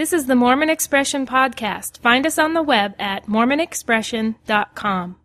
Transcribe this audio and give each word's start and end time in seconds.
This 0.00 0.14
is 0.14 0.24
the 0.24 0.34
Mormon 0.34 0.70
Expression 0.70 1.26
Podcast. 1.26 1.98
Find 1.98 2.24
us 2.24 2.38
on 2.38 2.54
the 2.54 2.62
web 2.62 2.94
at 2.98 3.26
mormonexpression.com. 3.26 5.19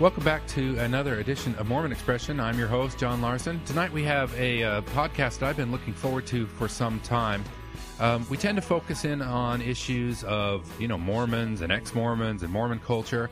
Welcome 0.00 0.22
back 0.22 0.46
to 0.48 0.78
another 0.78 1.18
edition 1.18 1.56
of 1.56 1.66
Mormon 1.66 1.90
Expression. 1.90 2.38
I'm 2.38 2.56
your 2.56 2.68
host, 2.68 3.00
John 3.00 3.20
Larsen. 3.20 3.60
Tonight 3.64 3.92
we 3.92 4.04
have 4.04 4.32
a 4.38 4.62
uh, 4.62 4.82
podcast 4.82 5.40
that 5.40 5.48
I've 5.48 5.56
been 5.56 5.72
looking 5.72 5.92
forward 5.92 6.24
to 6.28 6.46
for 6.46 6.68
some 6.68 7.00
time. 7.00 7.42
Um, 7.98 8.24
we 8.30 8.36
tend 8.36 8.54
to 8.54 8.62
focus 8.62 9.04
in 9.04 9.20
on 9.20 9.60
issues 9.60 10.22
of, 10.22 10.70
you 10.80 10.86
know, 10.86 10.98
Mormons 10.98 11.62
and 11.62 11.72
ex-Mormons 11.72 12.44
and 12.44 12.52
Mormon 12.52 12.78
culture. 12.78 13.28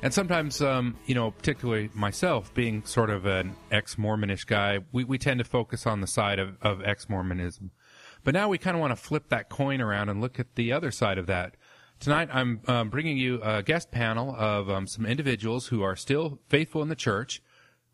And 0.00 0.14
sometimes, 0.14 0.62
um, 0.62 0.96
you 1.04 1.14
know, 1.14 1.32
particularly 1.32 1.90
myself 1.92 2.54
being 2.54 2.82
sort 2.86 3.10
of 3.10 3.26
an 3.26 3.54
ex-Mormonish 3.70 4.46
guy, 4.46 4.78
we, 4.92 5.04
we 5.04 5.18
tend 5.18 5.40
to 5.40 5.44
focus 5.44 5.86
on 5.86 6.00
the 6.00 6.06
side 6.06 6.38
of, 6.38 6.56
of 6.62 6.82
ex-Mormonism. 6.82 7.72
But 8.24 8.32
now 8.32 8.48
we 8.48 8.56
kind 8.56 8.74
of 8.74 8.80
want 8.80 8.92
to 8.92 8.96
flip 8.96 9.28
that 9.28 9.50
coin 9.50 9.82
around 9.82 10.08
and 10.08 10.22
look 10.22 10.40
at 10.40 10.54
the 10.54 10.72
other 10.72 10.90
side 10.90 11.18
of 11.18 11.26
that. 11.26 11.58
Tonight, 11.98 12.28
I'm 12.32 12.60
um, 12.68 12.90
bringing 12.90 13.16
you 13.16 13.40
a 13.42 13.62
guest 13.62 13.90
panel 13.90 14.34
of 14.36 14.68
um, 14.70 14.86
some 14.86 15.06
individuals 15.06 15.68
who 15.68 15.82
are 15.82 15.96
still 15.96 16.38
faithful 16.48 16.82
in 16.82 16.88
the 16.88 16.94
church, 16.94 17.42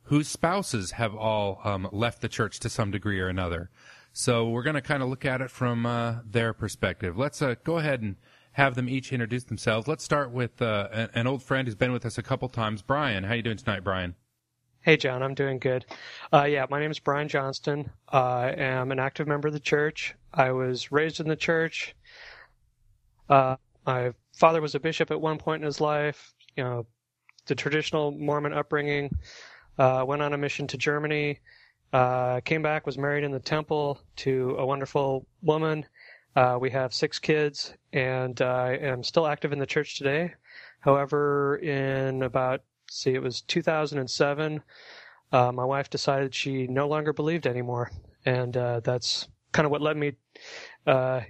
whose 0.04 0.28
spouses 0.28 0.92
have 0.92 1.14
all 1.14 1.60
um, 1.64 1.88
left 1.92 2.20
the 2.20 2.28
church 2.28 2.58
to 2.60 2.68
some 2.68 2.90
degree 2.90 3.20
or 3.20 3.28
another. 3.28 3.70
So 4.12 4.48
we're 4.48 4.64
going 4.64 4.74
to 4.74 4.82
kind 4.82 5.02
of 5.02 5.08
look 5.08 5.24
at 5.24 5.40
it 5.40 5.50
from 5.50 5.86
uh, 5.86 6.16
their 6.28 6.52
perspective. 6.52 7.16
Let's 7.16 7.40
uh, 7.40 7.54
go 7.64 7.78
ahead 7.78 8.02
and 8.02 8.16
have 8.52 8.74
them 8.74 8.88
each 8.88 9.12
introduce 9.12 9.44
themselves. 9.44 9.88
Let's 9.88 10.04
start 10.04 10.30
with 10.30 10.60
uh, 10.60 11.08
an, 11.14 11.26
old 11.26 11.42
friend 11.42 11.66
who's 11.66 11.74
been 11.74 11.92
with 11.92 12.04
us 12.04 12.18
a 12.18 12.22
couple 12.22 12.48
times, 12.48 12.82
Brian. 12.82 13.24
How 13.24 13.34
you 13.34 13.42
doing 13.42 13.56
tonight, 13.56 13.84
Brian? 13.84 14.14
Hey, 14.82 14.96
John, 14.96 15.22
I'm 15.22 15.34
doing 15.34 15.58
good. 15.58 15.86
Uh, 16.32 16.44
yeah, 16.44 16.66
my 16.68 16.80
name 16.80 16.90
is 16.90 16.98
Brian 16.98 17.28
Johnston. 17.28 17.90
I 18.08 18.50
am 18.50 18.90
an 18.90 18.98
active 18.98 19.26
member 19.26 19.48
of 19.48 19.54
the 19.54 19.60
church. 19.60 20.14
I 20.34 20.50
was 20.50 20.92
raised 20.92 21.20
in 21.20 21.28
the 21.28 21.36
church. 21.36 21.94
Uh, 23.28 23.56
my 23.86 24.12
father 24.34 24.60
was 24.60 24.74
a 24.74 24.80
bishop 24.80 25.10
at 25.10 25.20
one 25.20 25.38
point 25.38 25.62
in 25.62 25.66
his 25.66 25.80
life. 25.80 26.34
You 26.56 26.64
know, 26.64 26.86
the 27.46 27.54
traditional 27.54 28.10
Mormon 28.12 28.52
upbringing. 28.52 29.10
Uh, 29.78 30.04
went 30.06 30.20
on 30.20 30.34
a 30.34 30.38
mission 30.38 30.66
to 30.66 30.76
Germany. 30.76 31.40
Uh, 31.92 32.40
came 32.40 32.62
back, 32.62 32.86
was 32.86 32.98
married 32.98 33.24
in 33.24 33.32
the 33.32 33.40
temple 33.40 34.00
to 34.16 34.56
a 34.58 34.66
wonderful 34.66 35.26
woman. 35.42 35.84
Uh, 36.36 36.56
we 36.60 36.70
have 36.70 36.94
six 36.94 37.18
kids, 37.18 37.74
and 37.92 38.40
I 38.40 38.74
am 38.74 39.02
still 39.02 39.26
active 39.26 39.52
in 39.52 39.58
the 39.58 39.66
church 39.66 39.98
today. 39.98 40.32
However, 40.80 41.56
in 41.56 42.22
about 42.22 42.62
see, 42.90 43.14
it 43.14 43.22
was 43.22 43.42
2007. 43.42 44.62
Uh, 45.32 45.52
my 45.52 45.64
wife 45.64 45.90
decided 45.90 46.34
she 46.34 46.66
no 46.66 46.88
longer 46.88 47.12
believed 47.12 47.46
anymore, 47.46 47.90
and 48.24 48.56
uh, 48.56 48.80
that's 48.80 49.28
kind 49.52 49.66
of 49.66 49.70
what 49.72 49.82
led 49.82 49.96
me 49.96 50.12
uh, 50.86 51.20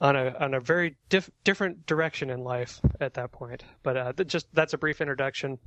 on 0.00 0.16
a 0.16 0.34
on 0.40 0.54
a 0.54 0.60
very 0.60 0.96
diff- 1.08 1.30
different 1.44 1.86
direction 1.86 2.30
in 2.30 2.40
life 2.40 2.80
at 3.00 3.14
that 3.14 3.32
point. 3.32 3.64
But 3.82 3.96
uh, 3.96 4.12
th- 4.12 4.28
just 4.28 4.46
that's 4.54 4.72
a 4.72 4.78
brief 4.78 5.00
introduction 5.00 5.58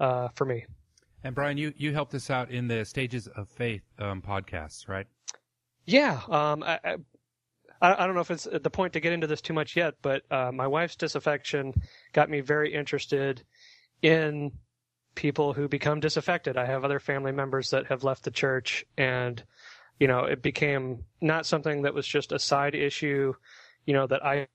uh, 0.00 0.28
for 0.34 0.44
me. 0.44 0.66
And 1.24 1.34
Brian, 1.34 1.56
you, 1.56 1.72
you 1.76 1.92
helped 1.92 2.14
us 2.14 2.30
out 2.30 2.50
in 2.50 2.66
the 2.66 2.84
Stages 2.84 3.28
of 3.28 3.48
Faith 3.48 3.82
um, 3.98 4.20
podcasts, 4.22 4.88
right? 4.88 5.06
Yeah, 5.86 6.20
um, 6.28 6.62
I, 6.64 6.80
I 6.84 6.96
I 7.80 8.06
don't 8.06 8.14
know 8.14 8.20
if 8.20 8.30
it's 8.30 8.46
the 8.50 8.70
point 8.70 8.92
to 8.92 9.00
get 9.00 9.12
into 9.12 9.26
this 9.26 9.40
too 9.40 9.52
much 9.52 9.76
yet, 9.76 9.94
but 10.02 10.22
uh, 10.30 10.52
my 10.52 10.68
wife's 10.68 10.94
disaffection 10.94 11.74
got 12.12 12.30
me 12.30 12.40
very 12.40 12.72
interested 12.72 13.42
in 14.02 14.52
people 15.16 15.52
who 15.52 15.68
become 15.68 15.98
disaffected. 15.98 16.56
I 16.56 16.66
have 16.66 16.84
other 16.84 17.00
family 17.00 17.32
members 17.32 17.70
that 17.70 17.86
have 17.86 18.04
left 18.04 18.22
the 18.22 18.30
church, 18.30 18.84
and 18.96 19.42
you 19.98 20.06
know, 20.06 20.24
it 20.24 20.42
became 20.42 21.04
not 21.20 21.44
something 21.44 21.82
that 21.82 21.94
was 21.94 22.06
just 22.06 22.30
a 22.30 22.38
side 22.38 22.76
issue, 22.76 23.34
you 23.86 23.94
know, 23.94 24.06
that 24.06 24.24
I 24.24 24.48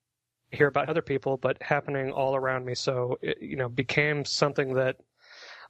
hear 0.51 0.67
about 0.67 0.89
other 0.89 1.01
people, 1.01 1.37
but 1.37 1.61
happening 1.61 2.11
all 2.11 2.35
around 2.35 2.65
me. 2.65 2.75
So, 2.75 3.17
it, 3.21 3.41
you 3.41 3.57
know, 3.57 3.69
became 3.69 4.23
something 4.25 4.73
that 4.75 4.97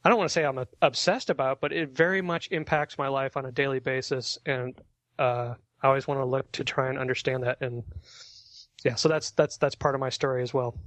I 0.04 0.10
don't 0.10 0.18
want 0.18 0.30
to 0.30 0.34
say 0.34 0.46
I'm 0.46 0.64
obsessed 0.82 1.30
about, 1.30 1.60
but 1.60 1.74
it 1.74 1.96
very 1.96 2.22
much 2.22 2.50
impacts 2.52 2.98
my 2.98 3.08
life 3.08 3.36
on 3.36 3.46
a 3.46 3.52
daily 3.52 3.80
basis, 3.80 4.38
and 4.46 4.80
uh, 5.18 5.56
I 5.82 5.88
always 5.88 6.08
want 6.08 6.20
to 6.20 6.26
look 6.26 6.52
to 6.54 6.64
try 6.64 6.90
and 6.90 6.98
understand 6.98 7.44
that. 7.44 7.58
And 7.62 7.84
yeah, 8.86 8.96
so 8.96 9.10
that's 9.10 9.32
that's 9.32 9.58
that's 9.58 9.76
part 9.76 9.96
of 9.96 10.02
my 10.02 10.10
story 10.10 10.44
as 10.44 10.54
well. 10.54 10.78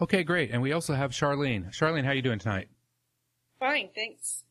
Okay, 0.00 0.22
great. 0.22 0.50
And 0.50 0.62
we 0.62 0.72
also 0.72 0.94
have 0.94 1.10
Charlene. 1.10 1.74
Charlene, 1.74 2.04
how 2.04 2.10
are 2.10 2.14
you 2.14 2.22
doing 2.22 2.38
tonight? 2.38 2.68
Fine, 3.58 3.88
thanks. 3.94 4.44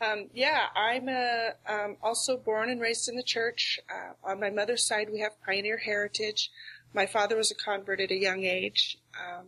Um, 0.00 0.26
yeah, 0.32 0.66
I'm 0.76 1.08
uh, 1.08 1.50
um, 1.66 1.96
also 2.02 2.36
born 2.36 2.70
and 2.70 2.80
raised 2.80 3.08
in 3.08 3.16
the 3.16 3.22
church. 3.22 3.80
Uh, 3.90 4.12
on 4.30 4.38
my 4.38 4.50
mother's 4.50 4.86
side, 4.86 5.08
we 5.10 5.20
have 5.20 5.32
pioneer 5.44 5.76
heritage. 5.76 6.50
My 6.94 7.06
father 7.06 7.36
was 7.36 7.50
a 7.50 7.54
convert 7.54 8.00
at 8.00 8.12
a 8.12 8.16
young 8.16 8.44
age, 8.44 8.98
um, 9.18 9.46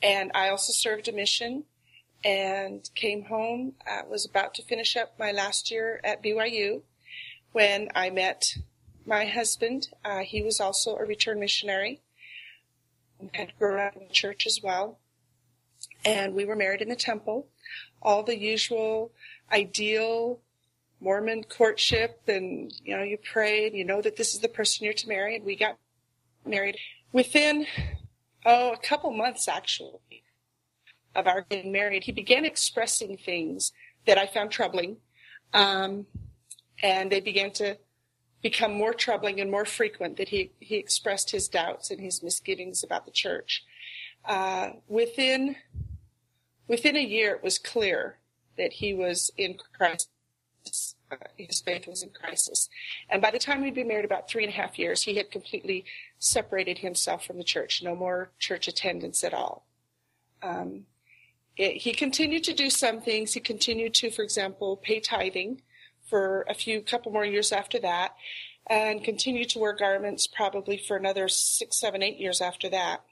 and 0.00 0.30
I 0.34 0.48
also 0.48 0.72
served 0.72 1.08
a 1.08 1.12
mission 1.12 1.64
and 2.24 2.88
came 2.94 3.24
home. 3.24 3.74
Uh, 3.86 4.02
was 4.08 4.24
about 4.24 4.54
to 4.54 4.62
finish 4.62 4.96
up 4.96 5.18
my 5.18 5.32
last 5.32 5.70
year 5.70 6.00
at 6.04 6.22
BYU 6.22 6.82
when 7.52 7.88
I 7.94 8.10
met 8.10 8.58
my 9.04 9.24
husband. 9.26 9.88
Uh, 10.04 10.20
he 10.20 10.40
was 10.40 10.60
also 10.60 10.96
a 10.96 11.04
return 11.04 11.40
missionary 11.40 12.00
and 13.18 13.30
had 13.34 13.58
grown 13.58 13.80
up 13.80 13.96
in 13.96 14.06
the 14.06 14.14
church 14.14 14.46
as 14.46 14.60
well. 14.62 14.98
And 16.04 16.34
we 16.34 16.44
were 16.44 16.56
married 16.56 16.80
in 16.80 16.88
the 16.88 16.96
temple. 16.96 17.48
All 18.00 18.22
the 18.22 18.38
usual 18.38 19.10
ideal 19.52 20.40
Mormon 21.00 21.44
courtship 21.44 22.22
and, 22.26 22.72
you 22.84 22.96
know, 22.96 23.02
you 23.02 23.18
pray 23.18 23.66
and 23.66 23.76
you 23.76 23.84
know 23.84 24.02
that 24.02 24.16
this 24.16 24.34
is 24.34 24.40
the 24.40 24.48
person 24.48 24.84
you're 24.84 24.94
to 24.94 25.08
marry 25.08 25.36
and 25.36 25.44
we 25.44 25.56
got 25.56 25.76
married 26.44 26.76
within, 27.12 27.66
oh, 28.44 28.72
a 28.72 28.78
couple 28.78 29.10
months 29.12 29.48
actually 29.48 30.24
of 31.14 31.26
our 31.26 31.42
getting 31.48 31.72
married. 31.72 32.04
He 32.04 32.12
began 32.12 32.44
expressing 32.44 33.16
things 33.16 33.72
that 34.06 34.18
I 34.18 34.26
found 34.26 34.50
troubling. 34.50 34.96
Um, 35.54 36.06
and 36.82 37.10
they 37.10 37.20
began 37.20 37.52
to 37.52 37.78
become 38.42 38.72
more 38.72 38.94
troubling 38.94 39.40
and 39.40 39.50
more 39.50 39.64
frequent 39.64 40.16
that 40.16 40.28
he, 40.28 40.52
he 40.60 40.76
expressed 40.76 41.30
his 41.30 41.48
doubts 41.48 41.90
and 41.90 42.00
his 42.00 42.22
misgivings 42.22 42.84
about 42.84 43.04
the 43.04 43.10
church. 43.10 43.64
Uh, 44.24 44.70
within, 44.86 45.56
within 46.66 46.96
a 46.96 47.04
year, 47.04 47.34
it 47.34 47.42
was 47.42 47.58
clear 47.58 48.18
that 48.58 48.74
he 48.74 48.94
was 48.94 49.30
in 49.36 49.56
crisis. 49.76 50.08
Uh, 51.10 51.16
his 51.36 51.60
faith 51.60 51.86
was 51.86 52.02
in 52.02 52.10
crisis. 52.10 52.68
And 53.08 53.22
by 53.22 53.30
the 53.30 53.38
time 53.38 53.62
we'd 53.62 53.74
been 53.74 53.88
married 53.88 54.04
about 54.04 54.28
three 54.28 54.44
and 54.44 54.52
a 54.52 54.56
half 54.56 54.78
years, 54.78 55.02
he 55.02 55.14
had 55.14 55.30
completely 55.30 55.84
separated 56.18 56.78
himself 56.78 57.24
from 57.24 57.38
the 57.38 57.44
church. 57.44 57.82
No 57.82 57.96
more 57.96 58.30
church 58.38 58.68
attendance 58.68 59.24
at 59.24 59.32
all. 59.32 59.66
Um, 60.42 60.84
it, 61.56 61.78
he 61.78 61.92
continued 61.92 62.44
to 62.44 62.52
do 62.52 62.68
some 62.68 63.00
things. 63.00 63.32
He 63.32 63.40
continued 63.40 63.94
to, 63.94 64.10
for 64.10 64.22
example, 64.22 64.76
pay 64.76 65.00
tithing 65.00 65.62
for 66.08 66.44
a 66.48 66.54
few 66.54 66.80
couple 66.82 67.12
more 67.12 67.24
years 67.24 67.52
after 67.52 67.78
that 67.80 68.14
and 68.68 69.02
continued 69.02 69.48
to 69.50 69.58
wear 69.58 69.72
garments 69.72 70.26
probably 70.26 70.76
for 70.76 70.96
another 70.96 71.28
six, 71.28 71.78
seven, 71.78 72.02
eight 72.02 72.18
years 72.18 72.40
after 72.40 72.68
that. 72.68 73.02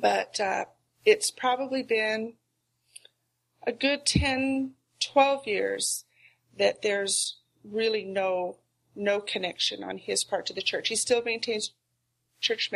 But 0.00 0.40
uh, 0.40 0.64
it's 1.04 1.30
probably 1.30 1.82
been 1.82 2.34
a 3.66 3.72
good 3.72 4.06
10, 4.06 4.72
12 5.00 5.46
years 5.46 6.04
that 6.58 6.82
there's 6.82 7.38
really 7.64 8.04
no 8.04 8.58
no 8.96 9.20
connection 9.20 9.82
on 9.82 9.98
his 9.98 10.22
part 10.22 10.46
to 10.46 10.52
the 10.52 10.62
church. 10.62 10.88
He 10.88 10.94
still 10.94 11.22
maintains 11.22 11.72
church, 12.40 12.70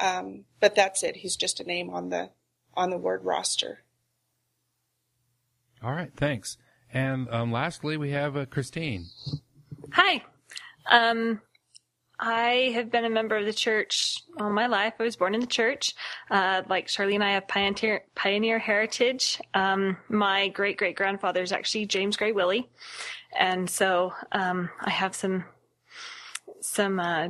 um, 0.00 0.44
but 0.58 0.74
that's 0.74 1.04
it. 1.04 1.16
He's 1.18 1.36
just 1.36 1.60
a 1.60 1.64
name 1.64 1.90
on 1.90 2.08
the 2.08 2.30
on 2.74 2.90
the 2.90 2.98
ward 2.98 3.24
roster. 3.24 3.84
All 5.82 5.92
right, 5.92 6.10
thanks. 6.16 6.56
And 6.92 7.28
um, 7.30 7.52
lastly, 7.52 7.96
we 7.96 8.10
have 8.10 8.36
uh, 8.36 8.46
Kristene. 8.46 9.06
Hi. 9.92 10.22
Um, 10.90 11.40
I 12.18 12.72
have 12.74 12.90
been 12.90 13.04
a 13.04 13.10
member 13.10 13.36
of 13.36 13.44
the 13.44 13.52
church 13.52 14.22
all 14.40 14.50
my 14.50 14.66
life. 14.66 14.94
I 14.98 15.02
was 15.02 15.16
born 15.16 15.34
in 15.34 15.40
the 15.40 15.46
church. 15.46 15.94
Uh, 16.30 16.62
like 16.68 16.86
Charlene, 16.86 17.16
and 17.16 17.24
I 17.24 17.32
have 17.32 17.48
pioneer, 17.48 18.02
pioneer 18.14 18.58
heritage. 18.58 19.40
Um, 19.54 19.98
my 20.08 20.48
great 20.48 20.78
great 20.78 20.96
grandfather 20.96 21.42
is 21.42 21.52
actually 21.52 21.86
James 21.86 22.16
Grey 22.16 22.32
Willie. 22.32 22.68
And 23.38 23.68
so, 23.68 24.12
um, 24.32 24.70
I 24.80 24.90
have 24.90 25.14
some, 25.14 25.44
some, 26.60 26.98
uh, 26.98 27.28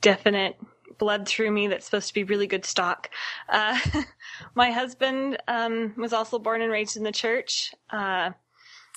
definite 0.00 0.56
blood 0.98 1.26
through 1.26 1.50
me 1.50 1.66
that's 1.66 1.84
supposed 1.84 2.08
to 2.08 2.14
be 2.14 2.22
really 2.22 2.46
good 2.46 2.64
stock. 2.64 3.10
Uh, 3.48 3.78
my 4.54 4.70
husband, 4.70 5.38
um, 5.48 5.94
was 5.96 6.12
also 6.12 6.38
born 6.38 6.62
and 6.62 6.70
raised 6.70 6.96
in 6.96 7.02
the 7.02 7.12
church. 7.12 7.74
Uh, 7.90 8.30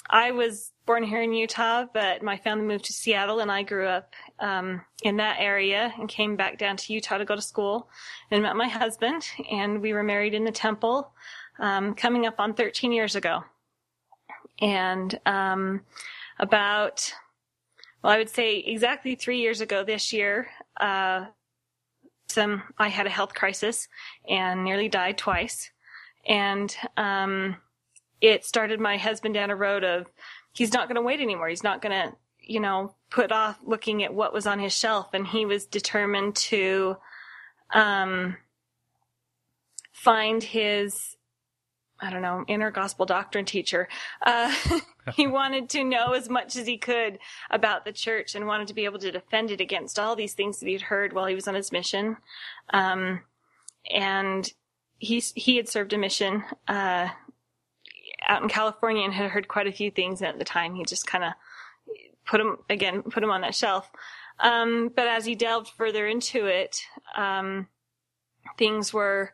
I 0.10 0.32
was 0.32 0.72
born 0.86 1.04
here 1.04 1.22
in 1.22 1.34
Utah, 1.34 1.86
but 1.94 2.22
my 2.22 2.38
family 2.38 2.66
moved 2.66 2.86
to 2.86 2.94
Seattle 2.94 3.40
and 3.40 3.52
I 3.52 3.64
grew 3.64 3.88
up 3.88 4.14
um, 4.40 4.82
in 5.04 5.18
that 5.18 5.38
area 5.40 5.94
and 5.98 6.08
came 6.08 6.36
back 6.36 6.58
down 6.58 6.78
to 6.78 6.94
Utah 6.94 7.18
to 7.18 7.26
go 7.26 7.36
to 7.36 7.42
school 7.42 7.90
and 8.30 8.44
met 8.44 8.56
my 8.56 8.68
husband 8.68 9.28
and 9.52 9.82
we 9.82 9.94
were 9.94 10.04
married 10.04 10.34
in 10.34 10.44
the 10.44 10.52
temple 10.52 11.12
um, 11.60 11.96
coming 11.96 12.26
up 12.26 12.40
on 12.40 12.54
13 12.54 12.92
years 12.92 13.16
ago. 13.16 13.44
And 14.62 15.20
um, 15.26 15.82
about, 16.40 17.12
well, 18.04 18.14
I 18.14 18.18
would 18.18 18.30
say 18.30 18.58
exactly 18.58 19.16
three 19.16 19.40
years 19.40 19.62
ago 19.62 19.84
this 19.84 20.14
year, 20.14 20.48
uh, 20.80 21.26
some 22.28 22.64
I 22.78 22.90
had 22.90 23.08
a 23.08 23.10
health 23.10 23.34
crisis 23.34 23.88
and 24.28 24.64
nearly 24.64 24.90
died 24.90 25.18
twice. 25.18 25.72
And 26.28 26.76
um, 26.98 27.58
it 28.22 28.46
started 28.46 28.80
my 28.80 28.98
husband 28.98 29.34
down 29.34 29.52
a 29.52 29.56
road 29.56 29.84
of 29.84 30.08
he's 30.54 30.74
not 30.74 30.88
going 30.88 30.96
to 30.96 31.02
wait 31.02 31.20
anymore. 31.20 31.50
He's 31.50 31.64
not 31.64 31.82
going 31.82 31.92
to, 31.92 32.16
you 32.40 32.60
know, 32.60 32.96
put 33.10 33.32
off 33.32 33.60
looking 33.64 34.04
at 34.04 34.14
what 34.14 34.34
was 34.34 34.48
on 34.48 34.60
his 34.60 34.74
shelf. 34.74 35.10
And 35.14 35.28
he 35.28 35.46
was 35.46 35.66
determined 35.66 36.36
to 36.36 36.98
um, 37.72 38.38
find 39.92 40.42
his, 40.42 41.18
I 42.00 42.10
don't 42.10 42.22
know, 42.22 42.46
inner 42.48 42.72
gospel 42.72 43.06
doctrine 43.06 43.46
teacher. 43.46 43.88
Uh, 44.26 44.54
he 45.14 45.28
wanted 45.28 45.70
to 45.72 45.84
know 45.84 46.14
as 46.14 46.30
much 46.30 46.56
as 46.56 46.66
he 46.66 46.78
could 46.78 47.20
about 47.50 47.86
the 47.86 47.92
church 47.92 48.36
and 48.36 48.48
wanted 48.48 48.68
to 48.68 48.74
be 48.74 48.86
able 48.86 49.00
to 49.00 49.12
defend 49.12 49.52
it 49.52 49.62
against 49.62 50.00
all 50.00 50.16
these 50.16 50.34
things 50.34 50.60
that 50.60 50.70
he'd 50.70 50.82
heard 50.82 51.14
while 51.14 51.26
he 51.26 51.36
was 51.36 51.48
on 51.48 51.56
his 51.56 51.72
mission. 51.72 52.18
Um, 52.72 53.22
and 53.92 54.52
he, 55.00 55.20
he 55.20 55.58
had 55.58 55.68
served 55.68 55.94
a 55.94 55.98
mission, 55.98 56.44
uh, 56.68 57.10
out 58.28 58.42
in 58.42 58.50
California 58.50 59.04
and 59.04 59.14
had 59.14 59.32
heard 59.32 59.48
quite 59.48 59.68
a 59.68 59.72
few 59.72 59.92
things. 59.92 60.22
And 60.22 60.30
at 60.30 60.40
the 60.40 60.46
time, 60.46 60.76
he 60.76 60.84
just 60.84 61.08
kind 61.08 61.24
of 61.24 61.34
put 62.26 62.42
him 62.42 62.58
again, 62.70 63.04
put 63.04 63.24
him 63.24 63.32
on 63.32 63.42
that 63.42 63.56
shelf. 63.56 63.90
Um, 64.40 64.92
but 64.94 65.08
as 65.08 65.26
he 65.26 65.36
delved 65.36 65.70
further 65.70 66.06
into 66.08 66.46
it, 66.46 66.82
um, 67.16 67.68
things 68.58 68.94
were 68.94 69.32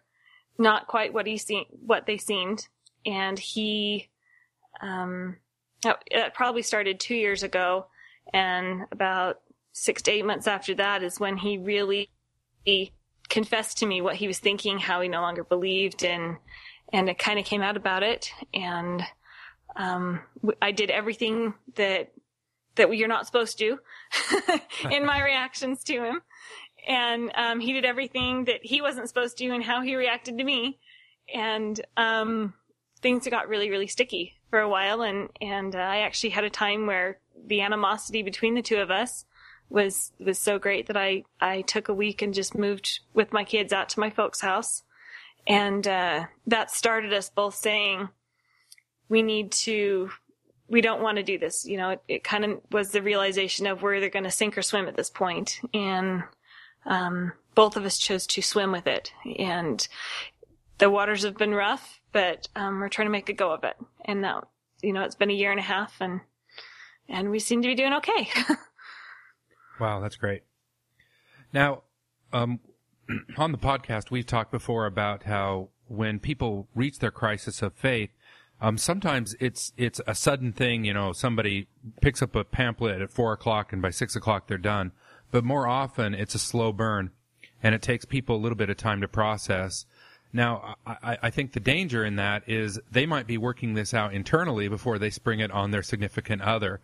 not 0.57 0.87
quite 0.87 1.13
what 1.13 1.27
he 1.27 1.37
seen, 1.37 1.65
what 1.85 2.05
they 2.05 2.17
seemed. 2.17 2.67
And 3.05 3.37
he, 3.39 4.09
um, 4.81 5.37
it 5.83 6.33
probably 6.33 6.61
started 6.61 6.99
two 6.99 7.15
years 7.15 7.43
ago. 7.43 7.87
And 8.33 8.83
about 8.91 9.41
six 9.73 10.01
to 10.03 10.11
eight 10.11 10.25
months 10.25 10.47
after 10.47 10.75
that 10.75 11.01
is 11.01 11.19
when 11.19 11.37
he 11.37 11.57
really 11.57 12.09
confessed 13.29 13.79
to 13.79 13.85
me 13.85 14.01
what 14.01 14.17
he 14.17 14.27
was 14.27 14.39
thinking, 14.39 14.77
how 14.77 15.01
he 15.01 15.07
no 15.07 15.21
longer 15.21 15.43
believed 15.43 16.03
in 16.03 16.37
and 16.93 17.09
it 17.09 17.17
kind 17.17 17.39
of 17.39 17.45
came 17.45 17.61
out 17.61 17.77
about 17.77 18.03
it. 18.03 18.31
And 18.53 19.03
um, 19.75 20.21
I 20.61 20.71
did 20.71 20.89
everything 20.89 21.53
that 21.75 22.11
that 22.75 22.95
you're 22.95 23.07
not 23.07 23.25
supposed 23.25 23.57
to 23.57 23.77
do 24.45 24.59
in 24.89 25.05
my 25.05 25.21
reactions 25.23 25.83
to 25.83 26.03
him, 26.03 26.21
and 26.87 27.31
um, 27.35 27.59
he 27.59 27.73
did 27.73 27.85
everything 27.85 28.45
that 28.45 28.59
he 28.63 28.81
wasn't 28.81 29.07
supposed 29.07 29.37
to 29.37 29.49
and 29.49 29.63
how 29.63 29.81
he 29.81 29.95
reacted 29.95 30.37
to 30.37 30.43
me, 30.43 30.79
and 31.33 31.79
um, 31.97 32.53
things 33.01 33.27
got 33.27 33.47
really 33.47 33.69
really 33.69 33.87
sticky 33.87 34.33
for 34.49 34.59
a 34.59 34.69
while. 34.69 35.01
And 35.01 35.29
and 35.39 35.75
uh, 35.75 35.79
I 35.79 35.97
actually 35.99 36.31
had 36.31 36.43
a 36.43 36.49
time 36.49 36.85
where 36.85 37.19
the 37.45 37.61
animosity 37.61 38.23
between 38.23 38.55
the 38.55 38.61
two 38.61 38.77
of 38.77 38.91
us 38.91 39.25
was 39.69 40.11
was 40.19 40.37
so 40.37 40.59
great 40.59 40.87
that 40.87 40.97
I 40.97 41.23
I 41.39 41.61
took 41.61 41.89
a 41.89 41.93
week 41.93 42.21
and 42.21 42.33
just 42.33 42.57
moved 42.57 42.99
with 43.13 43.33
my 43.33 43.43
kids 43.43 43.73
out 43.73 43.89
to 43.89 43.99
my 43.99 44.09
folks' 44.09 44.41
house 44.41 44.83
and 45.47 45.87
uh, 45.87 46.25
that 46.47 46.71
started 46.71 47.13
us 47.13 47.29
both 47.29 47.55
saying, 47.55 48.09
we 49.09 49.21
need 49.21 49.51
to, 49.51 50.09
we 50.67 50.81
don't 50.81 51.01
want 51.01 51.17
to 51.17 51.23
do 51.23 51.37
this. 51.37 51.65
You 51.65 51.77
know, 51.77 51.89
it, 51.91 52.01
it 52.07 52.23
kind 52.23 52.45
of 52.45 52.61
was 52.71 52.91
the 52.91 53.01
realization 53.01 53.67
of 53.67 53.81
we're 53.81 53.95
either 53.95 54.09
going 54.09 54.23
to 54.23 54.31
sink 54.31 54.57
or 54.57 54.61
swim 54.61 54.87
at 54.87 54.95
this 54.95 55.09
point. 55.09 55.59
And 55.73 56.23
um, 56.85 57.33
both 57.55 57.75
of 57.75 57.85
us 57.85 57.97
chose 57.97 58.25
to 58.27 58.41
swim 58.41 58.71
with 58.71 58.87
it. 58.87 59.11
And 59.37 59.85
the 60.77 60.89
waters 60.89 61.23
have 61.23 61.37
been 61.37 61.53
rough, 61.53 61.99
but 62.11 62.47
um, 62.55 62.79
we're 62.79 62.89
trying 62.89 63.07
to 63.07 63.11
make 63.11 63.29
a 63.29 63.33
go 63.33 63.51
of 63.51 63.63
it. 63.63 63.75
And 64.05 64.21
now, 64.21 64.47
you 64.81 64.93
know, 64.93 65.03
it's 65.03 65.15
been 65.15 65.29
a 65.29 65.33
year 65.33 65.51
and 65.51 65.59
a 65.59 65.63
half 65.63 65.95
and, 65.99 66.21
and 67.09 67.29
we 67.29 67.39
seem 67.39 67.61
to 67.61 67.67
be 67.67 67.75
doing 67.75 67.93
okay. 67.93 68.29
wow, 69.79 69.99
that's 69.99 70.15
great. 70.15 70.43
Now, 71.51 71.83
um, 72.31 72.59
on 73.37 73.51
the 73.51 73.57
podcast, 73.57 74.11
we've 74.11 74.25
talked 74.25 74.51
before 74.51 74.85
about 74.85 75.23
how 75.23 75.69
when 75.87 76.19
people 76.19 76.67
reach 76.75 76.99
their 76.99 77.11
crisis 77.11 77.61
of 77.61 77.73
faith, 77.73 78.09
um, 78.61 78.77
sometimes 78.77 79.35
it's 79.39 79.73
it's 79.75 79.99
a 80.05 80.13
sudden 80.13 80.53
thing. 80.53 80.85
You 80.85 80.93
know, 80.93 81.13
somebody 81.13 81.67
picks 82.01 82.21
up 82.21 82.35
a 82.35 82.43
pamphlet 82.43 83.01
at 83.01 83.09
four 83.09 83.33
o'clock, 83.33 83.73
and 83.73 83.81
by 83.81 83.89
six 83.89 84.15
o'clock 84.15 84.47
they're 84.47 84.57
done. 84.57 84.91
But 85.31 85.43
more 85.43 85.67
often, 85.67 86.13
it's 86.13 86.35
a 86.35 86.39
slow 86.39 86.71
burn, 86.71 87.11
and 87.63 87.73
it 87.73 87.81
takes 87.81 88.05
people 88.05 88.35
a 88.35 88.41
little 88.41 88.57
bit 88.57 88.69
of 88.69 88.77
time 88.77 89.01
to 89.01 89.07
process. 89.07 89.85
Now, 90.33 90.75
I, 90.85 91.17
I 91.23 91.29
think 91.29 91.53
the 91.53 91.59
danger 91.59 92.05
in 92.05 92.15
that 92.15 92.47
is 92.47 92.79
they 92.89 93.05
might 93.05 93.27
be 93.27 93.37
working 93.37 93.73
this 93.73 93.93
out 93.93 94.13
internally 94.13 94.67
before 94.67 94.97
they 94.97 95.09
spring 95.09 95.39
it 95.39 95.51
on 95.51 95.71
their 95.71 95.83
significant 95.83 96.41
other. 96.41 96.79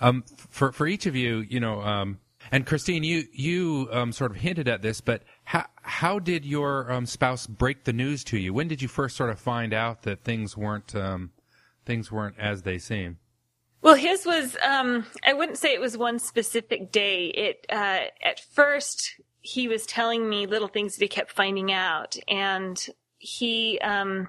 Um, 0.00 0.24
for 0.50 0.70
for 0.72 0.86
each 0.86 1.06
of 1.06 1.16
you, 1.16 1.38
you 1.38 1.60
know, 1.60 1.80
um, 1.80 2.18
and 2.50 2.66
Kristene, 2.66 3.04
you 3.04 3.24
you 3.32 3.88
um, 3.92 4.12
sort 4.12 4.32
of 4.32 4.36
hinted 4.36 4.68
at 4.68 4.82
this, 4.82 5.00
but 5.00 5.22
how 5.52 5.66
how 5.82 6.18
did 6.18 6.46
your 6.46 6.90
um, 6.90 7.04
spouse 7.04 7.46
break 7.46 7.84
the 7.84 7.92
news 7.92 8.24
to 8.24 8.38
you? 8.38 8.54
When 8.54 8.68
did 8.68 8.80
you 8.80 8.88
first 8.88 9.18
sort 9.18 9.28
of 9.28 9.38
find 9.38 9.74
out 9.74 10.02
that 10.04 10.24
things 10.24 10.56
weren't 10.56 10.94
um, 10.94 11.30
things 11.84 12.10
weren't 12.10 12.36
as 12.38 12.62
they 12.62 12.78
seem? 12.78 13.18
Well, 13.82 13.94
his 13.94 14.24
was 14.24 14.56
um, 14.64 15.04
I 15.22 15.34
wouldn't 15.34 15.58
say 15.58 15.74
it 15.74 15.80
was 15.80 15.98
one 15.98 16.18
specific 16.18 16.90
day. 16.90 17.26
It 17.26 17.66
uh, 17.68 18.04
at 18.24 18.40
first 18.54 19.20
he 19.42 19.68
was 19.68 19.84
telling 19.84 20.26
me 20.26 20.46
little 20.46 20.68
things 20.68 20.96
that 20.96 21.04
he 21.04 21.08
kept 21.08 21.32
finding 21.32 21.70
out, 21.70 22.16
and 22.28 22.82
he 23.18 23.78
um, 23.80 24.28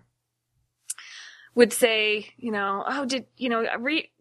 would 1.55 1.71
say, 1.71 2.33
you 2.35 2.51
know, 2.51 2.83
oh, 2.85 3.05
did 3.05 3.27
you 3.37 3.47
know, 3.47 3.65
re- 3.79 4.11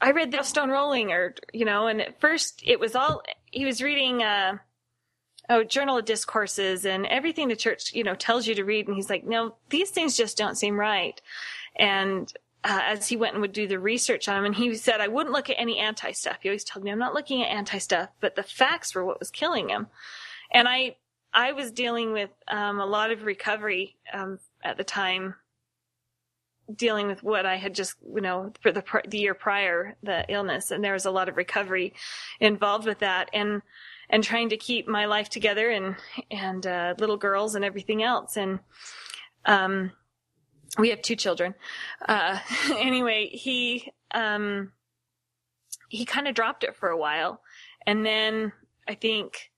I 0.00 0.12
read 0.12 0.30
the 0.30 0.42
Stone 0.42 0.70
Rolling, 0.70 1.12
or 1.12 1.34
you 1.52 1.66
know, 1.66 1.86
and 1.86 2.00
at 2.00 2.18
first 2.18 2.62
it 2.64 2.80
was 2.80 2.96
all 2.96 3.20
he 3.50 3.66
was 3.66 3.82
reading. 3.82 4.22
Uh, 4.22 4.56
oh, 5.50 5.64
Journal 5.64 5.98
of 5.98 6.04
Discourses 6.04 6.84
and 6.84 7.06
everything 7.06 7.48
the 7.48 7.56
church, 7.56 7.92
you 7.94 8.04
know, 8.04 8.14
tells 8.14 8.46
you 8.46 8.54
to 8.54 8.64
read. 8.64 8.86
And 8.86 8.96
he's 8.96 9.10
like, 9.10 9.24
no, 9.24 9.54
these 9.70 9.90
things 9.90 10.16
just 10.16 10.36
don't 10.36 10.56
seem 10.56 10.78
right. 10.78 11.20
And 11.76 12.32
uh, 12.64 12.80
as 12.84 13.08
he 13.08 13.16
went 13.16 13.34
and 13.34 13.40
would 13.40 13.52
do 13.52 13.66
the 13.66 13.78
research 13.78 14.28
on 14.28 14.36
him, 14.36 14.44
and 14.44 14.54
he 14.54 14.74
said, 14.74 15.00
I 15.00 15.08
wouldn't 15.08 15.32
look 15.32 15.48
at 15.48 15.58
any 15.58 15.78
anti 15.78 16.12
stuff. 16.12 16.38
He 16.42 16.48
always 16.48 16.64
told 16.64 16.84
me, 16.84 16.90
I'm 16.90 16.98
not 16.98 17.14
looking 17.14 17.42
at 17.42 17.48
anti 17.48 17.78
stuff, 17.78 18.10
but 18.20 18.36
the 18.36 18.42
facts 18.42 18.94
were 18.94 19.04
what 19.04 19.20
was 19.20 19.30
killing 19.30 19.68
him. 19.68 19.86
And 20.52 20.68
I, 20.68 20.96
I 21.32 21.52
was 21.52 21.70
dealing 21.70 22.12
with 22.12 22.30
um, 22.48 22.80
a 22.80 22.86
lot 22.86 23.10
of 23.10 23.24
recovery 23.24 23.96
um, 24.12 24.38
at 24.62 24.76
the 24.76 24.84
time 24.84 25.34
dealing 26.74 27.06
with 27.06 27.22
what 27.22 27.46
I 27.46 27.56
had 27.56 27.74
just, 27.74 27.94
you 28.14 28.20
know, 28.20 28.52
for 28.60 28.72
the, 28.72 28.84
the 29.08 29.18
year 29.18 29.34
prior, 29.34 29.96
the 30.02 30.24
illness, 30.28 30.70
and 30.70 30.84
there 30.84 30.92
was 30.92 31.06
a 31.06 31.10
lot 31.10 31.28
of 31.28 31.36
recovery 31.36 31.94
involved 32.40 32.86
with 32.86 32.98
that, 32.98 33.30
and 33.32 33.62
and 34.10 34.24
trying 34.24 34.48
to 34.50 34.56
keep 34.56 34.88
my 34.88 35.06
life 35.06 35.28
together 35.28 35.70
and 35.70 35.96
and 36.30 36.66
uh, 36.66 36.94
little 36.98 37.16
girls 37.16 37.54
and 37.54 37.64
everything 37.64 38.02
else, 38.02 38.36
and 38.36 38.60
um, 39.44 39.92
we 40.78 40.90
have 40.90 41.02
two 41.02 41.16
children. 41.16 41.54
Uh, 42.06 42.38
anyway, 42.78 43.28
he 43.28 43.92
um, 44.12 44.72
he 45.88 46.04
kind 46.04 46.28
of 46.28 46.34
dropped 46.34 46.64
it 46.64 46.76
for 46.76 46.88
a 46.88 46.98
while, 46.98 47.40
and 47.86 48.04
then 48.04 48.52
I 48.86 48.94
think 48.94 49.50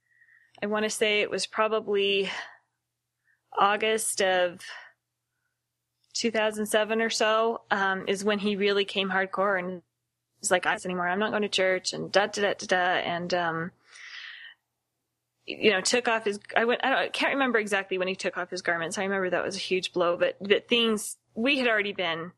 I 0.63 0.67
want 0.67 0.85
to 0.85 0.91
say 0.91 1.21
it 1.21 1.31
was 1.31 1.47
probably 1.47 2.31
August 3.59 4.21
of 4.23 4.61
2007 6.15 7.01
or 7.01 7.11
so 7.11 7.63
um, 7.71 8.05
is 8.09 8.25
when 8.25 8.39
he 8.39 8.57
really 8.57 8.85
came 8.85 9.11
hardcore 9.11 9.59
and 9.59 9.83
was 10.41 10.51
like, 10.51 10.67
"I 10.67 10.77
anymore. 10.85 11.09
I'm 11.09 11.19
not 11.19 11.31
going 11.31 11.43
to 11.43 11.49
church." 11.49 11.93
And 11.93 12.11
da 12.11 12.27
da 12.27 12.43
da 12.43 12.55
da 12.55 12.67
da. 12.67 12.77
And 12.77 13.35
um, 13.35 13.71
you 15.47 15.71
know, 15.71 15.81
took 15.81 16.09
off 16.09 16.25
his. 16.25 16.39
I 16.57 16.65
went. 16.65 16.85
I, 16.85 17.05
I, 17.05 17.09
can't 17.09 17.35
remember 17.35 17.59
exactly 17.59 17.99
when 17.99 18.09
he 18.09 18.15
took 18.15 18.37
off 18.37 18.51
his 18.51 18.63
garments. 18.63 18.99
I 18.99 19.05
remember 19.05 19.31
that 19.31 19.45
was 19.45 19.57
a 19.57 19.61
huge 19.61 19.93
blow. 19.93 20.17
But 20.17 20.37
but 20.41 20.69
things 20.69 21.17
we 21.35 21.59
had 21.59 21.69
already 21.69 21.93
been 21.93 22.33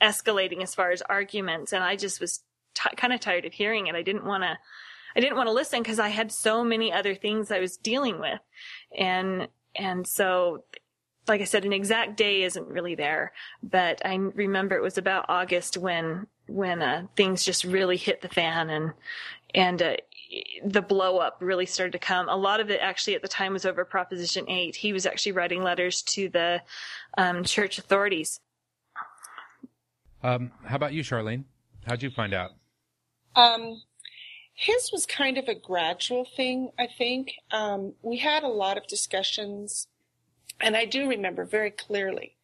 escalating 0.00 0.62
as 0.62 0.74
far 0.74 0.90
as 0.90 1.02
arguments, 1.02 1.72
and 1.72 1.82
I 1.82 1.96
just 1.96 2.20
was 2.20 2.42
t- 2.74 2.96
kind 2.96 3.12
of 3.12 3.20
tired 3.20 3.44
of 3.44 3.52
hearing 3.52 3.86
it. 3.88 3.94
I 3.94 4.02
didn't 4.02 4.24
want 4.24 4.44
to. 4.44 4.58
I 5.16 5.20
didn't 5.20 5.36
want 5.36 5.46
to 5.46 5.52
listen 5.52 5.82
because 5.82 5.98
I 5.98 6.08
had 6.08 6.30
so 6.30 6.62
many 6.62 6.92
other 6.92 7.14
things 7.14 7.50
I 7.50 7.58
was 7.58 7.78
dealing 7.78 8.20
with. 8.20 8.38
And, 8.96 9.48
and 9.74 10.06
so, 10.06 10.64
like 11.26 11.40
I 11.40 11.44
said, 11.44 11.64
an 11.64 11.72
exact 11.72 12.18
day 12.18 12.42
isn't 12.42 12.68
really 12.68 12.94
there, 12.94 13.32
but 13.62 14.04
I 14.04 14.14
remember 14.14 14.76
it 14.76 14.82
was 14.82 14.98
about 14.98 15.24
August 15.30 15.78
when, 15.78 16.26
when, 16.46 16.82
uh, 16.82 17.06
things 17.16 17.44
just 17.44 17.64
really 17.64 17.96
hit 17.96 18.20
the 18.20 18.28
fan 18.28 18.68
and, 18.68 18.92
and, 19.54 19.82
uh, 19.82 19.96
the 20.64 20.82
blow 20.82 21.18
up 21.18 21.38
really 21.40 21.66
started 21.66 21.92
to 21.92 21.98
come. 21.98 22.28
A 22.28 22.36
lot 22.36 22.60
of 22.60 22.70
it 22.70 22.80
actually 22.80 23.14
at 23.14 23.22
the 23.22 23.28
time 23.28 23.52
was 23.52 23.66
over 23.66 23.84
Proposition 23.84 24.48
8. 24.48 24.76
He 24.76 24.92
was 24.92 25.06
actually 25.06 25.32
writing 25.32 25.62
letters 25.62 26.02
to 26.02 26.28
the 26.28 26.62
um, 27.16 27.44
church 27.44 27.78
authorities. 27.78 28.40
Um, 30.22 30.50
how 30.64 30.76
about 30.76 30.92
you, 30.92 31.02
Charlene? 31.02 31.44
How'd 31.86 32.02
you 32.02 32.10
find 32.10 32.34
out? 32.34 32.50
Um, 33.36 33.82
his 34.54 34.90
was 34.90 35.06
kind 35.06 35.38
of 35.38 35.48
a 35.48 35.54
gradual 35.54 36.24
thing, 36.24 36.70
I 36.78 36.86
think. 36.86 37.34
Um, 37.50 37.92
we 38.02 38.16
had 38.16 38.42
a 38.42 38.48
lot 38.48 38.78
of 38.78 38.86
discussions, 38.86 39.86
and 40.60 40.76
I 40.76 40.86
do 40.86 41.08
remember 41.08 41.44
very 41.44 41.70
clearly 41.70 42.36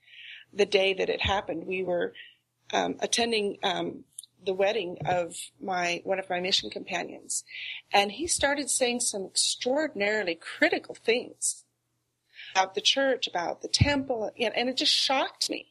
the 0.53 0.67
day 0.67 0.93
that 0.95 1.09
it 1.09 1.23
happened. 1.23 1.67
We 1.67 1.83
were 1.83 2.13
um, 2.73 2.97
attending 3.01 3.57
um, 3.63 4.05
the 4.45 4.55
wedding 4.55 4.99
of 5.07 5.35
my 5.61 6.01
one 6.05 6.19
of 6.19 6.29
my 6.31 6.41
mission 6.41 6.71
companions, 6.71 7.45
and 7.93 8.13
he 8.13 8.27
started 8.27 8.71
saying 8.71 9.01
some 9.01 9.25
extraordinarily 9.25 10.35
critical 10.35 10.95
things 10.95 11.65
about 12.55 12.75
the 12.75 12.81
church, 12.81 13.27
about 13.27 13.63
the 13.63 13.69
temple, 13.69 14.31
and 14.39 14.69
it 14.69 14.77
just 14.77 14.93
shocked 14.93 15.49
me. 15.49 15.69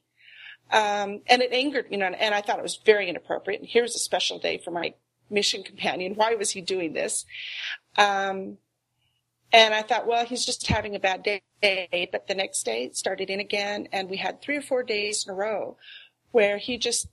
Um, 0.71 1.21
and 1.27 1.41
it 1.41 1.51
angered, 1.51 1.87
you 1.89 1.97
know, 1.97 2.05
and 2.05 2.33
I 2.33 2.41
thought 2.41 2.59
it 2.59 2.63
was 2.63 2.79
very 2.85 3.09
inappropriate. 3.09 3.59
And 3.59 3.69
here's 3.69 3.95
a 3.95 3.99
special 3.99 4.39
day 4.39 4.57
for 4.57 4.71
my 4.71 4.93
mission 5.29 5.63
companion. 5.63 6.15
Why 6.15 6.35
was 6.35 6.51
he 6.51 6.61
doing 6.61 6.93
this? 6.93 7.25
Um, 7.97 8.57
and 9.51 9.73
I 9.73 9.81
thought, 9.81 10.07
well, 10.07 10.25
he's 10.25 10.45
just 10.45 10.65
having 10.67 10.95
a 10.95 10.99
bad 10.99 11.23
day. 11.23 11.41
But 12.11 12.27
the 12.27 12.35
next 12.35 12.63
day 12.63 12.85
it 12.85 12.95
started 12.95 13.29
in 13.29 13.41
again. 13.41 13.89
And 13.91 14.09
we 14.09 14.17
had 14.17 14.41
three 14.41 14.55
or 14.55 14.61
four 14.61 14.81
days 14.81 15.25
in 15.25 15.31
a 15.33 15.35
row 15.35 15.75
where 16.31 16.57
he 16.57 16.77
just, 16.77 17.07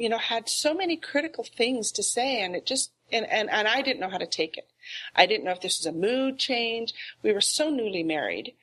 you 0.00 0.08
know, 0.08 0.16
had 0.16 0.48
so 0.48 0.72
many 0.72 0.96
critical 0.96 1.44
things 1.44 1.92
to 1.92 2.02
say. 2.02 2.40
And 2.42 2.56
it 2.56 2.64
just, 2.64 2.90
and, 3.12 3.26
and, 3.26 3.50
and 3.50 3.68
I 3.68 3.82
didn't 3.82 4.00
know 4.00 4.08
how 4.08 4.16
to 4.16 4.26
take 4.26 4.56
it. 4.56 4.66
I 5.14 5.26
didn't 5.26 5.44
know 5.44 5.50
if 5.50 5.60
this 5.60 5.78
was 5.78 5.86
a 5.86 5.92
mood 5.92 6.38
change. 6.38 6.94
We 7.22 7.34
were 7.34 7.42
so 7.42 7.68
newly 7.68 8.02
married. 8.02 8.54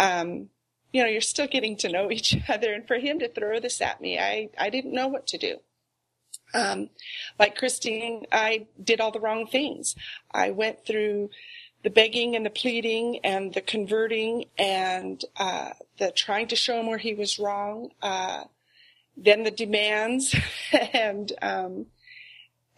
Um, 0.00 0.48
you 0.92 1.00
know, 1.00 1.08
you're 1.08 1.20
still 1.20 1.46
getting 1.46 1.76
to 1.78 1.88
know 1.88 2.10
each 2.10 2.36
other. 2.48 2.72
And 2.72 2.88
for 2.88 2.98
him 2.98 3.20
to 3.20 3.28
throw 3.28 3.60
this 3.60 3.80
at 3.80 4.00
me, 4.00 4.18
I, 4.18 4.48
I 4.58 4.68
didn't 4.68 4.92
know 4.92 5.06
what 5.06 5.28
to 5.28 5.38
do. 5.38 5.58
Um, 6.52 6.90
like 7.38 7.56
Kristene, 7.56 8.24
I 8.32 8.66
did 8.82 9.00
all 9.00 9.12
the 9.12 9.20
wrong 9.20 9.46
things. 9.46 9.94
I 10.32 10.50
went 10.50 10.84
through 10.84 11.30
the 11.84 11.90
begging 11.90 12.34
and 12.34 12.44
the 12.44 12.50
pleading 12.50 13.20
and 13.22 13.54
the 13.54 13.60
converting 13.60 14.46
and 14.58 15.24
uh, 15.36 15.70
the 15.98 16.10
trying 16.10 16.48
to 16.48 16.56
show 16.56 16.80
him 16.80 16.88
where 16.88 16.98
he 16.98 17.14
was 17.14 17.38
wrong. 17.38 17.90
Uh, 18.02 18.42
then 19.16 19.44
the 19.44 19.50
demands 19.50 20.34
and 20.92 21.32
um, 21.42 21.86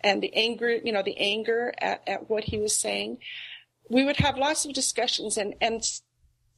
and 0.01 0.23
the 0.23 0.35
anger, 0.35 0.71
you 0.71 0.93
know, 0.93 1.03
the 1.03 1.17
anger 1.19 1.73
at, 1.79 2.03
at 2.07 2.29
what 2.29 2.45
he 2.45 2.59
was 2.59 2.77
saying. 2.77 3.19
We 3.89 4.05
would 4.05 4.17
have 4.17 4.37
lots 4.39 4.65
of 4.65 4.73
discussions 4.73 5.37
and 5.37 5.55
and 5.61 5.85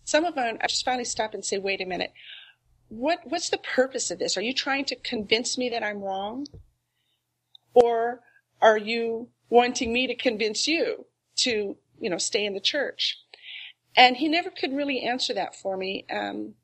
some 0.05 0.25
of 0.25 0.35
them 0.35 0.59
I 0.61 0.67
just 0.67 0.85
finally 0.85 1.05
stop 1.05 1.35
and 1.35 1.45
say, 1.45 1.59
wait 1.59 1.81
a 1.81 1.87
minute, 1.87 2.13
what 2.89 3.21
what's 3.25 3.51
the 3.51 3.59
purpose 3.59 4.11
of 4.11 4.19
this? 4.19 4.37
Are 4.37 4.43
you 4.43 4.55
trying 4.55 4.85
to 4.87 4.97
convince 4.97 5.59
me 5.59 5.69
that 5.71 5.83
I'm 5.83 6.01
wrong? 6.01 6.47
Or 7.73 8.21
are 8.61 8.79
you 8.79 9.29
wanting 9.51 9.93
me 9.93 10.07
to 10.07 10.15
convince 10.15 10.69
you 10.69 11.07
to, 11.37 11.77
you 11.99 12.11
know, 12.11 12.19
stay 12.19 12.47
in 12.47 12.55
the 12.55 12.61
church? 12.61 13.19
And 13.97 14.17
he 14.17 14.29
never 14.29 14.51
could 14.51 14.73
really 14.73 15.01
answer 15.01 15.35
that 15.35 15.55
for 15.55 15.77
me. 15.77 16.07
Um, 16.11 16.55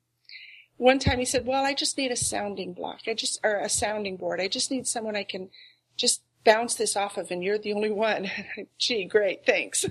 one 0.81 0.97
time 0.97 1.19
he 1.19 1.25
said, 1.25 1.45
well, 1.45 1.63
I 1.63 1.75
just 1.75 1.95
need 1.95 2.11
a 2.11 2.15
sounding 2.15 2.73
block. 2.73 3.01
I 3.05 3.13
just, 3.13 3.39
or 3.43 3.57
a 3.57 3.69
sounding 3.69 4.17
board. 4.17 4.41
I 4.41 4.47
just 4.47 4.71
need 4.71 4.87
someone 4.87 5.15
I 5.15 5.23
can 5.23 5.51
just 5.95 6.23
bounce 6.43 6.73
this 6.73 6.95
off 6.95 7.17
of 7.17 7.29
and 7.29 7.43
you're 7.43 7.59
the 7.59 7.73
only 7.73 7.91
one. 7.91 8.31
Gee, 8.79 9.05
great. 9.05 9.45
Thanks. 9.45 9.85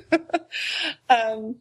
um, 1.09 1.59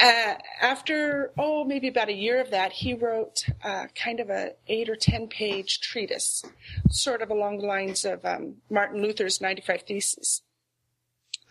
uh, 0.00 0.34
after 0.60 1.32
oh 1.38 1.64
maybe 1.64 1.86
about 1.86 2.08
a 2.08 2.12
year 2.12 2.40
of 2.40 2.50
that 2.50 2.72
he 2.72 2.94
wrote 2.94 3.44
uh, 3.62 3.86
kind 3.94 4.18
of 4.18 4.28
a 4.28 4.54
eight 4.66 4.88
or 4.88 4.94
ten 4.94 5.26
page 5.26 5.80
treatise 5.80 6.44
sort 6.88 7.20
of 7.20 7.30
along 7.30 7.58
the 7.58 7.66
lines 7.66 8.04
of 8.04 8.24
um, 8.24 8.54
martin 8.70 9.02
luther's 9.02 9.40
95 9.40 9.82
theses 9.82 10.42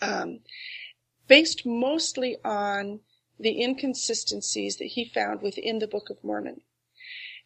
um, 0.01 0.39
based 1.27 1.65
mostly 1.65 2.37
on 2.45 3.01
the 3.37 3.61
inconsistencies 3.61 4.77
that 4.77 4.85
he 4.85 5.03
found 5.03 5.41
within 5.41 5.79
the 5.79 5.87
book 5.87 6.09
of 6.09 6.23
mormon 6.23 6.61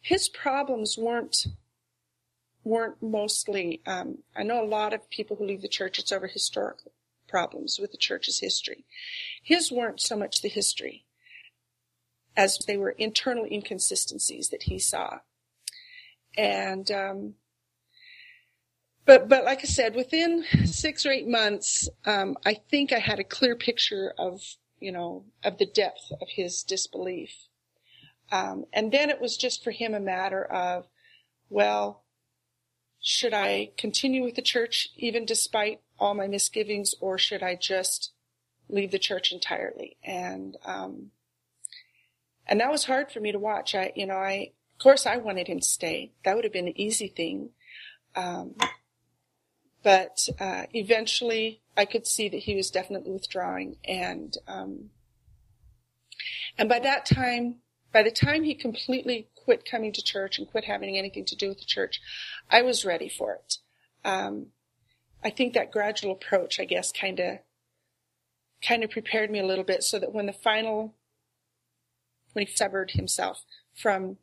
his 0.02 0.28
problems 0.28 0.98
weren't 0.98 1.46
weren't 2.64 3.02
mostly 3.02 3.80
um, 3.86 4.18
i 4.36 4.42
know 4.42 4.62
a 4.62 4.66
lot 4.66 4.92
of 4.92 5.10
people 5.10 5.36
who 5.36 5.46
leave 5.46 5.62
the 5.62 5.68
church 5.68 5.98
it's 5.98 6.12
over 6.12 6.26
historical 6.26 6.92
problems 7.32 7.78
with 7.80 7.90
the 7.90 7.96
church's 7.96 8.38
history. 8.38 8.84
His 9.42 9.72
weren't 9.72 10.00
so 10.00 10.14
much 10.14 10.42
the 10.42 10.48
history 10.48 11.06
as 12.36 12.58
they 12.58 12.76
were 12.76 12.90
internal 12.90 13.46
inconsistencies 13.50 14.50
that 14.50 14.64
he 14.64 14.78
saw. 14.78 15.18
And, 16.36 16.90
um, 16.90 17.34
but, 19.04 19.28
but 19.28 19.44
like 19.44 19.60
I 19.60 19.66
said, 19.66 19.96
within 19.96 20.44
six 20.64 21.04
or 21.04 21.10
eight 21.10 21.26
months, 21.26 21.88
um, 22.04 22.36
I 22.44 22.54
think 22.54 22.92
I 22.92 22.98
had 22.98 23.18
a 23.18 23.24
clear 23.24 23.56
picture 23.56 24.12
of, 24.16 24.40
you 24.78 24.92
know, 24.92 25.24
of 25.42 25.58
the 25.58 25.66
depth 25.66 26.12
of 26.20 26.28
his 26.28 26.62
disbelief. 26.62 27.48
Um, 28.32 28.64
and 28.72 28.90
then 28.90 29.10
it 29.10 29.20
was 29.20 29.36
just 29.36 29.62
for 29.62 29.70
him 29.70 29.92
a 29.94 30.00
matter 30.00 30.42
of, 30.42 30.88
well, 31.50 32.02
should 33.02 33.34
I 33.34 33.72
continue 33.76 34.24
with 34.24 34.36
the 34.36 34.42
church 34.42 34.88
even 34.96 35.26
despite 35.26 35.80
all 35.98 36.14
my 36.14 36.26
misgivings, 36.26 36.94
or 37.00 37.18
should 37.18 37.42
I 37.42 37.56
just 37.56 38.12
leave 38.68 38.90
the 38.90 38.98
church 38.98 39.32
entirely? 39.32 39.98
And 40.02 40.56
um, 40.64 41.10
and 42.46 42.60
that 42.60 42.70
was 42.70 42.86
hard 42.86 43.12
for 43.12 43.20
me 43.20 43.32
to 43.32 43.38
watch. 43.38 43.74
I, 43.74 43.92
you 43.94 44.06
know, 44.06 44.16
I 44.16 44.52
of 44.74 44.82
course 44.82 45.04
I 45.04 45.18
wanted 45.18 45.48
him 45.48 45.60
to 45.60 45.66
stay. 45.66 46.12
That 46.24 46.34
would 46.34 46.44
have 46.44 46.52
been 46.52 46.64
the 46.64 46.82
easy 46.82 47.08
thing. 47.08 47.50
Um, 48.16 48.54
but 49.82 50.28
uh, 50.40 50.64
eventually, 50.72 51.60
I 51.76 51.84
could 51.84 52.06
see 52.06 52.28
that 52.28 52.38
he 52.38 52.54
was 52.54 52.70
definitely 52.70 53.10
withdrawing, 53.10 53.76
and 53.84 54.36
um, 54.46 54.90
and 56.56 56.68
by 56.68 56.78
that 56.78 57.04
time, 57.04 57.56
by 57.92 58.02
the 58.02 58.10
time 58.10 58.44
he 58.44 58.54
completely 58.54 59.28
quit 59.44 59.64
coming 59.64 59.92
to 59.92 60.02
church 60.02 60.38
and 60.38 60.50
quit 60.50 60.64
having 60.64 60.96
anything 60.96 61.24
to 61.26 61.36
do 61.36 61.48
with 61.48 61.58
the 61.58 61.64
church, 61.64 62.00
I 62.50 62.62
was 62.62 62.84
ready 62.84 63.08
for 63.08 63.34
it. 63.34 63.58
Um, 64.04 64.48
I 65.22 65.30
think 65.30 65.54
that 65.54 65.70
gradual 65.70 66.12
approach, 66.12 66.58
I 66.58 66.64
guess, 66.64 66.90
kind 66.92 67.20
of 67.20 67.38
kind 68.66 68.84
of 68.84 68.90
prepared 68.90 69.30
me 69.30 69.40
a 69.40 69.46
little 69.46 69.64
bit 69.64 69.82
so 69.82 69.98
that 69.98 70.12
when 70.12 70.26
the 70.26 70.32
final 70.32 70.94
when 72.32 72.46
he 72.46 72.52
severed 72.52 72.92
himself 72.92 73.44
from 73.74 74.16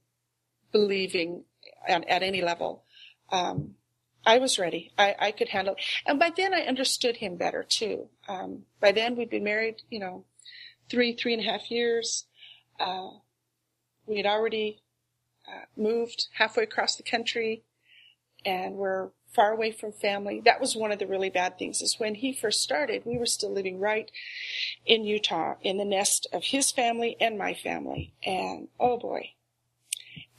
believing 0.71 1.43
at, 1.87 2.07
at 2.07 2.23
any 2.23 2.41
level, 2.41 2.83
um, 3.31 3.75
I 4.25 4.37
was 4.39 4.59
ready. 4.59 4.91
I, 4.97 5.15
I 5.19 5.31
could 5.31 5.49
handle 5.49 5.75
it. 5.75 5.83
And 6.05 6.19
by 6.19 6.31
then 6.35 6.53
I 6.53 6.61
understood 6.61 7.17
him 7.17 7.37
better 7.37 7.63
too. 7.63 8.09
Um, 8.27 8.63
by 8.79 8.91
then 8.91 9.15
we'd 9.15 9.29
been 9.29 9.43
married, 9.43 9.81
you 9.89 9.99
know, 9.99 10.25
three, 10.89 11.13
three 11.13 11.33
and 11.33 11.41
a 11.41 11.45
half 11.45 11.69
years. 11.71 12.25
Uh, 12.79 13.09
we 14.09 14.17
had 14.17 14.25
already 14.25 14.81
uh, 15.47 15.65
moved 15.77 16.27
halfway 16.33 16.63
across 16.63 16.95
the 16.95 17.03
country 17.03 17.63
and 18.45 18.75
we're 18.75 19.09
far 19.33 19.51
away 19.51 19.71
from 19.71 19.91
family. 19.91 20.41
That 20.43 20.59
was 20.59 20.75
one 20.75 20.91
of 20.91 20.99
the 20.99 21.07
really 21.07 21.29
bad 21.29 21.59
things 21.59 21.81
is 21.81 21.99
when 21.99 22.15
he 22.15 22.33
first 22.33 22.63
started, 22.63 23.03
we 23.05 23.17
were 23.17 23.25
still 23.25 23.53
living 23.53 23.79
right 23.79 24.09
in 24.85 25.03
Utah 25.03 25.55
in 25.61 25.77
the 25.77 25.85
nest 25.85 26.27
of 26.33 26.45
his 26.45 26.71
family 26.71 27.15
and 27.19 27.37
my 27.37 27.53
family. 27.53 28.13
And 28.25 28.69
oh 28.79 28.97
boy, 28.97 29.31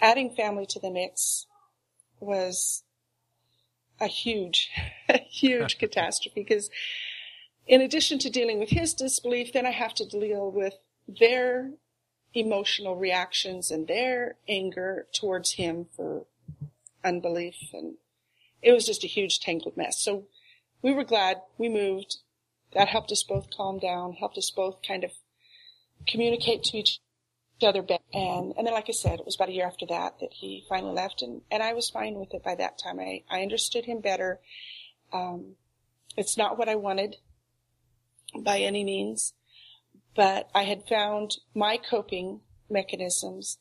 adding 0.01 0.31
family 0.31 0.67
to 0.67 0.81
the 0.81 0.91
mix 0.91 1.47
was 2.19 2.83
a 4.01 4.07
huge, 4.07 4.71
huge 5.31 5.79
catastrophe 5.79 6.43
because 6.43 6.71
in 7.67 7.81
addition 7.81 8.19
to 8.21 8.31
dealing 8.31 8.59
with 8.59 8.71
his 8.71 8.95
disbelief, 8.95 9.53
then 9.53 9.67
I 9.67 9.71
have 9.71 9.95
to 9.95 10.07
deal 10.07 10.51
with 10.51 10.75
their 11.07 11.71
emotional 12.35 12.97
reactions 12.97 13.71
and 13.71 13.89
their 13.89 14.37
anger 14.49 15.07
towards 15.13 15.55
him 15.55 15.87
for 15.97 16.27
unbelief 17.05 17.57
and 17.73 17.95
it 18.63 18.73
was 18.73 18.87
just 18.87 19.05
a 19.05 19.09
huge 19.09 19.41
tangled 19.41 19.77
mess. 19.77 19.99
So 19.99 20.27
we 20.83 20.93
were 20.93 21.05
glad 21.05 21.39
we 21.59 21.69
moved. 21.69 22.19
That 22.73 22.89
helped 22.89 23.11
us 23.11 23.23
both 23.23 23.49
calm 23.57 23.79
down, 23.79 24.13
helped 24.15 24.39
us 24.39 24.51
both 24.51 24.83
kind 24.87 25.03
of 25.03 25.11
communicate 26.07 26.63
to 26.65 26.79
each 26.79 27.01
other 27.63 27.83
better. 27.83 28.03
And, 28.13 28.55
and 28.57 28.67
then, 28.67 28.75
like 28.75 28.89
I 28.89 28.93
said, 28.93 29.19
it 29.19 29.27
was 29.27 29.37
about 29.37 29.49
a 29.49 29.53
year 29.53 29.67
after 29.67 29.87
that 29.87 30.21
that 30.21 30.33
he 30.33 30.65
finally 30.69 30.93
left 30.93 31.23
and, 31.23 31.43
and 31.51 31.63
I 31.63 31.73
was 31.73 31.91
fine 31.91 32.15
with 32.15 32.33
it 32.35 32.45
by 32.45 32.55
that 32.55 32.79
time. 32.79 33.01
I, 33.01 33.23
I 33.31 33.43
understood 33.43 33.87
him 33.87 34.01
better. 34.01 34.41
Um, 35.13 35.57
it's 36.17 36.37
not 36.37 36.59
what 36.59 36.69
I 36.69 36.77
wanted. 36.77 37.17
by 38.39 38.59
any 38.61 38.85
means, 38.85 39.35
but 40.15 40.49
I 40.55 40.65
had 40.65 40.89
found 40.89 41.37
my 41.55 41.77
coping 41.79 42.41
mechanisms. 42.69 43.59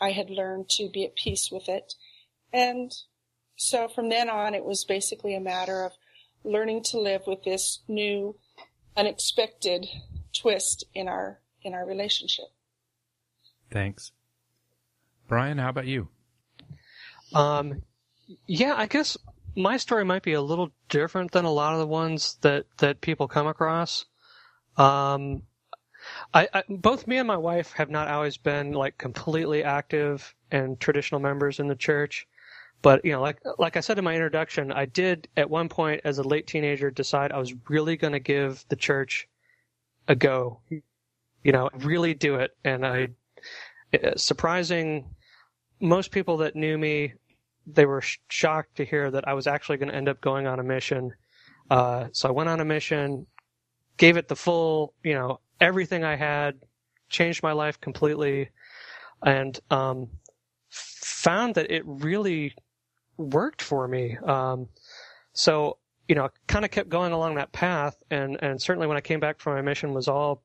I 0.00 0.12
had 0.12 0.30
learned 0.30 0.68
to 0.70 0.88
be 0.92 1.04
at 1.04 1.16
peace 1.16 1.50
with 1.50 1.68
it. 1.68 1.94
And 2.52 2.92
so 3.56 3.88
from 3.88 4.08
then 4.08 4.28
on, 4.28 4.54
it 4.54 4.64
was 4.64 4.84
basically 4.84 5.34
a 5.34 5.40
matter 5.40 5.84
of 5.84 5.92
learning 6.44 6.82
to 6.82 6.98
live 6.98 7.22
with 7.26 7.44
this 7.44 7.80
new, 7.88 8.36
unexpected 8.96 9.86
twist 10.32 10.84
in 10.94 11.08
our, 11.08 11.40
in 11.62 11.74
our 11.74 11.86
relationship. 11.86 12.46
Thanks. 13.70 14.12
Brian, 15.28 15.58
how 15.58 15.68
about 15.68 15.86
you? 15.86 16.08
Um, 17.34 17.82
yeah, 18.46 18.74
I 18.76 18.86
guess 18.86 19.16
my 19.56 19.76
story 19.76 20.04
might 20.04 20.22
be 20.22 20.32
a 20.32 20.42
little 20.42 20.70
different 20.88 21.32
than 21.32 21.44
a 21.44 21.52
lot 21.52 21.72
of 21.72 21.78
the 21.78 21.86
ones 21.86 22.36
that, 22.42 22.66
that 22.78 23.00
people 23.00 23.28
come 23.28 23.46
across. 23.46 24.04
Um, 24.76 25.42
I, 26.34 26.48
I, 26.52 26.62
both 26.68 27.06
me 27.06 27.18
and 27.18 27.26
my 27.28 27.36
wife 27.36 27.72
have 27.72 27.90
not 27.90 28.08
always 28.08 28.36
been 28.36 28.72
like 28.72 28.98
completely 28.98 29.64
active 29.64 30.34
and 30.50 30.78
traditional 30.80 31.20
members 31.20 31.60
in 31.60 31.68
the 31.68 31.76
church. 31.76 32.26
But, 32.82 33.04
you 33.04 33.12
know, 33.12 33.22
like, 33.22 33.38
like 33.58 33.76
I 33.76 33.80
said 33.80 33.98
in 33.98 34.04
my 34.04 34.14
introduction, 34.14 34.72
I 34.72 34.86
did 34.86 35.28
at 35.36 35.48
one 35.48 35.68
point 35.68 36.00
as 36.04 36.18
a 36.18 36.22
late 36.24 36.48
teenager 36.48 36.90
decide 36.90 37.30
I 37.30 37.38
was 37.38 37.54
really 37.68 37.96
going 37.96 38.12
to 38.12 38.18
give 38.18 38.64
the 38.68 38.76
church 38.76 39.28
a 40.08 40.16
go. 40.16 40.60
You 41.44 41.52
know, 41.52 41.70
really 41.74 42.14
do 42.14 42.36
it. 42.36 42.56
And 42.64 42.84
I, 42.84 43.08
uh, 43.94 44.16
surprising 44.16 45.14
most 45.80 46.10
people 46.10 46.38
that 46.38 46.56
knew 46.56 46.76
me, 46.76 47.14
they 47.66 47.86
were 47.86 48.00
sh- 48.00 48.18
shocked 48.28 48.76
to 48.76 48.84
hear 48.84 49.10
that 49.12 49.28
I 49.28 49.34
was 49.34 49.46
actually 49.46 49.76
going 49.78 49.90
to 49.90 49.94
end 49.94 50.08
up 50.08 50.20
going 50.20 50.48
on 50.48 50.58
a 50.58 50.64
mission. 50.64 51.12
Uh, 51.70 52.08
so 52.12 52.28
I 52.28 52.32
went 52.32 52.48
on 52.48 52.60
a 52.60 52.64
mission, 52.64 53.26
gave 53.96 54.16
it 54.16 54.26
the 54.26 54.36
full, 54.36 54.94
you 55.04 55.14
know, 55.14 55.38
everything 55.62 56.04
I 56.04 56.16
had, 56.16 56.56
changed 57.08 57.42
my 57.42 57.52
life 57.52 57.80
completely, 57.80 58.50
and 59.24 59.58
um, 59.70 60.08
found 60.70 61.54
that 61.54 61.70
it 61.70 61.84
really 61.86 62.54
worked 63.16 63.62
for 63.62 63.88
me. 63.88 64.18
Um, 64.18 64.68
so 65.32 65.78
you 66.08 66.16
know, 66.16 66.28
kind 66.46 66.64
of 66.64 66.70
kept 66.70 66.88
going 66.90 67.12
along 67.12 67.36
that 67.36 67.52
path, 67.52 67.96
and 68.10 68.36
and 68.42 68.60
certainly 68.60 68.86
when 68.86 68.98
I 68.98 69.00
came 69.00 69.20
back 69.20 69.40
from 69.40 69.54
my 69.54 69.62
mission 69.62 69.94
was 69.94 70.08
all, 70.08 70.42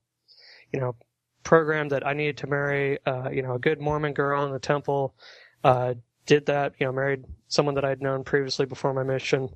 you 0.72 0.80
know, 0.80 0.96
programmed 1.44 1.92
that 1.92 2.06
I 2.06 2.14
needed 2.14 2.38
to 2.38 2.48
marry, 2.48 3.00
uh, 3.06 3.30
you 3.30 3.42
know, 3.42 3.56
a 3.56 3.60
good 3.60 3.82
Mormon 3.82 4.14
girl 4.14 4.46
in 4.46 4.54
the 4.54 4.60
temple. 4.60 5.16
Uh, 5.64 5.96
did 6.26 6.46
that, 6.46 6.74
you 6.80 6.86
know, 6.86 6.92
married 6.92 7.26
someone 7.48 7.76
that 7.76 7.86
I'd 7.86 8.02
known 8.02 8.24
previously 8.24 8.66
before 8.66 8.94
my 8.94 9.04
mission, 9.04 9.50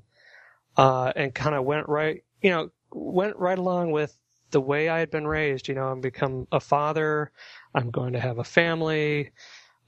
uh, 0.76 1.12
and 1.14 1.34
kind 1.34 1.54
of 1.54 1.64
went 1.64 1.88
right, 1.88 2.24
you 2.42 2.50
know, 2.50 2.70
went 2.90 3.36
right 3.36 3.58
along 3.58 3.92
with 3.92 4.16
the 4.52 4.60
way 4.60 4.88
I 4.88 4.98
had 4.98 5.10
been 5.10 5.26
raised. 5.26 5.68
You 5.68 5.74
know, 5.74 5.88
I'm 5.88 6.00
become 6.00 6.46
a 6.52 6.60
father. 6.60 7.32
I'm 7.74 7.90
going 7.90 8.12
to 8.12 8.20
have 8.20 8.38
a 8.38 8.44
family. 8.44 9.32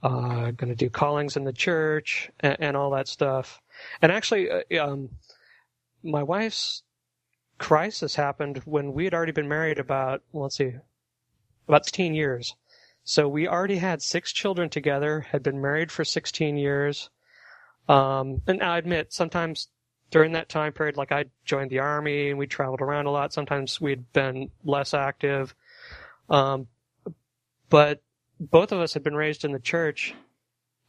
Uh, 0.02 0.50
going 0.50 0.68
to 0.68 0.74
do 0.74 0.90
callings 0.90 1.36
in 1.36 1.44
the 1.44 1.52
church 1.52 2.30
and, 2.40 2.56
and 2.60 2.76
all 2.76 2.90
that 2.90 3.08
stuff. 3.08 3.60
And 4.02 4.12
actually, 4.12 4.50
uh, 4.50 4.62
um, 4.78 5.08
my 6.02 6.22
wife's 6.22 6.82
crisis 7.58 8.14
happened 8.14 8.58
when 8.66 8.92
we 8.92 9.04
had 9.04 9.14
already 9.14 9.32
been 9.32 9.48
married 9.48 9.78
about, 9.78 10.22
let's 10.34 10.56
see, 10.56 10.72
about 11.68 11.86
16 11.86 12.14
years. 12.14 12.54
So 13.04 13.28
we 13.28 13.48
already 13.48 13.76
had 13.76 14.02
six 14.02 14.32
children 14.32 14.68
together, 14.68 15.20
had 15.20 15.42
been 15.42 15.60
married 15.60 15.90
for 15.90 16.04
16 16.04 16.56
years. 16.56 17.10
Um, 17.88 18.42
and 18.46 18.62
I 18.62 18.78
admit, 18.78 19.12
sometimes 19.12 19.68
during 20.14 20.30
that 20.30 20.48
time 20.48 20.72
period, 20.72 20.96
like 20.96 21.10
I 21.10 21.24
joined 21.44 21.72
the 21.72 21.80
army 21.80 22.30
and 22.30 22.38
we 22.38 22.46
traveled 22.46 22.80
around 22.80 23.06
a 23.06 23.10
lot. 23.10 23.32
Sometimes 23.32 23.80
we'd 23.80 24.12
been 24.12 24.48
less 24.64 24.94
active. 24.94 25.56
Um, 26.30 26.68
but 27.68 28.00
both 28.38 28.70
of 28.70 28.78
us 28.78 28.94
had 28.94 29.02
been 29.02 29.16
raised 29.16 29.44
in 29.44 29.50
the 29.50 29.58
church 29.58 30.14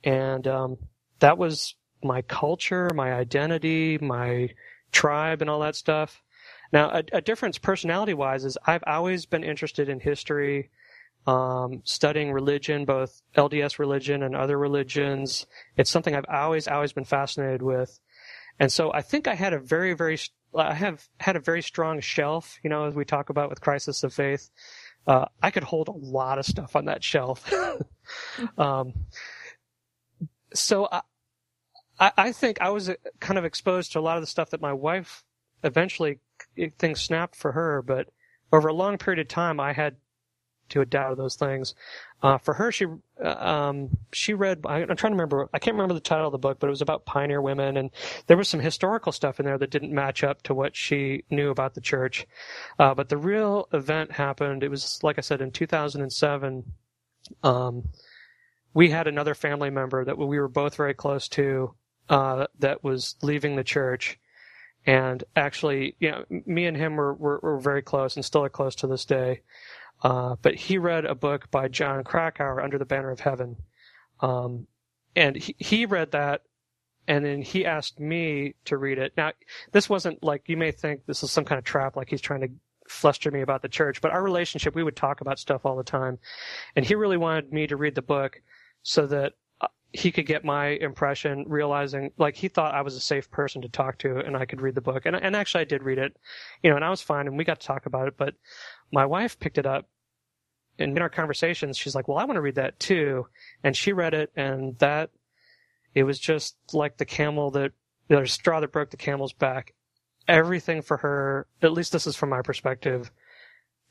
and, 0.03 0.45
um, 0.45 0.77
that 1.21 1.39
was 1.39 1.73
my 2.03 2.21
culture, 2.21 2.91
my 2.93 3.13
identity, 3.13 3.97
my 3.97 4.49
tribe 4.91 5.41
and 5.41 5.49
all 5.49 5.61
that 5.61 5.75
stuff. 5.75 6.21
Now, 6.71 6.91
a, 6.91 7.03
a 7.13 7.21
difference 7.21 7.57
personality 7.57 8.13
wise 8.13 8.45
is 8.45 8.59
I've 8.67 8.83
always 8.85 9.25
been 9.25 9.43
interested 9.43 9.89
in 9.89 9.99
history, 9.99 10.69
um, 11.25 11.81
studying 11.83 12.31
religion, 12.31 12.85
both 12.85 13.23
LDS 13.35 13.79
religion 13.79 14.21
and 14.21 14.35
other 14.35 14.59
religions. 14.59 15.47
It's 15.77 15.89
something 15.89 16.15
I've 16.15 16.29
always, 16.29 16.67
always 16.67 16.93
been 16.93 17.05
fascinated 17.05 17.63
with. 17.63 17.99
And 18.59 18.71
so 18.71 18.93
I 18.93 19.01
think 19.01 19.27
I 19.27 19.35
had 19.35 19.53
a 19.53 19.59
very, 19.59 19.93
very, 19.93 20.17
I 20.55 20.73
have 20.73 21.07
had 21.19 21.35
a 21.35 21.39
very 21.39 21.61
strong 21.61 21.99
shelf, 21.99 22.57
you 22.63 22.69
know, 22.69 22.85
as 22.85 22.95
we 22.95 23.05
talk 23.05 23.29
about 23.29 23.49
with 23.49 23.61
Crisis 23.61 24.03
of 24.03 24.13
Faith. 24.13 24.49
Uh, 25.07 25.25
I 25.41 25.51
could 25.51 25.63
hold 25.63 25.87
a 25.87 25.91
lot 25.91 26.39
of 26.39 26.45
stuff 26.45 26.75
on 26.75 26.85
that 26.85 27.03
shelf. 27.03 27.51
um, 28.57 28.93
so 30.53 30.87
I, 31.99 32.11
I 32.17 32.31
think 32.31 32.61
I 32.61 32.69
was 32.69 32.89
uh, 32.89 32.95
kind 33.19 33.37
of 33.37 33.45
exposed 33.45 33.91
to 33.93 33.99
a 33.99 34.01
lot 34.01 34.17
of 34.17 34.23
the 34.23 34.27
stuff 34.27 34.49
that 34.51 34.61
my 34.61 34.73
wife 34.73 35.23
eventually 35.63 36.19
things 36.79 37.01
snapped 37.01 37.35
for 37.35 37.51
her, 37.51 37.81
but 37.81 38.07
over 38.51 38.67
a 38.67 38.73
long 38.73 38.97
period 38.97 39.19
of 39.19 39.27
time, 39.27 39.59
I 39.59 39.73
had 39.73 39.97
to 40.69 40.81
a 40.81 40.85
doubt 40.85 41.11
of 41.11 41.17
those 41.17 41.35
things. 41.35 41.75
Uh, 42.21 42.37
for 42.37 42.53
her, 42.53 42.71
she 42.71 42.85
uh, 43.23 43.29
um, 43.29 43.89
she 44.11 44.33
read. 44.33 44.61
I, 44.65 44.79
am 44.79 44.87
trying 44.87 45.11
to 45.11 45.15
remember. 45.15 45.49
I 45.53 45.59
can't 45.59 45.75
remember 45.75 45.93
the 45.93 45.99
title 45.99 46.27
of 46.27 46.31
the 46.31 46.37
book, 46.37 46.59
but 46.59 46.67
it 46.67 46.71
was 46.71 46.81
about 46.81 47.05
pioneer 47.05 47.41
women, 47.41 47.77
and 47.77 47.91
there 48.27 48.37
was 48.37 48.49
some 48.49 48.59
historical 48.59 49.11
stuff 49.11 49.39
in 49.39 49.45
there 49.45 49.57
that 49.57 49.69
didn't 49.69 49.93
match 49.93 50.23
up 50.23 50.41
to 50.43 50.53
what 50.53 50.75
she 50.75 51.23
knew 51.29 51.49
about 51.49 51.73
the 51.75 51.81
church. 51.81 52.25
Uh, 52.79 52.93
but 52.93 53.09
the 53.09 53.17
real 53.17 53.67
event 53.73 54.11
happened. 54.11 54.63
It 54.63 54.69
was 54.69 54.99
like 55.03 55.17
I 55.17 55.21
said 55.21 55.41
in 55.41 55.51
2007. 55.51 56.63
Um, 57.43 57.83
we 58.73 58.89
had 58.89 59.07
another 59.07 59.33
family 59.33 59.69
member 59.69 60.03
that 60.03 60.17
we 60.17 60.39
were 60.39 60.49
both 60.49 60.75
very 60.75 60.93
close 60.93 61.27
to 61.29 61.73
uh, 62.09 62.47
that 62.59 62.83
was 62.83 63.15
leaving 63.21 63.55
the 63.55 63.63
church. 63.63 64.19
And 64.85 65.23
actually, 65.35 65.95
you 65.99 66.11
know, 66.11 66.25
me 66.45 66.65
and 66.65 66.77
him 66.77 66.95
were, 66.95 67.13
were, 67.13 67.39
were 67.41 67.59
very 67.59 67.81
close 67.81 68.15
and 68.15 68.23
still 68.23 68.43
are 68.43 68.49
close 68.49 68.75
to 68.75 68.87
this 68.87 69.05
day. 69.05 69.41
Uh, 70.05 70.35
but 70.43 70.53
he 70.53 70.77
read 70.77 71.03
a 71.03 71.15
book 71.15 71.49
by 71.49 71.67
Jon 71.67 72.03
Krakauer, 72.03 72.61
Under 72.61 72.77
the 72.77 72.85
Banner 72.85 73.09
of 73.09 73.19
Heaven. 73.19 73.55
Um, 74.19 74.67
and 75.15 75.35
he, 75.35 75.55
he 75.57 75.87
read 75.87 76.11
that 76.11 76.43
and 77.07 77.25
then 77.25 77.41
he 77.41 77.65
asked 77.65 77.99
me 77.99 78.53
to 78.65 78.77
read 78.77 78.99
it. 78.99 79.13
Now, 79.17 79.31
this 79.71 79.89
wasn't 79.89 80.23
like 80.23 80.43
you 80.47 80.57
may 80.57 80.71
think 80.71 81.07
this 81.07 81.23
is 81.23 81.31
some 81.31 81.43
kind 81.43 81.57
of 81.57 81.65
trap, 81.65 81.95
like 81.95 82.07
he's 82.07 82.21
trying 82.21 82.41
to 82.41 82.49
fluster 82.87 83.31
me 83.31 83.41
about 83.41 83.63
the 83.63 83.67
church, 83.67 83.99
but 83.99 84.11
our 84.11 84.21
relationship, 84.21 84.75
we 84.75 84.83
would 84.83 84.95
talk 84.95 85.21
about 85.21 85.39
stuff 85.39 85.65
all 85.65 85.75
the 85.75 85.83
time. 85.83 86.19
And 86.75 86.85
he 86.85 86.93
really 86.93 87.17
wanted 87.17 87.51
me 87.51 87.65
to 87.65 87.75
read 87.75 87.95
the 87.95 88.03
book 88.03 88.43
so 88.83 89.07
that 89.07 89.33
he 89.91 90.11
could 90.11 90.27
get 90.27 90.45
my 90.45 90.67
impression, 90.67 91.45
realizing 91.47 92.11
like 92.17 92.35
he 92.35 92.47
thought 92.47 92.75
I 92.75 92.81
was 92.81 92.95
a 92.95 92.99
safe 92.99 93.31
person 93.31 93.63
to 93.63 93.69
talk 93.69 93.97
to, 93.99 94.17
and 94.17 94.37
I 94.37 94.45
could 94.45 94.61
read 94.61 94.75
the 94.75 94.81
book. 94.81 95.05
And 95.05 95.15
and 95.15 95.35
actually, 95.35 95.61
I 95.61 95.65
did 95.65 95.83
read 95.83 95.97
it, 95.97 96.15
you 96.61 96.69
know, 96.69 96.75
and 96.75 96.85
I 96.85 96.89
was 96.89 97.01
fine, 97.01 97.27
and 97.27 97.37
we 97.37 97.43
got 97.43 97.59
to 97.61 97.67
talk 97.67 97.85
about 97.85 98.07
it. 98.07 98.17
But 98.17 98.35
my 98.91 99.05
wife 99.05 99.39
picked 99.39 99.57
it 99.57 99.65
up, 99.65 99.87
in 100.77 100.97
our 100.99 101.09
conversations, 101.09 101.77
she's 101.77 101.95
like, 101.95 102.07
"Well, 102.07 102.17
I 102.17 102.25
want 102.25 102.37
to 102.37 102.41
read 102.41 102.55
that 102.55 102.79
too," 102.79 103.27
and 103.63 103.75
she 103.75 103.93
read 103.93 104.13
it, 104.13 104.31
and 104.35 104.77
that 104.79 105.11
it 105.93 106.03
was 106.03 106.19
just 106.19 106.57
like 106.73 106.97
the 106.97 107.05
camel 107.05 107.51
that 107.51 107.71
the 108.07 108.25
straw 108.27 108.59
that 108.59 108.71
broke 108.71 108.91
the 108.91 108.97
camel's 108.97 109.33
back. 109.33 109.73
Everything 110.27 110.81
for 110.81 110.97
her, 110.97 111.47
at 111.61 111.71
least 111.73 111.91
this 111.91 112.07
is 112.07 112.15
from 112.15 112.29
my 112.29 112.41
perspective, 112.41 113.11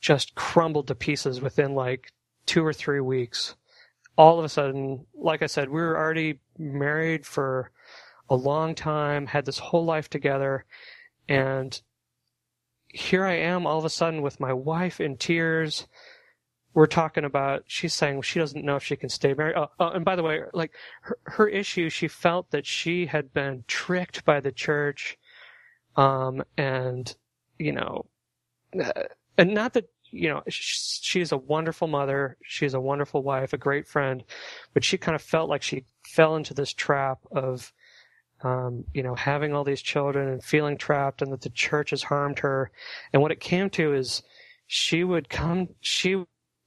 just 0.01 0.35
crumbled 0.35 0.89
to 0.89 0.95
pieces 0.95 1.41
within 1.41 1.75
like 1.75 2.13
two 2.47 2.65
or 2.65 2.73
three 2.73 3.01
weeks 3.01 3.55
all 4.17 4.39
of 4.39 4.45
a 4.45 4.49
sudden, 4.49 5.07
like 5.15 5.43
I 5.43 5.47
said, 5.47 5.69
we 5.69 5.81
were 5.81 5.97
already 5.97 6.41
married 6.59 7.27
for 7.27 7.71
a 8.31 8.37
long 8.37 8.75
time, 8.75 9.27
had 9.27 9.45
this 9.45 9.59
whole 9.59 9.85
life 9.85 10.09
together, 10.09 10.65
and 11.29 11.81
here 12.89 13.25
I 13.25 13.35
am 13.35 13.67
all 13.67 13.79
of 13.79 13.85
a 13.85 13.91
sudden 13.91 14.23
with 14.23 14.41
my 14.41 14.53
wife 14.53 15.01
in 15.01 15.17
tears. 15.17 15.89
We're 16.75 16.87
talking 16.87 17.25
about, 17.25 17.65
she's 17.67 17.95
saying 17.95 18.23
she 18.23 18.41
doesn't 18.41 18.65
know 18.65 18.77
if 18.77 18.85
she 18.85 18.97
can 18.97 19.09
stay 19.09 19.33
married. 19.33 19.57
Oh, 19.57 19.71
oh, 19.79 19.91
and 19.91 20.05
by 20.05 20.17
the 20.17 20.23
way, 20.23 20.41
like 20.53 20.73
her, 21.03 21.19
her 21.25 21.49
issue, 21.49 21.89
she 21.89 22.09
felt 22.09 22.51
that 22.51 22.67
she 22.67 23.07
had 23.07 23.33
been 23.33 23.65
tricked 23.67 24.25
by 24.25 24.41
the 24.41 24.53
church. 24.53 25.17
Um, 25.97 26.43
and, 26.59 27.15
you 27.59 27.73
know, 27.73 28.07
uh, 28.79 29.05
and 29.39 29.55
not 29.55 29.75
that 29.75 29.89
you 30.15 30.29
know, 30.29 30.43
she's 30.49 31.33
a 31.33 31.37
wonderful 31.37 31.89
mother. 31.89 32.37
She's 32.45 32.75
a 32.75 32.81
wonderful 32.81 33.23
wife, 33.23 33.53
a 33.53 33.59
great 33.59 33.89
friend, 33.89 34.23
but 34.73 34.85
she 34.85 34.97
kind 34.97 35.17
of 35.17 35.23
felt 35.23 35.51
like 35.51 35.63
she 35.63 35.85
fell 36.07 36.37
into 36.37 36.55
this 36.55 36.73
trap 36.73 37.19
of, 37.33 37.73
um, 38.43 38.85
you 38.95 39.03
know, 39.03 39.17
having 39.17 39.53
all 39.53 39.65
these 39.65 39.83
children 39.83 40.29
and 40.29 40.45
feeling 40.45 40.79
trapped 40.79 41.21
and 41.21 41.33
that 41.33 41.41
the 41.41 41.51
church 41.51 41.91
has 41.91 42.05
harmed 42.05 42.39
her. 42.39 42.71
And 43.13 43.23
what 43.23 43.33
it 43.33 43.41
came 43.41 43.71
to 43.71 43.93
is 43.93 44.23
she 44.69 45.03
would 45.03 45.29
come, 45.29 45.71
she 45.81 46.25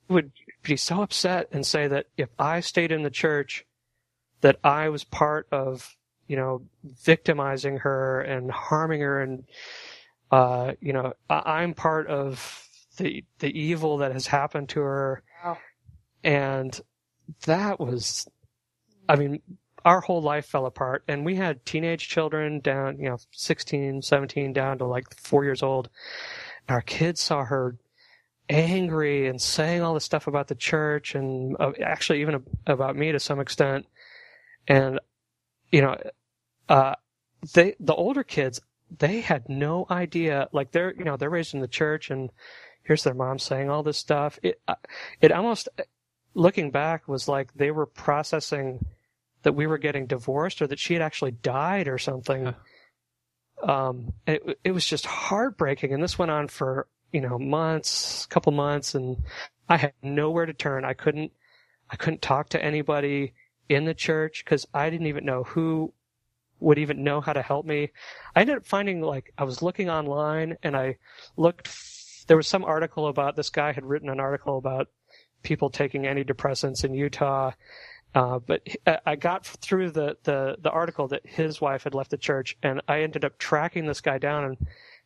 would 0.10 0.32
be 0.64 0.78
so 0.78 1.02
upset 1.02 1.48
and 1.52 1.66
say 1.66 1.88
that 1.88 2.08
if 2.18 2.30
I 2.40 2.60
stayed 2.60 2.92
in 2.92 3.04
the 3.04 3.10
church, 3.10 3.66
that 4.42 4.60
I 4.64 4.90
was 4.90 5.04
part 5.04 5.48
of, 5.52 5.96
you 6.28 6.36
know, 6.36 6.62
victimizing 6.84 7.78
her 7.78 8.22
and 8.22 8.52
harming 8.52 9.02
her 9.02 9.22
and, 9.22 9.44
uh, 10.32 10.74
you 10.82 10.94
know, 10.94 11.14
I- 11.30 11.62
I'm 11.62 11.74
part 11.74 12.08
of 12.08 12.68
the 12.98 13.24
the 13.40 13.58
evil 13.58 13.98
that 13.98 14.12
has 14.12 14.28
happened 14.28 14.70
to 14.70 14.82
her, 14.82 15.24
Wow. 15.44 15.58
and 16.24 16.80
that 17.46 17.80
was, 17.80 18.28
I 19.08 19.16
mean, 19.16 19.42
our 19.86 20.02
whole 20.02 20.22
life 20.22 20.46
fell 20.48 20.66
apart, 20.66 21.04
and 21.08 21.24
we 21.24 21.36
had 21.36 21.66
teenage 21.66 22.10
children 22.10 22.60
down, 22.60 23.00
you 23.00 23.10
know, 23.10 23.18
16, 23.32 24.02
17, 24.02 24.52
down 24.52 24.80
to 24.80 24.86
like 24.86 25.14
four 25.16 25.44
years 25.46 25.62
old. 25.64 25.90
And 26.68 26.76
our 26.76 26.82
kids 26.82 27.22
saw 27.22 27.46
her 27.46 27.78
angry 28.50 29.28
and 29.28 29.42
saying 29.42 29.82
all 29.82 29.94
this 29.94 30.06
stuff 30.06 30.28
about 30.28 30.48
the 30.48 30.56
church 30.56 31.16
and 31.16 31.56
uh, 31.60 31.72
actually 31.84 32.22
even 32.22 32.44
about 32.66 32.96
me 32.96 33.12
to 33.12 33.20
some 33.20 33.40
extent. 33.40 33.86
And, 34.68 35.00
you 35.72 35.82
know, 35.82 35.98
uh, 36.70 36.96
they, 37.54 37.76
the 37.80 37.96
older 37.96 38.24
kids, 38.24 38.62
they 38.98 39.22
had 39.22 39.50
no 39.50 39.86
idea, 39.90 40.48
like 40.52 40.72
they're, 40.72 40.94
you 40.96 41.04
know, 41.04 41.18
they're 41.18 41.30
raised 41.30 41.54
in 41.54 41.60
the 41.60 41.68
church 41.68 42.10
and 42.10 42.30
here's 42.84 43.04
their 43.04 43.14
mom 43.14 43.38
saying 43.38 43.70
all 43.70 43.84
this 43.84 43.98
stuff. 43.98 44.40
It, 44.44 44.62
uh, 44.68 44.76
it 45.20 45.32
almost, 45.32 45.68
looking 46.34 46.72
back 46.72 47.08
was 47.08 47.28
like 47.28 47.54
they 47.54 47.72
were 47.72 47.86
processing 47.86 48.86
that 49.44 49.54
we 49.54 49.68
were 49.68 49.78
getting 49.78 50.06
divorced 50.06 50.62
or 50.62 50.68
that 50.68 50.80
she 50.80 50.94
had 50.94 51.02
actually 51.02 51.32
died 51.32 51.88
or 51.88 51.98
something. 51.98 52.54
Um, 53.64 54.14
it, 54.26 54.60
it 54.64 54.72
was 54.72 54.86
just 54.86 55.06
heartbreaking. 55.06 55.94
And 55.94 56.02
this 56.02 56.20
went 56.20 56.32
on 56.32 56.48
for, 56.48 56.88
you 57.12 57.22
know, 57.22 57.38
months, 57.40 58.26
couple 58.28 58.52
months, 58.52 58.96
and 58.96 59.18
I 59.70 59.78
had 59.78 59.94
nowhere 60.02 60.46
to 60.46 60.54
turn. 60.54 60.86
I 60.86 60.94
couldn't, 60.94 61.32
I 61.90 61.96
couldn't 61.96 62.22
talk 62.22 62.50
to 62.50 62.64
anybody 62.64 63.34
in 63.70 63.86
the 63.86 63.94
church 63.94 64.44
because 64.44 64.66
I 64.74 64.90
didn't 64.90 65.08
even 65.08 65.26
know 65.26 65.44
who 65.44 65.94
would 66.60 66.80
even 66.80 67.04
know 67.04 67.22
how 67.22 67.34
to 67.34 67.42
help 67.42 67.66
me. 67.66 67.92
I 68.36 68.42
ended 68.42 68.58
up 68.58 68.66
finding 68.66 69.02
like 69.02 69.34
I 69.38 69.44
was 69.44 69.62
looking 69.62 69.90
online 69.90 70.58
and 70.64 70.76
I 70.76 70.98
looked. 71.36 71.70
There 72.28 72.38
was 72.38 72.48
some 72.48 72.66
article 72.66 73.08
about 73.08 73.36
this 73.36 73.50
guy 73.50 73.72
had 73.72 73.86
written 73.86 74.10
an 74.10 74.20
article 74.20 74.58
about 74.58 74.90
people 75.44 75.70
taking 75.70 76.04
antidepressants 76.04 76.84
in 76.84 76.94
Utah. 76.94 77.52
Uh, 78.16 78.40
but 78.40 78.68
I- 79.06 79.16
got 79.16 79.46
through 79.46 79.92
the, 79.92 80.18
the, 80.24 80.58
the 80.60 80.72
article 80.72 81.08
that 81.10 81.26
his 81.26 81.62
wife 81.62 81.84
had 81.84 81.94
left 81.94 82.10
the 82.10 82.18
church, 82.18 82.58
and 82.64 82.82
I 82.88 83.02
ended 83.02 83.24
up 83.24 83.38
tracking 83.38 83.86
this 83.86 84.02
guy 84.02 84.18
down 84.18 84.46
and, 84.46 84.58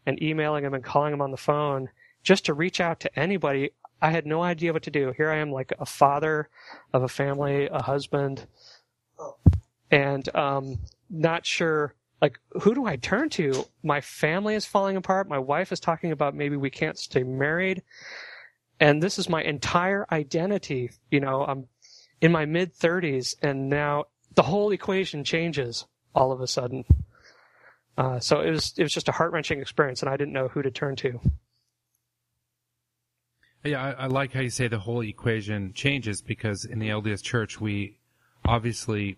and 0.06 0.22
emailing 0.22 0.64
him 0.64 0.74
and 0.74 0.84
calling 0.84 1.14
him 1.14 1.22
on 1.22 1.32
the 1.32 1.38
phone 1.38 1.90
just 2.24 2.46
to 2.46 2.54
reach 2.54 2.80
out 2.80 3.00
to 3.02 3.20
anybody. 3.20 3.72
I 4.02 4.12
had 4.12 4.26
no 4.26 4.42
idea 4.42 4.74
what 4.74 4.84
to 4.84 4.92
do. 4.92 5.14
Here 5.16 5.30
I 5.30 5.38
am, 5.38 5.52
like 5.52 5.74
a 5.80 5.86
father 5.86 6.50
of 6.94 7.04
a 7.04 7.08
family, 7.08 7.68
a 7.68 7.82
husband, 7.82 8.48
and 9.92 10.36
um, 10.36 10.80
not 11.10 11.46
sure. 11.46 11.94
Like, 12.22 12.40
who 12.62 12.76
do 12.76 12.86
I 12.86 12.98
turn 12.98 13.30
to? 13.32 13.66
My 13.84 14.02
family 14.02 14.56
is 14.56 14.66
falling 14.66 14.96
apart. 14.96 15.28
My 15.28 15.40
wife 15.40 15.72
is 15.72 15.80
talking 15.80 16.12
about 16.12 16.36
maybe 16.36 16.56
we 16.56 16.70
can't 16.70 16.98
stay 16.98 17.24
married 17.24 17.84
and 18.82 19.02
this 19.02 19.20
is 19.20 19.30
my 19.30 19.44
entire 19.44 20.08
identity. 20.12 20.90
You 21.12 21.20
know, 21.20 21.46
I'm 21.46 21.68
in 22.20 22.32
my 22.32 22.46
mid 22.46 22.74
30s, 22.74 23.36
and 23.42 23.70
now 23.70 24.06
the 24.34 24.42
whole 24.42 24.72
equation 24.72 25.24
changes 25.24 25.86
all 26.16 26.32
of 26.32 26.42
a 26.42 26.48
sudden. 26.48 26.84
Uh, 27.98 28.20
so 28.20 28.42
it 28.42 28.52
was 28.52 28.74
it 28.78 28.84
was 28.84 28.94
just 28.94 29.10
a 29.10 29.12
heart 29.12 29.32
wrenching 29.32 29.60
experience, 29.60 30.02
and 30.02 30.10
I 30.10 30.18
didn't 30.18 30.34
know 30.34 30.48
who 30.48 30.62
to 30.62 30.72
turn 30.72 30.96
to. 30.98 31.20
Yeah, 33.64 33.84
I, 33.84 33.92
I 34.04 34.08
like 34.08 34.34
how 34.34 34.42
you 34.42 34.50
say 34.50 34.68
the 34.68 34.80
whole 34.80 35.02
equation 35.02 35.74
changes 35.74 36.22
because 36.22 36.66
in 36.66 36.80
the 36.80 36.90
LDS 36.90 37.22
Church 37.22 37.62
we 37.62 38.00
obviously 38.44 39.18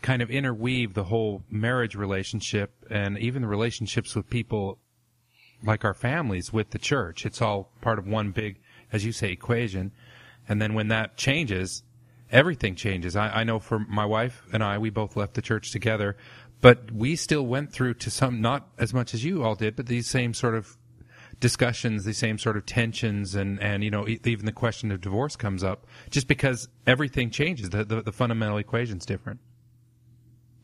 kind 0.00 0.22
of 0.22 0.30
interweave 0.30 0.94
the 0.94 1.04
whole 1.04 1.42
marriage 1.50 1.94
relationship 1.94 2.72
and 2.90 3.18
even 3.18 3.42
the 3.42 3.48
relationships 3.48 4.14
with 4.14 4.28
people 4.28 4.78
like 5.62 5.84
our 5.84 5.94
families 5.94 6.52
with 6.52 6.70
the 6.70 6.78
church. 6.78 7.24
It's 7.24 7.40
all 7.40 7.70
part 7.80 7.98
of 7.98 8.06
one 8.06 8.30
big, 8.30 8.60
as 8.92 9.04
you 9.04 9.12
say, 9.12 9.30
equation. 9.30 9.92
And 10.48 10.60
then 10.60 10.74
when 10.74 10.88
that 10.88 11.16
changes, 11.16 11.82
everything 12.30 12.74
changes. 12.74 13.16
I, 13.16 13.28
I 13.28 13.44
know 13.44 13.58
for 13.58 13.78
my 13.78 14.04
wife 14.04 14.44
and 14.52 14.62
I, 14.62 14.78
we 14.78 14.90
both 14.90 15.16
left 15.16 15.34
the 15.34 15.42
church 15.42 15.70
together, 15.70 16.16
but 16.64 16.90
we 16.90 17.14
still 17.14 17.42
went 17.42 17.70
through 17.74 17.92
to 17.92 18.10
some, 18.10 18.40
not 18.40 18.70
as 18.78 18.94
much 18.94 19.12
as 19.12 19.22
you 19.22 19.44
all 19.44 19.54
did, 19.54 19.76
but 19.76 19.84
these 19.84 20.06
same 20.06 20.32
sort 20.32 20.54
of 20.54 20.78
discussions, 21.38 22.04
these 22.06 22.16
same 22.16 22.38
sort 22.38 22.56
of 22.56 22.64
tensions, 22.64 23.34
and, 23.34 23.60
and 23.60 23.84
you 23.84 23.90
know, 23.90 24.08
even 24.08 24.46
the 24.46 24.52
question 24.52 24.90
of 24.90 25.02
divorce 25.02 25.36
comes 25.36 25.62
up 25.62 25.86
just 26.08 26.26
because 26.26 26.68
everything 26.86 27.28
changes. 27.28 27.68
The, 27.68 27.84
the, 27.84 28.00
the 28.00 28.12
fundamental 28.12 28.56
equation's 28.56 29.04
different. 29.04 29.40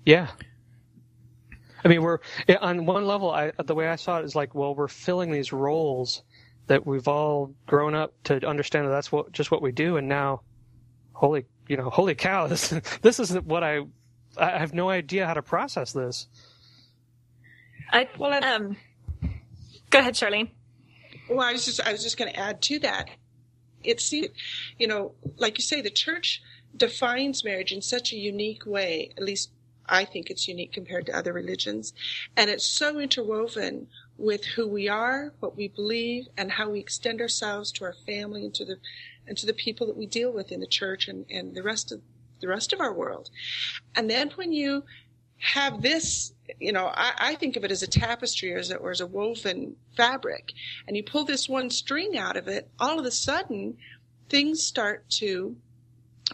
Yeah. 0.07 0.29
I 1.85 1.89
mean, 1.89 2.01
we're 2.01 2.21
on 2.63 2.87
one 2.87 3.07
level. 3.07 3.31
I, 3.31 3.53
the 3.63 3.75
way 3.75 3.87
I 3.87 3.97
saw 3.97 4.21
it 4.21 4.25
is 4.25 4.35
like, 4.35 4.55
well, 4.55 4.75
we're 4.75 4.89
filling 4.89 5.31
these 5.31 5.53
roles 5.53 6.23
that 6.69 6.87
we've 6.87 7.09
all 7.09 7.53
grown 7.67 7.95
up 7.95 8.15
to 8.25 8.49
understand 8.49 8.87
that 8.87 8.93
that's 8.93 9.13
what 9.13 9.33
just 9.33 9.51
what 9.51 9.61
we 9.61 9.71
do, 9.71 9.99
and 9.99 10.09
now, 10.09 10.41
holy, 11.13 11.45
you 11.69 11.77
know, 11.77 11.91
holy 11.91 12.15
cow, 12.15 12.47
this 12.49 12.73
this 13.03 13.21
isn't 13.21 13.45
what 13.45 13.63
I. 13.63 13.81
I 14.37 14.59
have 14.59 14.73
no 14.75 14.89
idea 14.91 15.27
how 15.27 15.35
to 15.35 15.43
process 15.43 15.93
this. 15.93 16.27
I, 17.93 18.09
Well, 18.19 18.33
I- 18.33 18.55
um, 18.55 18.77
go 19.91 19.99
ahead, 19.99 20.15
Charlene. 20.15 20.51
Well, 21.29 21.41
I 21.41 21.53
was 21.53 21.65
just 21.65 21.81
I 21.81 21.93
was 21.93 22.03
just 22.03 22.17
going 22.17 22.33
to 22.33 22.39
add 22.39 22.61
to 22.63 22.79
that. 22.81 23.09
It 23.85 24.01
seems, 24.01 24.29
you 24.79 24.87
know, 24.87 25.15
like 25.37 25.59
you 25.59 25.63
say, 25.63 25.81
the 25.81 25.91
church 25.91 26.43
defines 26.77 27.45
marriage 27.45 27.73
in 27.73 27.83
such 27.83 28.13
a 28.13 28.17
unique 28.17 28.67
way. 28.67 29.13
At 29.17 29.23
least 29.23 29.51
I 29.87 30.05
think 30.05 30.29
it's 30.31 30.47
unique 30.49 30.73
compared 30.73 31.07
to 31.07 31.17
other 31.17 31.33
religions, 31.33 31.93
and 32.37 32.51
it's 32.51 32.67
so 32.67 32.99
interwoven 32.99 33.89
with 34.19 34.45
who 34.45 34.69
we 34.69 34.89
are, 34.89 35.33
what 35.41 35.57
we 35.57 35.69
believe, 35.69 36.27
and 36.37 36.53
how 36.53 36.71
we 36.71 36.79
extend 36.81 37.21
ourselves 37.21 37.73
to 37.73 37.85
our 37.85 37.95
family 38.07 38.45
and 38.45 38.55
to 38.55 38.65
the 38.65 38.77
and 39.27 39.37
to 39.39 39.47
the 39.47 39.53
people 39.55 39.87
that 39.87 39.97
we 39.97 40.07
deal 40.07 40.33
with 40.33 40.51
in 40.53 40.61
the 40.61 40.67
church 40.67 41.07
and, 41.09 41.25
and 41.31 41.55
the 41.55 41.63
rest 41.63 41.93
of 41.93 42.01
the 42.41 42.49
rest 42.49 42.73
of 42.73 42.81
our 42.81 42.93
world. 42.93 43.31
And 43.97 44.11
then 44.11 44.31
when 44.37 44.53
you 44.53 44.85
have 45.39 45.81
this, 45.83 46.33
you 46.59 46.73
know, 46.73 46.87
I, 46.87 47.13
I 47.19 47.35
think 47.35 47.57
of 47.57 47.65
it 47.65 47.71
as 47.71 47.83
a 47.83 47.87
tapestry 47.87 48.53
or 48.55 48.59
as 48.59 48.71
or 48.73 48.91
as 48.91 49.01
a 49.01 49.07
woven 49.07 49.77
fabric, 49.97 50.53
and 50.87 50.97
you 50.97 51.03
pull 51.03 51.25
this 51.25 51.49
one 51.49 51.71
string 51.71 52.17
out 52.17 52.37
of 52.37 52.49
it, 52.49 52.69
all 52.79 52.99
of 52.99 53.07
a 53.07 53.11
sudden 53.11 53.77
things 54.29 54.63
start 54.63 55.09
to 55.11 55.57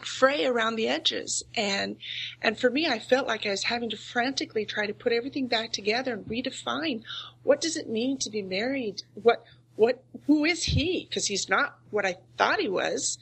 fray 0.03 0.45
around 0.45 0.77
the 0.77 0.89
edges. 0.89 1.43
And 1.55 1.97
and 2.43 2.59
for 2.59 2.71
me 2.71 2.87
I 2.87 2.99
felt 2.99 3.27
like 3.27 3.47
I 3.47 3.51
was 3.51 3.65
having 3.65 3.91
to 3.91 3.97
frantically 3.97 4.67
try 4.67 4.87
to 4.87 4.95
put 4.95 5.13
everything 5.13 5.47
back 5.47 5.73
together 5.73 6.13
and 6.13 6.27
redefine 6.27 7.03
what 7.43 7.61
does 7.61 7.77
it 7.77 7.89
mean 7.89 8.19
to 8.19 8.31
be 8.31 8.43
married? 8.43 9.03
What 9.15 9.45
what 9.77 10.03
who 10.27 10.45
is 10.45 10.65
he? 10.65 11.07
Because 11.09 11.27
he's 11.27 11.49
not 11.49 11.79
what 11.91 12.05
I 12.05 12.17
thought 12.37 12.61
he 12.61 12.69
was 12.69 13.19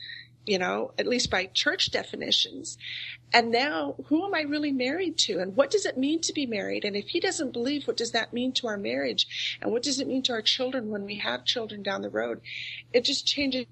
you 0.46 0.58
know 0.58 0.92
at 0.98 1.06
least 1.06 1.30
by 1.30 1.46
church 1.46 1.90
definitions 1.90 2.76
and 3.32 3.50
now 3.50 3.94
who 4.06 4.24
am 4.24 4.34
I 4.34 4.42
really 4.42 4.72
married 4.72 5.16
to 5.18 5.38
and 5.38 5.56
what 5.56 5.70
does 5.70 5.86
it 5.86 5.96
mean 5.96 6.20
to 6.22 6.32
be 6.32 6.46
married 6.46 6.84
and 6.84 6.96
if 6.96 7.08
he 7.08 7.20
doesn't 7.20 7.52
believe 7.52 7.86
what 7.86 7.96
does 7.96 8.12
that 8.12 8.32
mean 8.32 8.52
to 8.52 8.66
our 8.66 8.76
marriage 8.76 9.58
and 9.60 9.72
what 9.72 9.82
does 9.82 10.00
it 10.00 10.08
mean 10.08 10.22
to 10.24 10.32
our 10.32 10.42
children 10.42 10.90
when 10.90 11.04
we 11.04 11.16
have 11.16 11.44
children 11.44 11.82
down 11.82 12.02
the 12.02 12.10
road 12.10 12.40
it 12.92 13.04
just 13.04 13.26
changes 13.26 13.66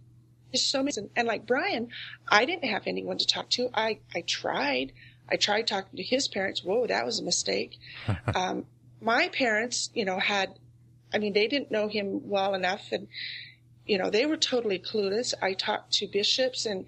so 0.55 0.83
many 0.83 0.93
and, 0.97 1.11
and 1.17 1.29
like 1.29 1.47
Brian, 1.47 1.89
I 2.29 2.45
didn't 2.45 2.69
have 2.69 2.87
anyone 2.87 3.19
to 3.19 3.27
talk 3.27 3.49
to. 3.51 3.71
I 3.75 4.01
I 4.15 4.23
tried. 4.23 4.93
I 5.31 5.37
tried 5.37 5.67
talking 5.67 5.97
to 5.97 6.03
his 6.03 6.29
parents. 6.29 6.63
Whoa, 6.63 6.87
that 6.87 7.07
was 7.07 7.21
a 7.21 7.25
mistake. 7.25 7.79
um, 8.35 8.67
my 9.01 9.29
parents, 9.29 9.91
you 9.95 10.05
know, 10.05 10.19
had, 10.19 10.59
I 11.13 11.19
mean, 11.19 11.33
they 11.33 11.49
didn't 11.49 11.71
know 11.71 11.89
him 11.89 12.29
well 12.29 12.55
enough, 12.55 12.93
and 12.93 13.09
you 13.87 13.99
know, 13.99 14.11
they 14.11 14.27
were 14.27 14.37
totally 14.37 14.79
clueless. 14.79 15.35
I 15.43 15.55
talked 15.55 15.93
to 15.95 16.07
bishops, 16.07 16.67
and 16.67 16.87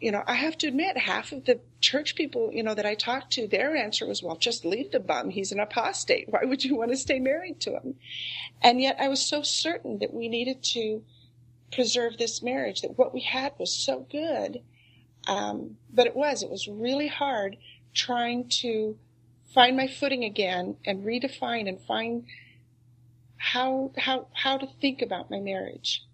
you 0.00 0.12
know, 0.12 0.22
I 0.26 0.34
have 0.34 0.56
to 0.58 0.68
admit, 0.68 0.96
half 0.96 1.32
of 1.32 1.44
the 1.44 1.60
church 1.80 2.14
people, 2.14 2.50
you 2.52 2.62
know, 2.62 2.74
that 2.74 2.86
I 2.86 2.94
talked 2.94 3.32
to, 3.32 3.48
their 3.48 3.76
answer 3.76 4.06
was, 4.06 4.22
"Well, 4.22 4.36
just 4.36 4.64
leave 4.64 4.92
the 4.92 5.00
bum. 5.00 5.30
He's 5.30 5.52
an 5.52 5.60
apostate. 5.60 6.28
Why 6.30 6.44
would 6.44 6.64
you 6.64 6.76
want 6.76 6.90
to 6.90 6.96
stay 6.96 7.18
married 7.18 7.60
to 7.60 7.72
him?" 7.72 7.96
And 8.62 8.80
yet, 8.80 8.96
I 9.00 9.08
was 9.08 9.24
so 9.24 9.42
certain 9.42 9.98
that 9.98 10.14
we 10.14 10.28
needed 10.28 10.62
to 10.74 11.02
preserve 11.72 12.16
this 12.16 12.42
marriage, 12.42 12.80
that 12.82 12.98
what 12.98 13.12
we 13.12 13.20
had 13.20 13.52
was 13.58 13.74
so 13.74 14.06
good. 14.10 14.62
Um, 15.26 15.76
but 15.92 16.06
it 16.06 16.16
was, 16.16 16.42
it 16.42 16.50
was 16.50 16.68
really 16.68 17.08
hard 17.08 17.56
trying 17.94 18.48
to 18.48 18.96
find 19.52 19.76
my 19.76 19.86
footing 19.86 20.24
again 20.24 20.76
and 20.84 21.04
redefine 21.04 21.68
and 21.68 21.80
find 21.80 22.24
how, 23.38 23.92
how, 23.96 24.26
how 24.32 24.58
to 24.58 24.66
think 24.80 25.02
about 25.02 25.30
my 25.30 25.40
marriage. 25.40 26.04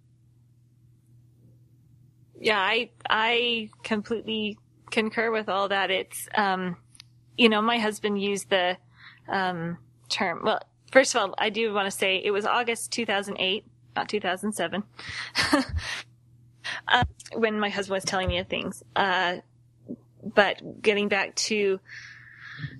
Yeah, 2.40 2.58
I 2.58 2.90
I 3.08 3.70
completely 3.82 4.58
concur 4.90 5.30
with 5.30 5.48
all 5.48 5.68
that. 5.68 5.90
It's 5.90 6.28
um, 6.34 6.76
you 7.38 7.48
know, 7.48 7.62
my 7.62 7.78
husband 7.78 8.20
used 8.20 8.50
the 8.50 8.76
um 9.28 9.78
term. 10.08 10.42
Well, 10.44 10.60
first 10.92 11.14
of 11.14 11.22
all, 11.22 11.34
I 11.38 11.50
do 11.50 11.72
want 11.72 11.86
to 11.86 11.90
say 11.90 12.20
it 12.22 12.32
was 12.32 12.44
August 12.44 12.92
2008, 12.92 13.64
not 13.96 14.08
2007, 14.08 14.82
uh, 16.88 17.04
when 17.34 17.58
my 17.58 17.70
husband 17.70 17.94
was 17.94 18.04
telling 18.04 18.28
me 18.28 18.38
of 18.38 18.48
things. 18.48 18.82
Uh, 18.94 19.36
but 20.22 20.82
getting 20.82 21.08
back 21.08 21.34
to 21.36 21.80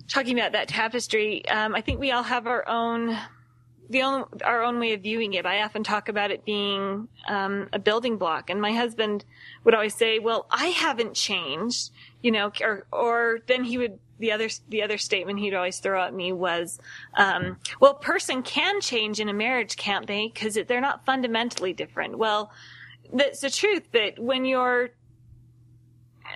talking 0.07 0.37
about 0.37 0.51
that 0.51 0.67
tapestry, 0.67 1.47
um, 1.47 1.75
I 1.75 1.81
think 1.81 1.99
we 1.99 2.11
all 2.11 2.23
have 2.23 2.47
our 2.47 2.67
own 2.67 3.17
the 3.89 4.01
own 4.01 4.25
our 4.43 4.63
own 4.63 4.79
way 4.79 4.93
of 4.93 5.01
viewing 5.01 5.33
it. 5.33 5.45
I 5.45 5.61
often 5.63 5.83
talk 5.83 6.09
about 6.09 6.31
it 6.31 6.45
being 6.45 7.07
um, 7.27 7.69
a 7.73 7.79
building 7.79 8.17
block, 8.17 8.49
and 8.49 8.61
my 8.61 8.73
husband 8.73 9.25
would 9.63 9.73
always 9.73 9.95
say, 9.95 10.19
"Well, 10.19 10.47
I 10.49 10.67
haven't 10.67 11.13
changed," 11.13 11.91
you 12.21 12.31
know, 12.31 12.51
or 12.61 12.85
or 12.91 13.39
then 13.47 13.63
he 13.63 13.77
would 13.77 13.99
the 14.19 14.31
other 14.31 14.49
the 14.69 14.83
other 14.83 14.97
statement 14.97 15.39
he'd 15.39 15.53
always 15.53 15.79
throw 15.79 16.01
at 16.01 16.13
me 16.13 16.31
was, 16.31 16.79
um, 17.15 17.57
"Well, 17.79 17.95
person 17.95 18.43
can 18.43 18.81
change 18.81 19.19
in 19.19 19.29
a 19.29 19.33
marriage, 19.33 19.75
can't 19.77 20.07
they? 20.07 20.31
Because 20.33 20.57
they're 20.67 20.81
not 20.81 21.05
fundamentally 21.05 21.73
different." 21.73 22.17
Well, 22.17 22.51
that's 23.13 23.41
the 23.41 23.49
truth, 23.49 23.83
but 23.91 24.17
when 24.19 24.45
you're 24.45 24.91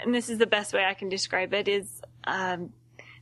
and 0.04 0.14
this 0.14 0.30
is 0.30 0.38
the 0.38 0.48
best 0.48 0.74
way 0.74 0.86
I 0.86 0.94
can 0.94 1.10
describe 1.10 1.54
it 1.54 1.68
is 1.68 2.02
um, 2.26 2.74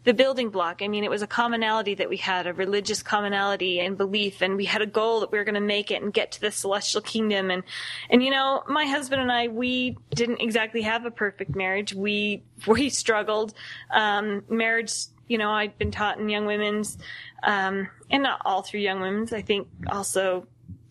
the 0.07 0.13
building 0.13 0.49
block. 0.49 0.81
I 0.81 0.87
mean, 0.87 1.03
it 1.03 1.09
was 1.09 1.21
a 1.21 1.27
commonality 1.27 1.95
that 1.95 2.07
we 2.07 2.15
had, 2.15 2.47
a 2.47 2.53
religious 2.53 3.03
commonality 3.03 3.81
and 3.81 3.97
belief, 3.97 4.41
and 4.41 4.55
we 4.55 4.63
had 4.63 4.81
a 4.81 4.85
goal 4.85 5.19
that 5.19 5.33
we 5.33 5.37
were 5.37 5.43
going 5.43 5.55
to 5.55 5.59
make 5.59 5.91
it 5.91 6.01
and 6.01 6.13
get 6.13 6.31
to 6.31 6.39
the 6.39 6.49
celestial 6.49 7.01
kingdom. 7.01 7.51
And, 7.51 7.61
and 8.09 8.23
you 8.23 8.31
know, 8.31 8.63
my 8.69 8.85
husband 8.85 9.21
and 9.21 9.29
I, 9.29 9.49
we 9.49 9.97
didn't 10.11 10.39
exactly 10.39 10.81
have 10.83 11.03
a 11.03 11.11
perfect 11.11 11.57
marriage. 11.57 11.93
We, 11.93 12.41
we 12.65 12.89
struggled. 12.89 13.53
Um, 13.91 14.45
marriage, 14.47 14.93
you 15.27 15.37
know, 15.37 15.51
I'd 15.51 15.77
been 15.77 15.91
taught 15.91 16.17
in 16.17 16.29
young 16.29 16.45
women's, 16.45 16.97
um, 17.43 17.89
and 18.09 18.23
not 18.23 18.41
all 18.45 18.61
through 18.61 18.79
young 18.79 19.01
women's. 19.01 19.33
I 19.33 19.41
think 19.41 19.67
also 19.87 20.47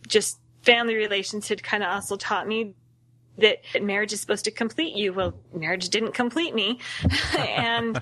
just 0.07 0.39
family 0.61 0.95
relations 0.95 1.49
had 1.49 1.63
kind 1.63 1.83
of 1.83 1.89
also 1.89 2.17
taught 2.17 2.47
me 2.47 2.75
that 3.39 3.59
marriage 3.83 4.13
is 4.13 4.21
supposed 4.21 4.45
to 4.45 4.51
complete 4.51 4.97
you. 4.97 5.13
Well, 5.13 5.35
marriage 5.53 5.89
didn't 5.89 6.13
complete 6.13 6.55
me. 6.55 6.81
and, 7.39 8.01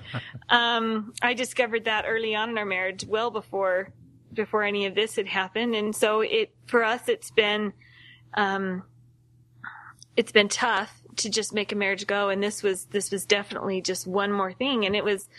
um, 0.49 1.13
I 1.21 1.33
discovered 1.33 1.85
that 1.85 2.05
early 2.07 2.35
on 2.35 2.49
in 2.49 2.57
our 2.57 2.65
marriage, 2.65 3.05
well 3.05 3.31
before, 3.31 3.89
before 4.33 4.63
any 4.63 4.85
of 4.85 4.95
this 4.95 5.15
had 5.15 5.27
happened. 5.27 5.75
And 5.75 5.95
so 5.95 6.21
it, 6.21 6.53
for 6.67 6.83
us, 6.83 7.07
it's 7.09 7.31
been, 7.31 7.73
um, 8.33 8.83
it's 10.15 10.31
been 10.31 10.49
tough 10.49 11.01
to 11.17 11.29
just 11.29 11.53
make 11.53 11.71
a 11.71 11.75
marriage 11.75 12.07
go. 12.07 12.29
And 12.29 12.41
this 12.41 12.63
was, 12.63 12.85
this 12.85 13.11
was 13.11 13.25
definitely 13.25 13.81
just 13.81 14.07
one 14.07 14.31
more 14.31 14.53
thing. 14.53 14.85
And 14.85 14.95
it 14.95 15.03
was, 15.03 15.29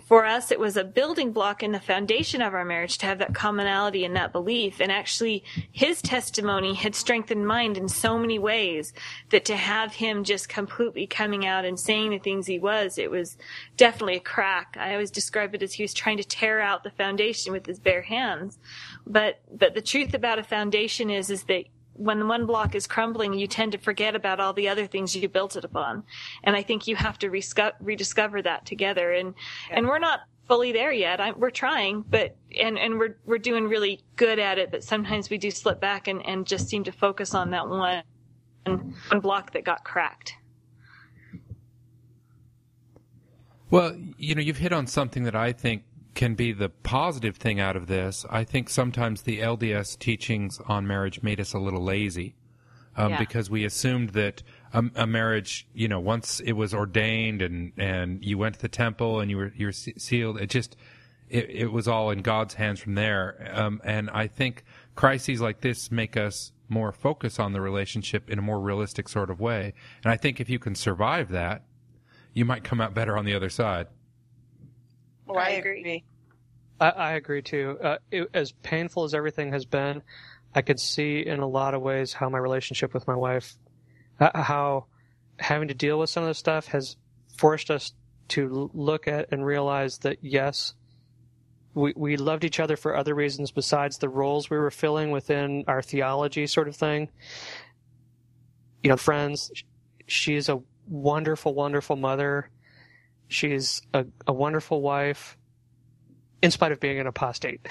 for 0.00 0.24
us, 0.24 0.50
it 0.50 0.58
was 0.58 0.76
a 0.76 0.84
building 0.84 1.32
block 1.32 1.62
in 1.62 1.72
the 1.72 1.80
foundation 1.80 2.40
of 2.40 2.54
our 2.54 2.64
marriage 2.64 2.98
to 2.98 3.06
have 3.06 3.18
that 3.18 3.34
commonality 3.34 4.04
and 4.04 4.16
that 4.16 4.32
belief. 4.32 4.80
And 4.80 4.90
actually, 4.90 5.44
his 5.70 6.00
testimony 6.00 6.74
had 6.74 6.94
strengthened 6.94 7.46
mine 7.46 7.76
in 7.76 7.88
so 7.88 8.18
many 8.18 8.38
ways 8.38 8.92
that 9.30 9.44
to 9.46 9.56
have 9.56 9.94
him 9.94 10.24
just 10.24 10.48
completely 10.48 11.06
coming 11.06 11.46
out 11.46 11.64
and 11.64 11.78
saying 11.78 12.10
the 12.10 12.18
things 12.18 12.46
he 12.46 12.58
was, 12.58 12.96
it 12.96 13.10
was 13.10 13.36
definitely 13.76 14.16
a 14.16 14.20
crack. 14.20 14.76
I 14.78 14.92
always 14.92 15.10
describe 15.10 15.54
it 15.54 15.62
as 15.62 15.74
he 15.74 15.82
was 15.82 15.94
trying 15.94 16.16
to 16.16 16.24
tear 16.24 16.60
out 16.60 16.84
the 16.84 16.90
foundation 16.90 17.52
with 17.52 17.66
his 17.66 17.78
bare 17.78 18.02
hands. 18.02 18.58
But, 19.06 19.40
but 19.50 19.74
the 19.74 19.82
truth 19.82 20.14
about 20.14 20.38
a 20.38 20.44
foundation 20.44 21.10
is, 21.10 21.28
is 21.28 21.44
that 21.44 21.64
when 21.94 22.28
one 22.28 22.46
block 22.46 22.74
is 22.74 22.86
crumbling, 22.86 23.34
you 23.34 23.46
tend 23.46 23.72
to 23.72 23.78
forget 23.78 24.14
about 24.14 24.40
all 24.40 24.52
the 24.52 24.68
other 24.68 24.86
things 24.86 25.14
you 25.14 25.28
built 25.28 25.56
it 25.56 25.64
upon. 25.64 26.04
And 26.44 26.56
I 26.56 26.62
think 26.62 26.86
you 26.86 26.96
have 26.96 27.18
to 27.20 27.28
resco- 27.28 27.72
rediscover 27.80 28.42
that 28.42 28.66
together. 28.66 29.12
And, 29.12 29.34
yeah. 29.68 29.76
and 29.76 29.86
we're 29.86 29.98
not 29.98 30.20
fully 30.48 30.72
there 30.72 30.92
yet. 30.92 31.20
I, 31.20 31.32
we're 31.32 31.50
trying, 31.50 32.04
but, 32.08 32.36
and, 32.58 32.78
and 32.78 32.98
we're, 32.98 33.16
we're 33.24 33.38
doing 33.38 33.68
really 33.68 34.02
good 34.16 34.38
at 34.38 34.58
it, 34.58 34.70
but 34.70 34.82
sometimes 34.82 35.30
we 35.30 35.38
do 35.38 35.50
slip 35.50 35.80
back 35.80 36.08
and, 36.08 36.24
and 36.26 36.46
just 36.46 36.68
seem 36.68 36.84
to 36.84 36.92
focus 36.92 37.34
on 37.34 37.50
that 37.50 37.68
one, 37.68 38.02
one 38.64 39.20
block 39.20 39.52
that 39.52 39.64
got 39.64 39.84
cracked. 39.84 40.34
Well, 43.70 43.96
you 44.18 44.34
know, 44.34 44.42
you've 44.42 44.58
hit 44.58 44.72
on 44.72 44.86
something 44.86 45.24
that 45.24 45.34
I 45.34 45.52
think 45.52 45.84
can 46.14 46.34
be 46.34 46.52
the 46.52 46.68
positive 46.68 47.36
thing 47.36 47.60
out 47.60 47.76
of 47.76 47.86
this. 47.86 48.26
I 48.28 48.44
think 48.44 48.68
sometimes 48.68 49.22
the 49.22 49.40
LDS 49.40 49.98
teachings 49.98 50.60
on 50.66 50.86
marriage 50.86 51.22
made 51.22 51.40
us 51.40 51.52
a 51.52 51.58
little 51.58 51.82
lazy. 51.82 52.36
Um, 52.94 53.12
yeah. 53.12 53.18
because 53.20 53.48
we 53.48 53.64
assumed 53.64 54.10
that 54.10 54.42
a, 54.74 54.84
a, 54.96 55.06
marriage, 55.06 55.66
you 55.72 55.88
know, 55.88 55.98
once 55.98 56.40
it 56.40 56.52
was 56.52 56.74
ordained 56.74 57.40
and, 57.40 57.72
and 57.78 58.22
you 58.22 58.36
went 58.36 58.56
to 58.56 58.60
the 58.60 58.68
temple 58.68 59.18
and 59.18 59.30
you 59.30 59.38
were, 59.38 59.52
you 59.56 59.64
were 59.64 59.72
sealed, 59.72 60.38
it 60.38 60.50
just, 60.50 60.76
it, 61.30 61.48
it 61.48 61.72
was 61.72 61.88
all 61.88 62.10
in 62.10 62.20
God's 62.20 62.52
hands 62.52 62.80
from 62.80 62.94
there. 62.94 63.50
Um, 63.54 63.80
and 63.82 64.10
I 64.10 64.26
think 64.26 64.62
crises 64.94 65.40
like 65.40 65.62
this 65.62 65.90
make 65.90 66.18
us 66.18 66.52
more 66.68 66.92
focus 66.92 67.38
on 67.38 67.54
the 67.54 67.62
relationship 67.62 68.28
in 68.28 68.38
a 68.38 68.42
more 68.42 68.60
realistic 68.60 69.08
sort 69.08 69.30
of 69.30 69.40
way. 69.40 69.72
And 70.04 70.12
I 70.12 70.18
think 70.18 70.38
if 70.38 70.50
you 70.50 70.58
can 70.58 70.74
survive 70.74 71.30
that, 71.30 71.62
you 72.34 72.44
might 72.44 72.62
come 72.62 72.80
out 72.82 72.92
better 72.92 73.16
on 73.16 73.24
the 73.24 73.34
other 73.34 73.50
side. 73.50 73.86
Oh, 75.28 75.34
I 75.34 75.50
agree. 75.50 76.04
I, 76.80 76.88
I 76.90 77.12
agree 77.12 77.42
too. 77.42 77.78
Uh, 77.82 77.98
it, 78.10 78.28
as 78.34 78.52
painful 78.52 79.04
as 79.04 79.14
everything 79.14 79.52
has 79.52 79.64
been, 79.64 80.02
I 80.54 80.62
could 80.62 80.80
see 80.80 81.20
in 81.26 81.40
a 81.40 81.46
lot 81.46 81.74
of 81.74 81.82
ways 81.82 82.12
how 82.12 82.28
my 82.28 82.38
relationship 82.38 82.92
with 82.92 83.06
my 83.06 83.16
wife, 83.16 83.54
uh, 84.20 84.42
how 84.42 84.86
having 85.38 85.68
to 85.68 85.74
deal 85.74 85.98
with 85.98 86.10
some 86.10 86.22
of 86.22 86.28
this 86.28 86.38
stuff 86.38 86.66
has 86.68 86.96
forced 87.36 87.70
us 87.70 87.92
to 88.28 88.70
look 88.74 89.08
at 89.08 89.32
and 89.32 89.44
realize 89.44 89.98
that 89.98 90.18
yes, 90.22 90.74
we, 91.74 91.92
we 91.96 92.16
loved 92.16 92.44
each 92.44 92.60
other 92.60 92.76
for 92.76 92.96
other 92.96 93.14
reasons 93.14 93.50
besides 93.50 93.98
the 93.98 94.08
roles 94.08 94.50
we 94.50 94.58
were 94.58 94.70
filling 94.70 95.10
within 95.10 95.64
our 95.66 95.82
theology 95.82 96.46
sort 96.46 96.68
of 96.68 96.76
thing. 96.76 97.08
You 98.82 98.90
know, 98.90 98.96
friends, 98.96 99.50
she's 100.06 100.48
a 100.48 100.60
wonderful, 100.86 101.54
wonderful 101.54 101.96
mother. 101.96 102.50
She's 103.28 103.82
a, 103.94 104.06
a 104.26 104.32
wonderful 104.32 104.82
wife, 104.82 105.36
in 106.42 106.50
spite 106.50 106.72
of 106.72 106.80
being 106.80 106.98
an 106.98 107.06
apostate. 107.06 107.60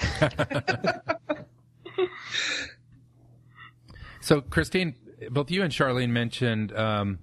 so, 4.20 4.40
Kristene, 4.40 4.94
both 5.30 5.50
you 5.50 5.62
and 5.62 5.72
Charlene 5.72 6.10
mentioned 6.10 6.76
um, 6.76 7.18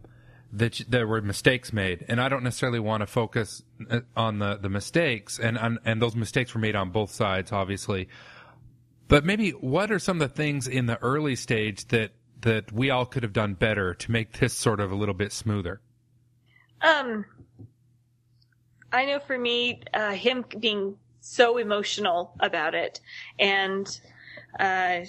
that 0.53 0.81
there 0.87 1.07
were 1.07 1.21
mistakes 1.21 1.73
made, 1.73 2.05
and 2.07 2.21
I 2.21 2.29
don't 2.29 2.43
necessarily 2.43 2.79
want 2.79 3.01
to 3.01 3.07
focus 3.07 3.63
uh, 3.89 4.01
on 4.15 4.39
the, 4.39 4.57
the 4.57 4.69
mistakes, 4.69 5.39
and 5.39 5.79
and 5.83 6.01
those 6.01 6.15
mistakes 6.15 6.53
were 6.53 6.61
made 6.61 6.75
on 6.75 6.91
both 6.91 7.11
sides, 7.11 7.51
obviously. 7.51 8.07
But 9.07 9.25
maybe 9.25 9.51
what 9.51 9.91
are 9.91 9.99
some 9.99 10.21
of 10.21 10.29
the 10.29 10.35
things 10.35 10.67
in 10.67 10.85
the 10.85 10.97
early 11.01 11.35
stage 11.35 11.87
that 11.87 12.11
that 12.41 12.71
we 12.71 12.89
all 12.89 13.05
could 13.05 13.23
have 13.23 13.33
done 13.33 13.53
better 13.53 13.93
to 13.93 14.11
make 14.11 14.39
this 14.39 14.53
sort 14.53 14.79
of 14.79 14.91
a 14.91 14.95
little 14.95 15.15
bit 15.15 15.33
smoother? 15.33 15.81
Um, 16.81 17.25
I 18.91 19.06
know 19.06 19.19
for 19.19 19.38
me, 19.38 19.82
uh, 19.93 20.12
him 20.12 20.45
being 20.60 20.97
so 21.21 21.58
emotional 21.58 22.34
about 22.39 22.75
it 22.75 23.02
and, 23.39 23.99
uh, 24.60 25.02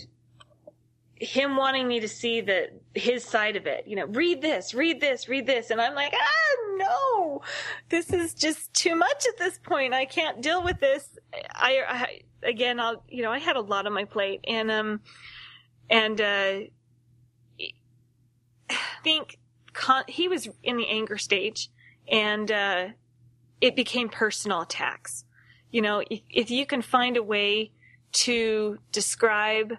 him 1.21 1.57
wanting 1.57 1.87
me 1.87 2.01
to 2.01 2.09
see 2.09 2.41
the 2.41 2.71
his 2.95 3.23
side 3.25 3.57
of 3.57 3.67
it, 3.67 3.87
you 3.87 3.95
know, 3.95 4.07
read 4.07 4.41
this, 4.41 4.73
read 4.73 5.01
this, 5.01 5.29
read 5.29 5.47
this, 5.47 5.71
and 5.71 5.81
I'm 5.81 5.95
like, 5.95 6.15
ah, 6.15 6.77
no, 6.77 7.43
this 7.91 8.11
is 8.11 8.33
just 8.33 8.73
too 8.73 8.97
much 8.97 9.27
at 9.29 9.37
this 9.37 9.59
point. 9.59 9.93
I 9.93 10.07
can't 10.07 10.41
deal 10.41 10.65
with 10.65 10.81
this. 10.81 11.19
I, 11.55 11.83
I 11.87 12.21
again, 12.43 12.81
I'll, 12.81 13.05
you 13.07 13.23
know, 13.23 13.31
I 13.31 13.39
had 13.39 13.57
a 13.57 13.61
lot 13.61 13.87
on 13.87 13.93
my 13.93 14.05
plate, 14.05 14.41
and 14.49 14.71
um, 14.71 15.01
and 15.91 16.21
uh, 16.21 16.61
I 18.71 18.75
think 19.05 19.39
con- 19.75 20.05
he 20.09 20.27
was 20.27 20.49
in 20.63 20.79
the 20.79 20.89
anger 20.89 21.19
stage, 21.19 21.69
and 22.11 22.51
uh, 22.51 22.89
it 23.61 23.77
became 23.77 24.09
personal 24.09 24.63
attacks. 24.63 25.25
You 25.71 25.83
know, 25.83 26.03
if, 26.29 26.51
you 26.51 26.67
can 26.67 26.83
find 26.83 27.17
a 27.17 27.23
way 27.23 27.73
to 28.13 28.79
describe 28.91 29.79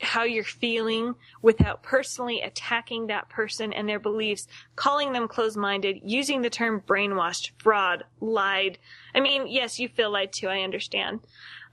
how 0.00 0.24
you're 0.24 0.42
feeling 0.42 1.14
without 1.42 1.82
personally 1.82 2.40
attacking 2.40 3.06
that 3.06 3.28
person 3.28 3.72
and 3.72 3.88
their 3.88 4.00
beliefs, 4.00 4.48
calling 4.74 5.12
them 5.12 5.28
closed-minded, 5.28 6.00
using 6.02 6.42
the 6.42 6.50
term 6.50 6.80
brainwashed, 6.80 7.52
fraud, 7.58 8.04
lied. 8.20 8.78
I 9.14 9.20
mean, 9.20 9.46
yes, 9.46 9.78
you 9.78 9.88
feel 9.88 10.10
lied 10.10 10.32
to, 10.34 10.48
I 10.48 10.62
understand. 10.62 11.20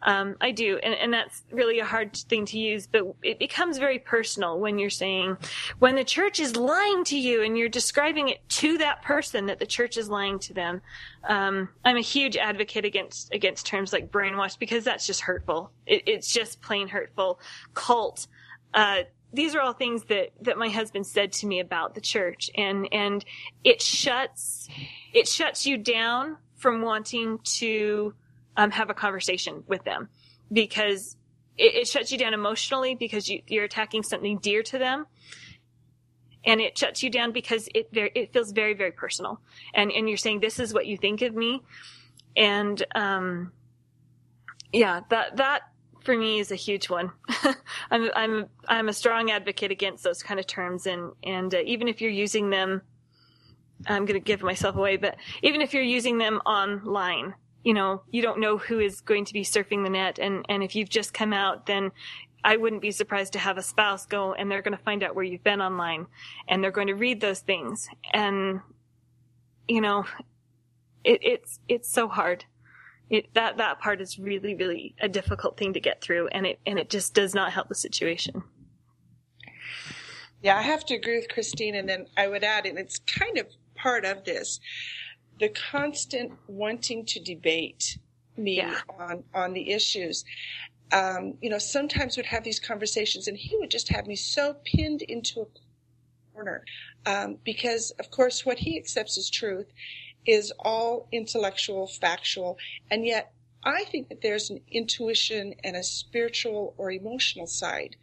Um, 0.02 0.38
I 0.40 0.52
do, 0.52 0.80
and, 0.82 0.94
and 0.94 1.14
that's 1.14 1.44
really 1.52 1.80
a 1.80 1.86
hard 1.86 2.16
thing 2.16 2.46
to 2.48 2.60
use, 2.60 2.88
but 2.88 3.04
it 3.22 3.38
becomes 3.38 3.78
very 3.78 4.00
personal 4.00 4.58
when 4.58 4.80
you're 4.80 4.90
saying, 4.90 5.38
when 5.80 5.96
the 5.96 6.06
church 6.06 6.40
is 6.40 6.56
lying 6.56 7.04
to 7.06 7.18
you 7.18 7.44
and 7.44 7.58
you're 7.58 7.70
describing 7.70 8.30
it 8.30 8.48
to 8.50 8.78
that 8.78 9.02
person 9.02 9.48
that 9.48 9.60
the 9.60 9.66
church 9.66 9.98
is 9.98 10.10
lying 10.10 10.40
to 10.40 10.54
them. 10.54 10.82
Um, 11.28 11.70
I'm 11.84 11.98
a 11.98 12.02
huge 12.02 12.38
advocate 12.38 12.86
against, 12.86 13.34
against 13.34 13.66
terms 13.66 13.92
like 13.92 14.10
brainwash 14.10 14.58
because 14.58 14.86
that's 14.86 15.06
just 15.06 15.22
hurtful. 15.22 15.72
It, 15.86 16.04
it's 16.06 16.32
just 16.32 16.62
plain 16.62 16.88
hurtful. 16.88 17.40
Cult, 17.74 18.28
uh, 18.74 19.02
these 19.34 19.54
are 19.54 19.60
all 19.60 19.74
things 19.74 20.06
that, 20.06 20.30
that 20.42 20.58
my 20.58 20.70
husband 20.70 21.06
said 21.08 21.34
to 21.34 21.46
me 21.46 21.60
about 21.60 21.94
the 21.94 22.02
church 22.02 22.50
and, 22.56 22.88
and 22.94 23.26
it 23.64 23.82
shuts, 23.82 24.70
it 25.14 25.28
shuts 25.28 25.66
you 25.66 25.78
down 25.78 26.38
from 26.56 26.82
wanting 26.82 27.40
to, 27.44 28.14
um, 28.60 28.72
have 28.72 28.90
a 28.90 28.94
conversation 28.94 29.64
with 29.68 29.86
them 29.86 30.10
because 30.52 31.16
it, 31.58 31.76
it 31.76 31.88
shuts 31.88 32.12
you 32.12 32.18
down 32.18 32.34
emotionally 32.34 32.94
because 32.94 33.30
you, 33.30 33.42
you're 33.48 33.64
attacking 33.64 34.04
something 34.04 34.38
dear 34.40 34.62
to 34.64 34.78
them. 34.78 35.08
And 36.46 36.60
it 36.60 36.78
shuts 36.78 37.02
you 37.02 37.10
down 37.10 37.32
because 37.32 37.70
it 37.74 37.90
very, 37.94 38.12
it 38.16 38.34
feels 38.34 38.52
very 38.52 38.74
very 38.74 38.92
personal. 38.92 39.40
And 39.74 39.92
and 39.92 40.10
you're 40.10 40.18
saying 40.18 40.42
this 40.42 40.60
is 40.60 40.74
what 40.74 40.88
you 40.88 40.98
think 40.98 41.22
of 41.22 41.34
me. 41.34 41.62
And 42.36 42.84
um 42.96 43.54
yeah 44.74 45.02
that 45.10 45.38
that 45.38 45.62
for 46.04 46.18
me 46.18 46.40
is 46.40 46.52
a 46.52 46.56
huge 46.56 46.90
one. 46.90 47.12
I'm 47.92 48.10
I'm 48.14 48.46
I'm 48.68 48.90
a 48.90 48.94
strong 48.94 49.32
advocate 49.32 49.72
against 49.72 50.04
those 50.04 50.22
kind 50.22 50.40
of 50.40 50.48
terms, 50.48 50.86
and 50.86 51.12
and 51.24 51.54
uh, 51.54 51.60
even 51.66 51.88
if 51.88 52.02
you're 52.02 52.12
using 52.12 52.50
them, 52.50 52.82
I'm 53.86 54.06
going 54.06 54.20
to 54.20 54.26
give 54.26 54.42
myself 54.42 54.76
away, 54.78 54.96
but 54.96 55.18
even 55.44 55.62
if 55.62 55.74
you're 55.74 55.84
using 55.84 56.18
them 56.18 56.38
online, 56.46 57.36
you 57.64 57.74
know, 57.74 58.02
you 58.10 58.22
don't 58.22 58.40
know 58.40 58.58
who 58.58 58.80
is 58.80 59.02
going 59.02 59.26
to 59.26 59.34
be 59.34 59.44
surfing 59.44 59.84
the 59.84 59.90
net, 59.90 60.20
and 60.20 60.46
and 60.50 60.64
if 60.64 60.76
you've 60.76 60.90
just 60.90 61.14
come 61.14 61.34
out, 61.34 61.66
then 61.66 61.92
I 62.44 62.58
wouldn't 62.58 62.82
be 62.82 62.92
surprised 62.92 63.34
to 63.34 63.40
have 63.40 63.58
a 63.58 63.62
spouse 63.62 64.06
go 64.06 64.34
and 64.34 64.50
they're 64.50 64.62
going 64.62 64.78
to 64.78 64.84
find 64.84 65.04
out 65.04 65.14
where 65.14 65.26
you've 65.26 65.44
been 65.44 65.62
online, 65.62 66.08
and 66.48 66.64
they're 66.64 66.72
going 66.72 66.88
to 66.88 66.96
read 66.96 67.22
those 67.22 67.40
things, 67.40 67.90
and 68.14 68.62
you 69.68 69.82
know, 69.82 70.06
it, 71.04 71.20
it's 71.22 71.60
it's 71.68 71.92
so 71.92 72.08
hard. 72.08 72.46
It, 73.10 73.34
that 73.34 73.58
that 73.58 73.80
part 73.80 74.02
is 74.02 74.20
really 74.20 74.56
really 74.56 74.96
a 75.02 75.10
difficult 75.10 75.58
thing 75.58 75.74
to 75.74 75.80
get 75.80 76.00
through 76.00 76.28
and 76.28 76.46
it 76.46 76.60
and 76.68 76.78
it 76.78 76.92
just 76.92 77.16
does 77.16 77.34
not 77.34 77.52
help 77.52 77.68
the 77.68 77.74
situation. 77.74 78.44
Yeah, 80.42 80.58
I 80.58 80.62
have 80.62 80.86
to 80.86 80.96
agree 80.96 81.18
with 81.18 81.28
Kristene, 81.28 81.78
and 81.78 81.90
then 81.90 82.08
I 82.16 82.28
would 82.28 82.44
add, 82.44 82.66
and 82.66 82.78
it's 82.78 83.00
kind 83.00 83.38
of 83.38 83.48
part 83.76 84.06
of 84.06 84.24
this, 84.24 84.60
the 85.40 85.50
constant 85.50 86.34
wanting 86.48 87.06
to 87.06 87.20
debate 87.20 87.98
me 88.38 88.58
Yeah. 88.58 88.82
on 88.98 89.24
on 89.34 89.54
the 89.54 89.72
issues. 89.72 90.26
Um, 90.92 91.38
you 91.42 91.50
know, 91.50 91.60
sometimes 91.60 92.18
would 92.18 92.26
have 92.26 92.44
these 92.44 92.60
conversations, 92.60 93.28
and 93.28 93.38
he 93.38 93.56
would 93.58 93.70
just 93.70 93.90
have 93.90 94.08
me 94.08 94.16
so 94.16 94.56
pinned 94.66 95.04
into 95.04 95.42
a 95.42 95.46
corner 96.34 96.66
um, 97.06 97.38
because, 97.44 97.92
of 98.00 98.10
course, 98.10 98.46
what 98.46 98.58
he 98.60 98.78
accepts 98.78 99.18
as 99.18 99.30
truth 99.30 99.68
is 100.26 100.52
all 100.60 101.08
intellectual, 101.12 101.86
factual, 101.88 102.58
and 102.90 103.06
yet 103.06 103.32
I 103.64 103.84
think 103.86 104.10
that 104.10 104.22
there's 104.22 104.50
an 104.50 104.62
intuition 104.72 105.54
and 105.64 105.76
a 105.76 105.84
spiritual 105.84 106.74
or 106.78 106.92
emotional 106.92 107.46
side 107.46 107.98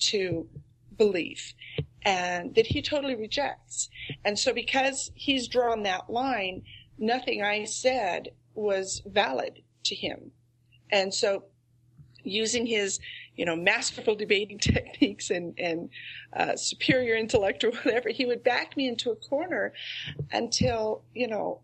to 0.00 0.48
belief 0.96 1.54
and 2.02 2.54
that 2.54 2.66
he 2.68 2.80
totally 2.80 3.16
rejects. 3.16 3.90
And 4.24 4.38
so 4.38 4.52
because 4.52 5.10
he's 5.14 5.48
drawn 5.48 5.82
that 5.82 6.08
line, 6.10 6.62
nothing 7.00 7.42
I 7.42 7.64
said 7.64 8.28
was 8.54 9.02
valid 9.06 9.62
to 9.84 9.94
him. 9.94 10.30
And 10.92 11.12
so 11.12 11.44
using 12.22 12.66
his, 12.66 13.00
you 13.34 13.44
know, 13.46 13.56
masterful 13.56 14.14
debating 14.14 14.58
techniques 14.60 15.30
and, 15.30 15.58
and 15.58 15.90
uh, 16.34 16.54
superior 16.56 17.14
intellect 17.16 17.64
or 17.64 17.70
whatever, 17.70 18.10
he 18.10 18.26
would 18.26 18.44
back 18.44 18.76
me 18.76 18.86
into 18.86 19.10
a 19.10 19.16
corner 19.16 19.72
until, 20.30 21.02
you 21.14 21.26
know, 21.26 21.60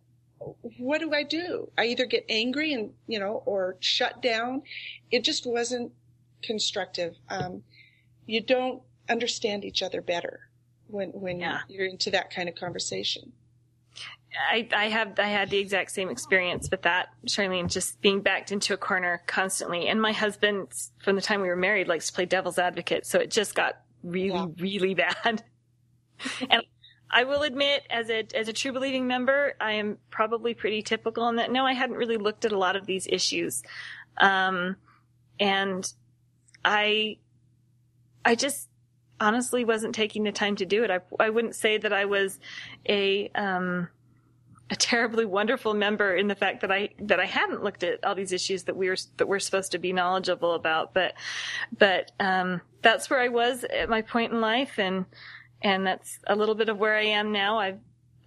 what 0.78 1.00
do 1.00 1.12
I 1.14 1.22
do? 1.22 1.70
I 1.78 1.86
either 1.86 2.06
get 2.06 2.24
angry 2.28 2.72
and, 2.72 2.92
you 3.06 3.18
know, 3.18 3.42
or 3.46 3.76
shut 3.80 4.22
down. 4.22 4.62
It 5.10 5.24
just 5.24 5.46
wasn't 5.46 5.92
constructive. 6.42 7.16
Um, 7.28 7.62
you 8.26 8.40
don't 8.40 8.82
understand 9.08 9.64
each 9.64 9.82
other 9.82 10.00
better 10.02 10.40
when, 10.88 11.10
when 11.10 11.40
Yeah. 11.40 11.60
you're 11.68 11.86
into 11.86 12.10
that 12.10 12.30
kind 12.30 12.48
of 12.48 12.54
conversation. 12.54 13.32
I, 14.50 14.68
I 14.74 14.88
have 14.88 15.18
I 15.18 15.26
had 15.26 15.50
the 15.50 15.58
exact 15.58 15.90
same 15.92 16.08
experience 16.10 16.68
with 16.70 16.82
that, 16.82 17.08
Charlene, 17.26 17.70
just 17.70 18.00
being 18.00 18.20
backed 18.20 18.52
into 18.52 18.74
a 18.74 18.76
corner 18.76 19.22
constantly. 19.26 19.88
And 19.88 20.00
my 20.00 20.12
husband, 20.12 20.68
from 21.02 21.16
the 21.16 21.22
time 21.22 21.40
we 21.40 21.48
were 21.48 21.56
married, 21.56 21.88
likes 21.88 22.08
to 22.08 22.12
play 22.12 22.26
devil's 22.26 22.58
advocate, 22.58 23.06
so 23.06 23.18
it 23.18 23.30
just 23.30 23.54
got 23.54 23.80
really, 24.02 24.28
Yeah. 24.34 24.46
really 24.58 24.94
bad. 24.94 25.42
and 26.50 26.62
I 27.10 27.24
will 27.24 27.42
admit, 27.42 27.82
as 27.90 28.10
a 28.10 28.26
as 28.34 28.48
a 28.48 28.52
true 28.52 28.72
believing 28.72 29.06
member, 29.06 29.54
I 29.60 29.72
am 29.72 29.98
probably 30.10 30.54
pretty 30.54 30.82
typical 30.82 31.28
in 31.28 31.36
that. 31.36 31.50
No, 31.52 31.64
I 31.64 31.72
hadn't 31.72 31.96
really 31.96 32.16
looked 32.16 32.44
at 32.44 32.52
a 32.52 32.58
lot 32.58 32.76
of 32.76 32.86
these 32.86 33.06
issues, 33.06 33.62
um, 34.18 34.76
and 35.40 35.90
I 36.64 37.18
I 38.24 38.34
just 38.34 38.68
honestly 39.20 39.64
wasn't 39.64 39.94
taking 39.94 40.24
the 40.24 40.32
time 40.32 40.56
to 40.56 40.66
do 40.66 40.84
it. 40.84 40.90
I 40.90 41.00
I 41.20 41.30
wouldn't 41.30 41.54
say 41.54 41.78
that 41.78 41.92
I 41.92 42.04
was 42.06 42.38
a 42.88 43.30
um 43.34 43.88
a 44.70 44.76
terribly 44.76 45.24
wonderful 45.24 45.74
member 45.74 46.16
in 46.16 46.26
the 46.26 46.34
fact 46.34 46.60
that 46.60 46.72
I 46.72 46.90
that 47.00 47.20
I 47.20 47.26
hadn't 47.26 47.62
looked 47.62 47.84
at 47.84 48.04
all 48.04 48.14
these 48.14 48.32
issues 48.32 48.64
that 48.64 48.76
we 48.76 48.88
were 48.88 48.96
that 49.16 49.28
we're 49.28 49.38
supposed 49.38 49.72
to 49.72 49.78
be 49.78 49.92
knowledgeable 49.92 50.54
about. 50.54 50.92
But 50.92 51.14
but 51.78 52.10
um, 52.18 52.60
that's 52.82 53.08
where 53.08 53.20
I 53.20 53.28
was 53.28 53.64
at 53.64 53.88
my 53.88 54.02
point 54.02 54.32
in 54.32 54.40
life, 54.40 54.78
and 54.78 55.06
and 55.62 55.86
that's 55.86 56.18
a 56.26 56.34
little 56.34 56.56
bit 56.56 56.68
of 56.68 56.78
where 56.78 56.96
I 56.96 57.04
am 57.04 57.30
now. 57.30 57.58
I've 57.58 57.78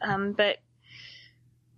um, 0.02 0.32
but 0.32 0.58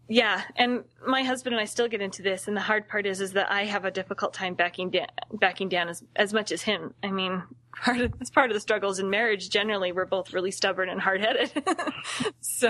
yeah, 0.08 0.44
and 0.58 0.84
my 1.08 1.24
husband 1.24 1.56
and 1.56 1.62
I 1.62 1.66
still 1.66 1.88
get 1.88 2.02
into 2.02 2.22
this, 2.22 2.48
and 2.48 2.56
the 2.56 2.62
hard 2.62 2.88
part 2.88 3.08
is 3.08 3.20
is 3.20 3.34
that 3.34 3.52
I 3.52 3.66
have 3.66 3.86
a 3.86 3.92
difficult 3.92 4.34
time 4.34 4.54
backing 4.54 4.92
down 4.92 5.08
backing 5.34 5.70
down 5.70 5.90
as 5.90 6.04
as 6.16 6.34
much 6.34 6.52
as 6.52 6.62
him. 6.62 6.94
I 7.04 7.12
mean. 7.12 7.44
Part 7.84 8.02
of, 8.02 8.14
it's 8.20 8.30
part 8.30 8.52
of 8.52 8.54
the 8.54 8.60
struggles 8.60 9.00
in 9.00 9.10
marriage. 9.10 9.50
Generally, 9.50 9.94
we're 9.94 10.06
both 10.06 10.34
really 10.34 10.52
stubborn 10.52 10.90
and 10.90 11.00
hard 11.00 11.22
headed. 11.22 11.52
so, 12.42 12.70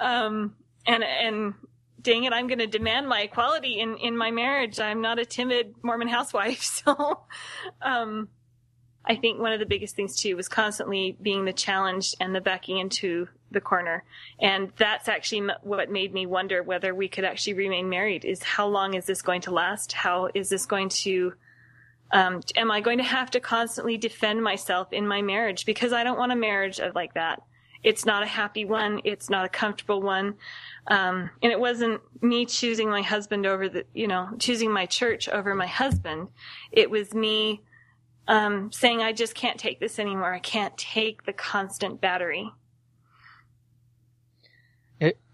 um, 0.00 0.56
and 0.86 1.04
and 1.04 1.54
dang 2.00 2.24
it, 2.24 2.32
I'm 2.32 2.46
going 2.46 2.58
to 2.58 2.66
demand 2.66 3.08
my 3.08 3.22
equality 3.22 3.80
in 3.80 3.96
in 3.96 4.16
my 4.16 4.30
marriage. 4.30 4.80
I'm 4.80 5.00
not 5.00 5.18
a 5.18 5.24
timid 5.24 5.74
Mormon 5.82 6.08
housewife, 6.08 6.62
so 6.84 7.20
um, 7.82 8.28
I 9.04 9.16
think 9.16 9.40
one 9.40 9.52
of 9.52 9.60
the 9.60 9.66
biggest 9.66 9.96
things 9.96 10.16
too 10.16 10.36
was 10.36 10.48
constantly 10.48 11.16
being 11.20 11.44
the 11.44 11.52
challenged 11.52 12.16
and 12.20 12.34
the 12.34 12.40
backing 12.40 12.78
into 12.78 13.28
the 13.50 13.60
corner, 13.60 14.04
and 14.40 14.72
that's 14.76 15.08
actually 15.08 15.48
what 15.62 15.90
made 15.90 16.14
me 16.14 16.26
wonder 16.26 16.62
whether 16.62 16.94
we 16.94 17.08
could 17.08 17.24
actually 17.24 17.54
remain 17.54 17.88
married. 17.88 18.24
Is 18.24 18.42
how 18.42 18.66
long 18.66 18.94
is 18.94 19.06
this 19.06 19.22
going 19.22 19.40
to 19.42 19.50
last? 19.50 19.92
How 19.92 20.28
is 20.34 20.48
this 20.48 20.66
going 20.66 20.88
to 20.90 21.34
um, 22.12 22.40
am 22.56 22.70
I 22.70 22.80
going 22.80 22.98
to 22.98 23.04
have 23.04 23.30
to 23.32 23.40
constantly 23.40 23.96
defend 23.96 24.42
myself 24.42 24.92
in 24.92 25.06
my 25.06 25.22
marriage 25.22 25.64
because 25.64 25.92
I 25.92 26.02
don't 26.02 26.18
want 26.18 26.32
a 26.32 26.36
marriage 26.36 26.80
of- 26.80 26.94
like 26.94 27.14
that 27.14 27.42
it's 27.82 28.04
not 28.04 28.22
a 28.22 28.26
happy 28.26 28.64
one. 28.64 29.00
It's 29.04 29.30
not 29.30 29.44
a 29.44 29.48
comfortable 29.48 30.02
one. 30.02 30.34
Um, 30.86 31.30
and 31.42 31.50
it 31.52 31.58
wasn't 31.58 32.00
me 32.22 32.46
choosing 32.46 32.90
my 32.90 33.02
husband 33.02 33.46
over 33.46 33.68
the, 33.68 33.84
you 33.94 34.06
know, 34.06 34.28
choosing 34.38 34.70
my 34.70 34.86
church 34.86 35.28
over 35.28 35.54
my 35.54 35.66
husband. 35.66 36.28
It 36.72 36.90
was 36.90 37.14
me, 37.14 37.62
um, 38.28 38.70
saying, 38.72 39.02
I 39.02 39.12
just 39.12 39.34
can't 39.34 39.58
take 39.58 39.80
this 39.80 39.98
anymore. 39.98 40.32
I 40.32 40.40
can't 40.40 40.76
take 40.76 41.24
the 41.24 41.32
constant 41.32 42.00
battery. 42.00 42.50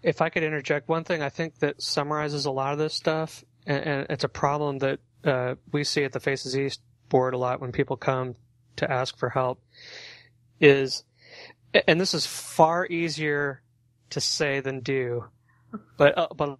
If 0.01 0.21
I 0.21 0.29
could 0.29 0.43
interject 0.43 0.87
one 0.87 1.03
thing, 1.03 1.21
I 1.21 1.27
think 1.27 1.59
that 1.59 1.81
summarizes 1.81 2.45
a 2.45 2.51
lot 2.51 2.71
of 2.71 2.79
this 2.79 2.93
stuff, 2.93 3.43
and, 3.65 4.05
it's 4.09 4.23
a 4.23 4.29
problem 4.29 4.77
that 4.77 4.99
uh, 5.25 5.55
we 5.73 5.83
see 5.83 6.05
at 6.05 6.13
the 6.13 6.21
Faces 6.21 6.57
East 6.57 6.81
board 7.09 7.33
a 7.33 7.37
lot 7.37 7.59
when 7.59 7.73
people 7.73 7.97
come 7.97 8.35
to 8.77 8.89
ask 8.89 9.17
for 9.17 9.29
help. 9.29 9.61
Is, 10.61 11.03
and 11.87 11.99
this 11.99 12.13
is 12.13 12.25
far 12.25 12.85
easier 12.87 13.61
to 14.11 14.21
say 14.21 14.59
than 14.59 14.81
do, 14.81 15.25
but 15.97 16.17
uh, 16.17 16.27
but 16.35 16.57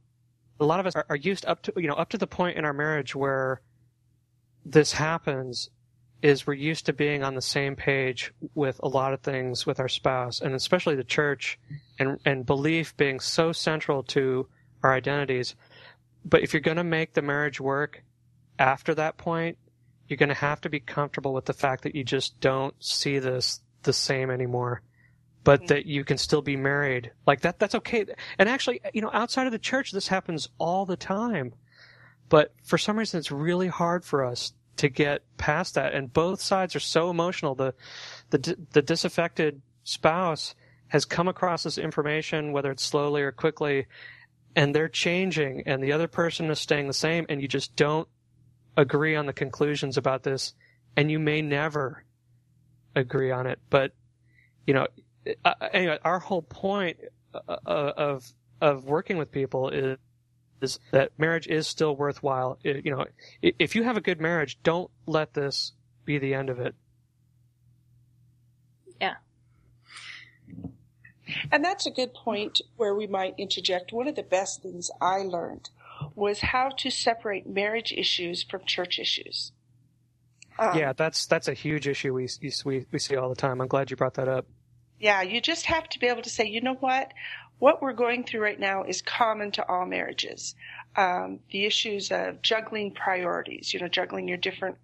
a 0.59 0.65
lot 0.65 0.79
of 0.79 0.85
us 0.87 0.95
are, 0.95 1.05
are 1.09 1.15
used 1.15 1.45
up 1.45 1.61
to 1.63 1.73
you 1.77 1.87
know 1.87 1.95
up 1.95 2.09
to 2.09 2.17
the 2.17 2.27
point 2.27 2.57
in 2.57 2.65
our 2.65 2.73
marriage 2.73 3.15
where 3.15 3.61
this 4.65 4.91
happens 4.93 5.69
is 6.21 6.47
we're 6.47 6.53
used 6.53 6.87
to 6.87 6.93
being 6.93 7.23
on 7.23 7.35
the 7.35 7.41
same 7.41 7.75
page 7.75 8.33
with 8.55 8.79
a 8.83 8.87
lot 8.87 9.13
of 9.13 9.21
things 9.21 9.65
with 9.65 9.79
our 9.79 9.87
spouse 9.87 10.41
and 10.41 10.55
especially 10.55 10.95
the 10.95 11.03
church 11.03 11.59
and 11.99 12.19
and 12.25 12.45
belief 12.45 12.97
being 12.97 13.19
so 13.19 13.51
central 13.51 14.03
to 14.03 14.47
our 14.83 14.93
identities. 14.93 15.55
But 16.25 16.43
if 16.43 16.53
you're 16.53 16.61
going 16.61 16.77
to 16.77 16.83
make 16.83 17.13
the 17.13 17.21
marriage 17.21 17.61
work 17.61 18.03
after 18.59 18.95
that 18.95 19.17
point 19.17 19.57
you're 20.07 20.17
going 20.17 20.29
to 20.29 20.35
have 20.35 20.61
to 20.61 20.69
be 20.69 20.79
comfortable 20.79 21.33
with 21.33 21.45
the 21.45 21.53
fact 21.53 21.83
that 21.83 21.95
you 21.95 22.03
just 22.03 22.39
don't 22.39 22.73
see 22.83 23.19
this 23.19 23.61
the 23.83 23.93
same 23.93 24.29
anymore 24.31 24.81
but 25.47 25.67
that 25.67 25.85
you 25.85 26.03
can 26.03 26.17
still 26.17 26.41
be 26.41 26.57
married. 26.57 27.09
Like 27.25 27.39
that 27.39 27.57
that's 27.57 27.73
okay. 27.75 28.05
And 28.37 28.49
actually 28.49 28.81
you 28.93 29.01
know 29.01 29.09
outside 29.13 29.45
of 29.45 29.53
the 29.53 29.57
church 29.57 29.93
this 29.93 30.09
happens 30.09 30.49
all 30.57 30.85
the 30.85 30.97
time. 30.97 31.53
But 32.27 32.53
for 32.65 32.77
some 32.77 32.99
reason 32.99 33.17
it's 33.17 33.31
really 33.31 33.69
hard 33.69 34.03
for 34.03 34.25
us 34.25 34.51
to 34.75 34.89
get 34.89 35.23
past 35.37 35.75
that. 35.75 35.93
And 35.93 36.11
both 36.11 36.41
sides 36.41 36.75
are 36.75 36.81
so 36.81 37.09
emotional. 37.09 37.55
The 37.55 37.73
the 38.29 38.57
the 38.73 38.81
disaffected 38.81 39.61
spouse 39.85 40.53
has 40.89 41.05
come 41.05 41.29
across 41.29 41.63
this 41.63 41.77
information 41.77 42.51
whether 42.51 42.69
it's 42.69 42.83
slowly 42.83 43.21
or 43.21 43.31
quickly 43.31 43.85
and 44.53 44.75
they're 44.75 44.89
changing 44.89 45.63
and 45.65 45.81
the 45.81 45.93
other 45.93 46.09
person 46.09 46.51
is 46.51 46.59
staying 46.59 46.87
the 46.87 46.93
same 46.93 47.25
and 47.29 47.41
you 47.41 47.47
just 47.47 47.73
don't 47.77 48.09
agree 48.75 49.15
on 49.15 49.27
the 49.27 49.33
conclusions 49.33 49.95
about 49.95 50.23
this 50.23 50.53
and 50.97 51.09
you 51.09 51.19
may 51.19 51.41
never 51.41 52.03
agree 52.97 53.31
on 53.31 53.47
it. 53.47 53.59
But 53.69 53.93
you 54.65 54.73
know 54.73 54.87
uh, 55.45 55.53
anyway 55.73 55.97
our 56.03 56.19
whole 56.19 56.41
point 56.41 56.97
uh, 57.33 57.39
uh, 57.65 57.93
of 57.97 58.31
of 58.61 58.85
working 58.85 59.17
with 59.17 59.31
people 59.31 59.69
is 59.69 59.97
is 60.61 60.79
that 60.91 61.11
marriage 61.17 61.47
is 61.47 61.67
still 61.67 61.95
worthwhile. 61.95 62.57
It- 62.63 62.85
you 62.85 62.91
know, 62.91 63.05
if 63.41 63.75
you 63.75 63.83
have 63.83 63.97
a 63.97 64.01
good 64.01 64.19
marriage, 64.19 64.57
don't 64.63 64.89
let 65.05 65.33
this 65.33 65.73
be 66.05 66.17
the 66.17 66.33
end 66.33 66.49
of 66.49 66.59
it. 66.59 66.73
Yeah. 68.99 69.15
And 71.51 71.63
that's 71.63 71.85
a 71.85 71.91
good 71.91 72.13
point 72.13 72.61
where 72.77 72.95
we 72.95 73.05
might 73.05 73.35
interject. 73.37 73.93
One 73.93 74.07
of 74.07 74.15
the 74.15 74.23
best 74.23 74.63
things 74.63 74.89
I 75.01 75.17
learned 75.17 75.69
was 76.15 76.39
how 76.39 76.69
to 76.69 76.89
separate 76.89 77.47
marriage 77.47 77.91
issues 77.91 78.43
from 78.43 78.61
church 78.65 78.97
issues. 78.97 79.51
Um, 80.57 80.77
yeah, 80.77 80.93
that's 80.93 81.27
that's 81.27 81.47
a 81.47 81.53
huge 81.53 81.87
issue 81.87 82.13
we, 82.13 82.27
we 82.65 82.85
we 82.91 82.99
see 82.99 83.15
all 83.15 83.29
the 83.29 83.35
time. 83.35 83.61
I'm 83.61 83.67
glad 83.67 83.91
you 83.91 83.97
brought 83.97 84.15
that 84.15 84.27
up. 84.27 84.47
Yeah, 84.99 85.21
you 85.21 85.41
just 85.41 85.65
have 85.67 85.87
to 85.89 85.99
be 85.99 86.07
able 86.07 86.23
to 86.23 86.29
say, 86.29 86.47
you 86.47 86.61
know 86.61 86.75
what? 86.75 87.13
What 87.59 87.81
we're 87.81 87.93
going 87.93 88.23
through 88.23 88.41
right 88.41 88.59
now 88.59 88.83
is 88.83 89.01
common 89.01 89.51
to 89.51 89.67
all 89.67 89.85
marriages. 89.85 90.55
Um, 90.95 91.39
the 91.51 91.65
issues 91.65 92.11
of 92.11 92.41
juggling 92.41 92.91
priorities, 92.91 93.73
you 93.73 93.79
know, 93.79 93.87
juggling 93.87 94.27
your 94.27 94.37
different, 94.37 94.77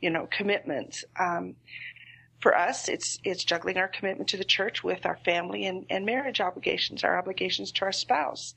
you 0.00 0.10
know, 0.10 0.28
commitments. 0.30 1.04
Um, 1.18 1.56
for 2.40 2.56
us, 2.56 2.88
it's 2.88 3.20
it's 3.22 3.44
juggling 3.44 3.76
our 3.76 3.86
commitment 3.86 4.30
to 4.30 4.36
the 4.36 4.44
church 4.44 4.82
with 4.82 5.06
our 5.06 5.16
family 5.24 5.66
and, 5.66 5.86
and 5.88 6.04
marriage 6.04 6.40
obligations, 6.40 7.04
our 7.04 7.16
obligations 7.16 7.70
to 7.72 7.84
our 7.84 7.92
spouse. 7.92 8.54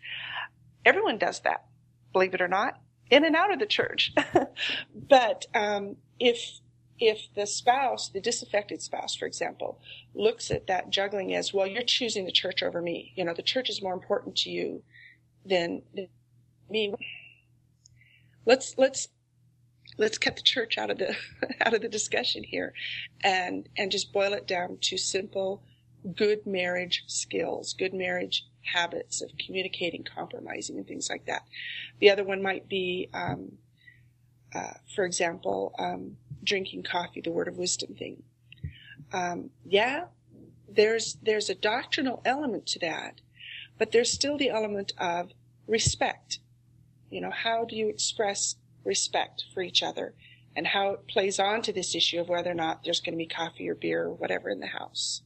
Everyone 0.83 1.19
does 1.19 1.39
that, 1.41 1.65
believe 2.11 2.33
it 2.33 2.41
or 2.41 2.47
not, 2.47 2.79
in 3.11 3.23
and 3.25 3.35
out 3.35 3.53
of 3.53 3.59
the 3.59 3.67
church. 3.67 4.13
but 4.95 5.45
um, 5.53 5.97
if 6.19 6.59
if 6.99 7.27
the 7.35 7.45
spouse, 7.45 8.09
the 8.09 8.21
disaffected 8.21 8.81
spouse, 8.81 9.15
for 9.15 9.25
example, 9.25 9.79
looks 10.13 10.49
at 10.49 10.67
that 10.67 10.89
juggling 10.89 11.33
as, 11.33 11.53
well, 11.53 11.67
you're 11.67 11.83
choosing 11.83 12.25
the 12.25 12.31
church 12.31 12.63
over 12.63 12.81
me. 12.81 13.11
You 13.15 13.25
know, 13.25 13.33
the 13.33 13.41
church 13.41 13.69
is 13.69 13.81
more 13.81 13.93
important 13.93 14.35
to 14.37 14.49
you 14.49 14.83
than, 15.45 15.81
me. 16.69 16.93
Let's, 18.45 18.75
let's, 18.77 19.09
let's 19.97 20.17
cut 20.17 20.35
the 20.35 20.41
church 20.41 20.77
out 20.77 20.89
of 20.89 20.97
the, 20.97 21.15
out 21.61 21.73
of 21.73 21.81
the 21.81 21.89
discussion 21.89 22.43
here 22.43 22.73
and, 23.23 23.67
and 23.77 23.91
just 23.91 24.13
boil 24.13 24.33
it 24.33 24.47
down 24.47 24.77
to 24.81 24.97
simple, 24.97 25.63
good 26.15 26.45
marriage 26.45 27.03
skills, 27.07 27.73
good 27.73 27.93
marriage 27.93 28.45
habits 28.73 29.21
of 29.21 29.31
communicating, 29.37 30.03
compromising, 30.03 30.77
and 30.77 30.87
things 30.87 31.09
like 31.09 31.25
that. 31.25 31.43
The 31.99 32.09
other 32.09 32.23
one 32.23 32.41
might 32.41 32.69
be, 32.69 33.09
um, 33.13 33.57
uh, 34.55 34.73
for 34.95 35.05
example, 35.05 35.73
um, 35.77 36.17
drinking 36.43 36.83
coffee, 36.83 37.21
the 37.21 37.31
word 37.31 37.47
of 37.47 37.57
wisdom 37.57 37.93
thing. 37.95 38.23
Um, 39.11 39.49
yeah, 39.65 40.05
there's 40.69 41.17
there's 41.21 41.49
a 41.49 41.55
doctrinal 41.55 42.21
element 42.25 42.65
to 42.67 42.79
that, 42.79 43.21
but 43.77 43.91
there's 43.91 44.11
still 44.11 44.37
the 44.37 44.49
element 44.49 44.93
of 44.97 45.31
respect. 45.67 46.39
You 47.09 47.21
know, 47.21 47.31
how 47.31 47.65
do 47.65 47.75
you 47.75 47.89
express 47.89 48.55
respect 48.83 49.45
for 49.53 49.61
each 49.61 49.83
other, 49.83 50.13
and 50.55 50.67
how 50.67 50.91
it 50.91 51.07
plays 51.07 51.39
on 51.39 51.61
to 51.63 51.73
this 51.73 51.95
issue 51.95 52.21
of 52.21 52.29
whether 52.29 52.51
or 52.51 52.55
not 52.55 52.83
there's 52.83 53.01
going 53.01 53.13
to 53.13 53.17
be 53.17 53.27
coffee 53.27 53.69
or 53.69 53.75
beer 53.75 54.03
or 54.05 54.13
whatever 54.13 54.49
in 54.49 54.59
the 54.59 54.67
house. 54.67 55.21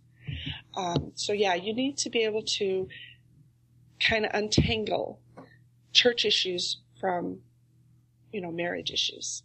Um, 0.76 1.12
so 1.16 1.34
yeah, 1.34 1.56
you 1.56 1.74
need 1.74 1.98
to 2.00 2.10
be 2.10 2.24
able 2.24 2.44
to 2.44 2.88
kind 4.00 4.26
of 4.26 4.32
untangle 4.34 5.20
church 5.92 6.26
issues 6.26 6.78
from, 7.00 7.40
you 8.32 8.42
know, 8.42 8.52
marriage 8.52 8.92
issues 8.92 9.44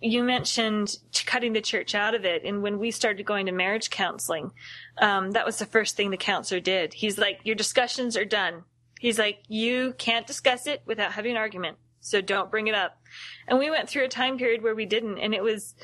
you 0.00 0.24
mentioned 0.24 0.96
cutting 1.26 1.52
the 1.52 1.60
church 1.60 1.94
out 1.94 2.14
of 2.14 2.24
it. 2.24 2.44
And 2.44 2.62
when 2.62 2.78
we 2.78 2.90
started 2.90 3.26
going 3.26 3.46
to 3.46 3.52
marriage 3.52 3.90
counseling, 3.90 4.50
um, 4.98 5.32
that 5.32 5.44
was 5.44 5.58
the 5.58 5.66
first 5.66 5.96
thing 5.96 6.10
the 6.10 6.16
counselor 6.16 6.60
did. 6.60 6.94
He's 6.94 7.18
like, 7.18 7.40
your 7.44 7.54
discussions 7.54 8.16
are 8.16 8.24
done. 8.24 8.64
He's 8.98 9.18
like, 9.18 9.40
you 9.48 9.94
can't 9.98 10.26
discuss 10.26 10.66
it 10.66 10.82
without 10.86 11.12
having 11.12 11.32
an 11.32 11.36
argument. 11.36 11.76
So 12.00 12.22
don't 12.22 12.50
bring 12.50 12.66
it 12.66 12.74
up. 12.74 12.98
And 13.46 13.58
we 13.58 13.70
went 13.70 13.88
through 13.88 14.04
a 14.04 14.08
time 14.08 14.38
period 14.38 14.62
where 14.62 14.74
we 14.74 14.86
didn't. 14.86 15.18
And 15.18 15.34
it 15.34 15.42
was, 15.42 15.74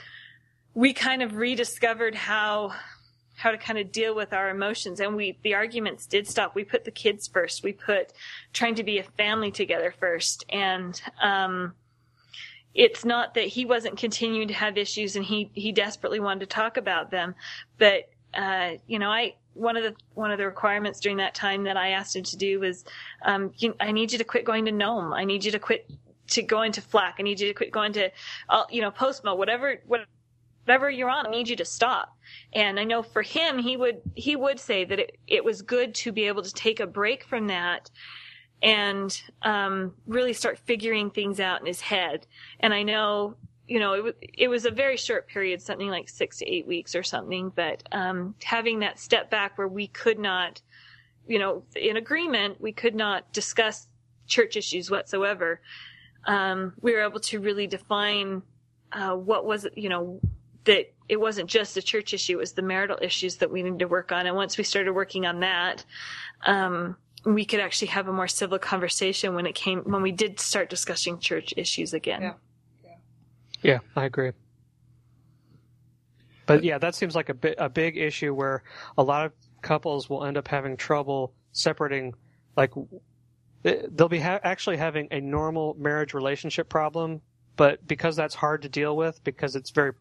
we 0.73 0.95
kind 0.95 1.23
of 1.23 1.37
rediscovered 1.37 2.15
how, 2.15 2.73
how 3.37 3.51
to 3.51 3.59
kind 3.59 3.79
of 3.79 3.93
deal 3.93 4.15
with 4.15 4.33
our 4.33 4.49
emotions. 4.49 4.99
And 4.99 5.15
we, 5.15 5.39
the 5.43 5.55
arguments 5.55 6.07
did 6.07 6.27
stop. 6.27 6.55
We 6.55 6.65
put 6.65 6.85
the 6.85 6.91
kids 6.91 7.29
first. 7.29 7.63
We 7.63 7.73
put 7.73 8.15
trying 8.55 8.77
to 8.77 8.83
be 8.83 8.99
a 8.99 9.03
family 9.03 9.51
together 9.51 9.95
first. 9.99 10.45
And, 10.49 11.01
um, 11.21 11.75
it's 12.77 13.05
not 13.05 13.35
that 13.35 13.47
he 13.47 13.65
wasn't 13.65 13.97
continuing 13.97 14.49
to 14.49 14.55
have 14.55 14.77
issues 14.77 15.17
and 15.17 15.25
he 15.25 15.51
he 15.55 15.73
desperately 15.73 16.21
wanted 16.21 16.41
to 16.41 16.47
talk 16.47 16.77
about 16.77 17.11
them. 17.11 17.35
But 17.79 18.11
uh, 18.35 18.73
you 18.87 18.99
know 18.99 19.11
i 19.11 19.35
one 19.55 19.77
of 19.77 19.83
the 19.83 19.95
one 20.15 20.31
of 20.31 20.39
the 20.39 20.45
requirements 20.45 21.01
during 21.01 21.17
that 21.17 21.35
time 21.35 21.65
that 21.65 21.77
i 21.77 21.89
asked 21.91 22.15
him 22.15 22.23
to 22.23 22.37
do 22.37 22.61
was 22.61 22.85
um, 23.25 23.51
you, 23.57 23.75
i 23.81 23.91
need 23.91 24.13
you 24.13 24.19
to 24.19 24.25
quit 24.25 24.45
going 24.45 24.67
to 24.67 24.73
Nome. 24.73 25.13
I 25.13 25.25
need 25.25 25.45
you 25.45 25.51
to 25.53 25.59
quit 25.59 25.91
to 26.29 26.43
go 26.43 26.63
into 26.63 26.83
flack 26.83 27.17
i 27.19 27.23
need 27.23 27.41
you 27.41 27.49
to 27.49 27.55
quit 27.55 27.71
going 27.71 27.93
to 27.95 28.11
uh, 28.51 28.65
you 28.71 28.83
know 28.83 28.91
postmo 28.91 29.37
whatever 29.37 29.77
whatever 29.87 30.91
you're 30.91 31.09
on 31.09 31.27
i 31.27 31.31
need 31.31 31.49
you 31.49 31.57
to 31.57 31.65
stop. 31.65 32.15
And 32.53 32.79
i 32.79 32.85
know 32.85 33.03
for 33.03 33.23
him 33.23 33.59
he 33.59 33.77
would 33.77 34.03
he 34.15 34.37
would 34.37 34.61
say 34.61 34.85
that 34.85 34.99
it, 34.99 35.17
it 35.27 35.45
was 35.45 35.63
good 35.63 35.95
to 35.97 36.13
be 36.13 36.25
able 36.25 36.43
to 36.43 36.53
take 36.53 36.81
a 36.81 36.87
break 36.87 37.25
from 37.25 37.47
that 37.47 37.91
and 38.63 39.23
um, 39.43 39.95
really 40.07 40.33
start 40.33 40.59
figuring 40.59 41.11
things 41.11 41.41
out 41.41 41.61
in 41.61 41.67
his 41.67 41.81
head. 41.81 42.27
And 42.61 42.73
I 42.73 42.83
know, 42.83 43.37
you 43.69 43.79
know, 43.79 43.93
it, 43.93 43.97
w- 43.99 44.15
it 44.21 44.49
was 44.49 44.65
a 44.65 44.71
very 44.71 44.97
short 44.97 45.29
period, 45.29 45.61
something 45.61 45.89
like 45.89 46.09
six 46.09 46.39
to 46.39 46.47
eight 46.51 46.67
weeks 46.67 46.95
or 46.95 47.03
something, 47.03 47.53
but 47.55 47.83
um, 47.93 48.35
having 48.43 48.81
that 48.81 48.99
step 48.99 49.31
back 49.31 49.59
where 49.59 49.69
we 49.69 49.89
could 49.89 50.19
not, 50.19 50.63
you 51.29 51.39
know, 51.39 51.65
in 51.75 51.97
agreement, 51.97 52.61
we 52.61 52.73
could 52.73 52.95
not 52.95 53.31
discuss 53.33 53.89
church 54.27 54.57
issues 54.57 54.91
whatsoever. 54.91 55.61
Um, 56.27 56.73
we 56.81 56.93
were 56.93 57.03
able 57.03 57.21
to 57.21 57.41
really 57.41 57.67
define 57.67 58.43
uh, 58.93 59.15
what 59.15 59.45
was, 59.45 59.67
you 59.75 59.89
know, 59.89 60.21
that 60.65 60.93
it 61.09 61.21
wasn't 61.21 61.49
just 61.49 61.77
a 61.77 61.83
church 61.83 62.13
issue; 62.13 62.33
it 62.33 62.41
was 62.41 62.53
the 62.53 62.63
marital 62.63 62.99
issues 63.01 63.37
that 63.37 63.51
we 63.51 63.63
needed 63.63 63.79
to 63.81 63.87
work 63.87 64.11
on. 64.11 64.27
And 64.27 64.35
once 64.35 64.59
we 64.59 64.65
started 64.65 64.93
working 64.93 65.25
on 65.25 65.41
that, 65.41 65.85
um, 66.45 66.97
we 67.27 67.45
could 67.45 67.61
actually 67.61 67.89
have 67.89 68.07
a 68.07 68.13
more 68.13 68.29
civil 68.29 68.59
conversation 68.59 69.35
when 69.35 69.47
it 69.47 69.55
came 69.55 69.81
when 69.81 70.01
we 70.01 70.13
did 70.13 70.39
start 70.39 70.71
discussing 70.71 71.19
church 71.19 71.53
issues 71.57 71.93
again. 71.93 72.23
Yeah. 72.23 72.33
Yeah, 73.63 73.79
I 73.97 74.05
agree. 74.05 74.31
But 76.47 76.63
yeah, 76.63 76.79
that 76.79 76.95
seems 76.95 77.17
like 77.17 77.29
a 77.29 77.35
bit 77.35 77.57
a 77.59 77.69
big 77.69 77.97
issue 77.97 78.33
where 78.33 78.63
a 78.97 79.03
lot 79.03 79.27
of 79.27 79.33
couples 79.61 80.09
will 80.09 80.25
end 80.25 80.37
up 80.37 80.47
having 80.47 80.77
trouble 80.77 81.35
separating. 81.51 82.15
Like 82.57 82.73
they'll 83.65 84.09
be 84.09 84.21
ha- 84.21 84.41
actually 84.45 84.77
having 84.77 85.09
a 85.11 85.21
normal 85.21 85.75
marriage 85.79 86.15
relationship 86.15 86.69
problem, 86.69 87.21
but 87.57 87.85
because 87.89 88.15
that's 88.15 88.37
hard 88.37 88.63
to 88.63 88.69
deal 88.69 88.97
with 88.97 89.23
because 89.25 89.57
it's 89.57 89.71
very 89.71 89.93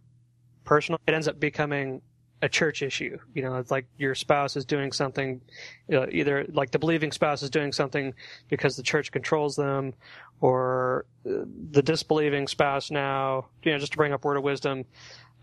personal, 0.64 1.00
it 1.08 1.16
ends 1.16 1.28
up 1.28 1.40
becoming 1.40 2.04
a 2.42 2.50
church 2.50 2.82
issue. 2.82 3.18
You 3.34 3.42
know, 3.42 3.56
it's 3.56 3.72
like 3.72 3.86
your 3.98 4.16
spouse 4.16 4.56
is 4.56 4.66
doing 4.66 4.92
something, 4.92 5.42
you 5.88 6.00
know, 6.00 6.08
either 6.12 6.46
like 6.50 6.72
the 6.72 6.80
believing 6.80 7.12
spouse 7.12 7.42
is 7.44 7.50
doing 7.50 7.72
something 7.72 8.14
because 8.50 8.76
the 8.76 8.84
church 8.84 9.12
controls 9.12 9.56
them, 9.56 9.94
or 10.42 11.06
uh, 11.26 11.46
the 11.72 11.82
disbelieving 11.82 12.48
spouse 12.48 12.92
now, 12.92 13.48
you 13.64 13.72
know, 13.72 13.78
just 13.78 13.94
to 13.94 13.98
bring 13.98 14.14
up 14.14 14.26
word 14.26 14.38
of 14.38 14.44
wisdom, 14.44 14.86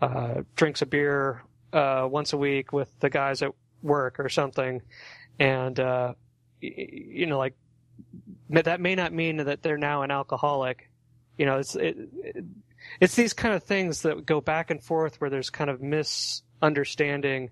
uh, 0.01 0.41
drinks 0.55 0.81
a 0.81 0.85
beer 0.85 1.43
uh, 1.73 2.07
once 2.09 2.33
a 2.33 2.37
week 2.37 2.71
with 2.71 2.89
the 2.99 3.09
guys 3.09 3.41
at 3.41 3.51
work 3.81 4.19
or 4.19 4.29
something, 4.29 4.81
and 5.39 5.79
uh, 5.79 6.13
you 6.61 7.25
know, 7.25 7.37
like 7.37 7.55
that 8.49 8.79
may 8.79 8.95
not 8.95 9.11
mean 9.11 9.37
that 9.37 9.61
they're 9.61 9.77
now 9.77 10.03
an 10.03 10.11
alcoholic. 10.11 10.89
You 11.37 11.47
know, 11.47 11.57
it's 11.57 11.75
it, 11.75 11.97
it, 12.23 12.45
it's 12.99 13.15
these 13.15 13.33
kind 13.33 13.55
of 13.55 13.63
things 13.63 14.03
that 14.03 14.25
go 14.25 14.41
back 14.41 14.69
and 14.69 14.81
forth 14.81 15.19
where 15.19 15.29
there's 15.29 15.49
kind 15.49 15.69
of 15.69 15.81
mis 15.81 16.43
understanding 16.63 17.51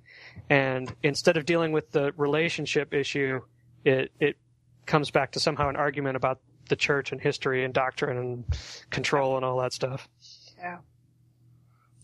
and 0.50 0.96
instead 1.04 1.38
of 1.38 1.46
dealing 1.46 1.72
with 1.72 1.92
the 1.92 2.12
relationship 2.18 2.94
issue 2.94 3.40
it 3.86 4.12
it 4.20 4.38
comes 4.86 5.12
back 5.12 5.32
to 5.32 5.40
somehow 5.40 5.70
an 5.70 5.76
argument 5.76 6.16
about 6.16 6.40
the 6.70 6.76
church 6.76 7.12
and 7.12 7.22
history 7.22 7.64
and 7.64 7.74
doctrine 7.74 8.18
and 8.18 8.46
control 8.90 9.36
and 9.36 9.46
all 9.46 9.60
that 9.60 9.74
stuff 9.74 10.08
Yeah. 10.58 10.78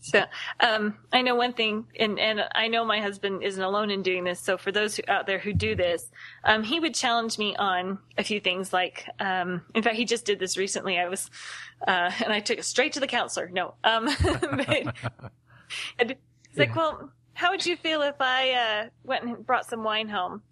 So, 0.00 0.24
um, 0.60 0.96
I 1.12 1.22
know 1.22 1.34
one 1.34 1.52
thing, 1.52 1.86
and, 1.98 2.18
and 2.18 2.40
I 2.54 2.68
know 2.68 2.84
my 2.84 3.00
husband 3.00 3.42
isn't 3.42 3.62
alone 3.62 3.90
in 3.90 4.02
doing 4.02 4.24
this. 4.24 4.40
So 4.40 4.56
for 4.56 4.70
those 4.70 4.96
who, 4.96 5.02
out 5.08 5.26
there 5.26 5.38
who 5.38 5.52
do 5.52 5.74
this, 5.74 6.10
um, 6.44 6.62
he 6.62 6.78
would 6.80 6.94
challenge 6.94 7.36
me 7.36 7.56
on 7.56 7.98
a 8.16 8.22
few 8.22 8.40
things 8.40 8.72
like, 8.72 9.06
um, 9.18 9.62
in 9.74 9.82
fact, 9.82 9.96
he 9.96 10.04
just 10.04 10.24
did 10.24 10.38
this 10.38 10.56
recently. 10.56 10.98
I 10.98 11.08
was, 11.08 11.30
uh, 11.86 12.10
and 12.24 12.32
I 12.32 12.40
took 12.40 12.58
it 12.58 12.64
straight 12.64 12.92
to 12.94 13.00
the 13.00 13.06
counselor. 13.06 13.50
No, 13.52 13.74
um, 13.84 14.08
but, 15.98 16.16
he's 16.48 16.58
like, 16.58 16.74
well, 16.74 17.10
how 17.34 17.50
would 17.50 17.64
you 17.64 17.76
feel 17.76 18.02
if 18.02 18.16
I, 18.20 18.52
uh, 18.52 18.88
went 19.04 19.24
and 19.24 19.46
brought 19.46 19.66
some 19.66 19.84
wine 19.84 20.08
home? 20.08 20.42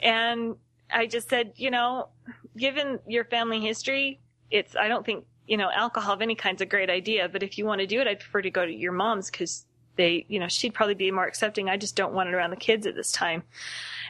And 0.00 0.56
I 0.92 1.06
just 1.06 1.28
said, 1.28 1.52
you 1.56 1.70
know, 1.70 2.08
given 2.56 2.98
your 3.06 3.24
family 3.24 3.60
history, 3.60 4.20
it's, 4.50 4.76
I 4.76 4.88
don't 4.88 5.04
think 5.04 5.24
you 5.48 5.56
know, 5.56 5.70
alcohol 5.70 6.14
of 6.14 6.22
any 6.22 6.34
kind's 6.34 6.62
a 6.62 6.66
great 6.66 6.90
idea, 6.90 7.28
but 7.28 7.42
if 7.42 7.58
you 7.58 7.64
want 7.64 7.80
to 7.80 7.86
do 7.86 8.00
it, 8.00 8.06
I'd 8.06 8.20
prefer 8.20 8.42
to 8.42 8.50
go 8.50 8.64
to 8.64 8.72
your 8.72 8.92
mom's 8.92 9.30
because 9.30 9.64
they, 9.96 10.26
you 10.28 10.38
know, 10.38 10.46
she'd 10.46 10.74
probably 10.74 10.94
be 10.94 11.10
more 11.10 11.26
accepting. 11.26 11.68
I 11.68 11.76
just 11.76 11.96
don't 11.96 12.12
want 12.12 12.28
it 12.28 12.34
around 12.34 12.50
the 12.50 12.56
kids 12.56 12.86
at 12.86 12.94
this 12.94 13.10
time. 13.10 13.42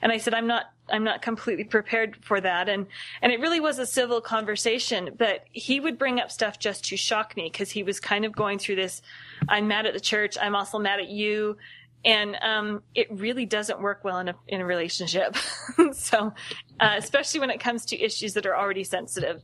And 0.03 0.12
I 0.12 0.18
said, 0.18 0.35
I'm 0.35 0.47
not, 0.47 0.66
I'm 0.91 1.05
not 1.05 1.22
completely 1.22 1.64
prepared 1.64 2.16
for 2.22 2.41
that. 2.41 2.68
And, 2.68 2.87
and 3.22 3.33
it 3.33 3.41
really 3.41 3.61
was 3.61 3.79
a 3.79 3.87
civil 3.87 4.20
conversation, 4.20 5.11
but 5.16 5.45
he 5.53 5.81
would 5.81 5.97
bring 5.97 6.20
up 6.20 6.31
stuff 6.31 6.59
just 6.59 6.85
to 6.87 6.97
shock 6.97 7.37
me 7.37 7.49
because 7.51 7.70
he 7.70 7.83
was 7.83 8.01
kind 8.01 8.24
of 8.24 8.33
going 8.33 8.59
through 8.59 8.76
this. 8.76 9.01
I'm 9.49 9.68
mad 9.68 9.86
at 9.86 9.94
the 9.94 10.01
church. 10.01 10.36
I'm 10.40 10.55
also 10.55 10.78
mad 10.78 11.01
at 11.01 11.09
you. 11.09 11.57
And, 12.05 12.36
um, 12.42 12.82
it 12.94 13.09
really 13.11 13.44
doesn't 13.44 13.80
work 13.80 14.05
well 14.05 14.18
in 14.18 14.28
a, 14.28 14.34
in 14.46 14.61
a 14.61 14.64
relationship. 14.64 15.36
so, 15.92 16.32
uh, 16.78 16.94
especially 16.96 17.40
when 17.40 17.51
it 17.51 17.59
comes 17.59 17.84
to 17.86 18.01
issues 18.01 18.34
that 18.34 18.46
are 18.46 18.57
already 18.57 18.84
sensitive. 18.84 19.42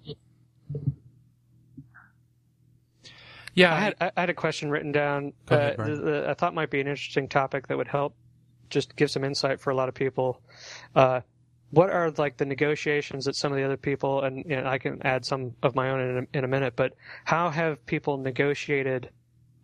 Yeah, 3.55 3.73
I 3.73 3.81
had, 3.81 3.95
I 4.01 4.21
had 4.21 4.31
a 4.31 4.35
question 4.35 4.71
written 4.71 4.93
down. 4.93 5.33
Go 5.47 5.57
ahead, 5.57 5.73
uh, 5.73 5.77
Brian. 5.77 5.93
th- 5.93 6.05
th- 6.05 6.25
I 6.27 6.35
thought 6.35 6.55
might 6.55 6.71
be 6.71 6.81
an 6.81 6.89
interesting 6.89 7.29
topic 7.29 7.69
that 7.69 7.77
would 7.77 7.89
help 7.89 8.17
just 8.71 8.97
give 8.97 9.11
some 9.11 9.25
insight 9.25 9.61
for 9.61 9.71
a 9.71 9.75
lot 9.75 9.89
of 9.89 9.95
people. 9.95 10.41
Uh, 10.95 11.21
what 11.71 11.91
are 11.91 12.11
like 12.13 12.37
the 12.37 12.45
negotiations 12.45 13.25
that 13.25 13.37
some 13.37 13.53
of 13.53 13.59
the 13.59 13.65
other 13.65 13.77
people, 13.77 14.23
and 14.23 14.45
you 14.49 14.57
know, 14.57 14.67
I 14.67 14.79
can 14.79 15.01
add 15.03 15.25
some 15.25 15.55
of 15.63 15.75
my 15.75 15.91
own 15.91 16.01
in 16.01 16.17
a, 16.19 16.39
in 16.39 16.45
a 16.45 16.49
minute, 16.49 16.75
but 16.77 16.95
how 17.25 17.51
have 17.51 17.85
people 17.87 18.17
negotiated 18.17 19.11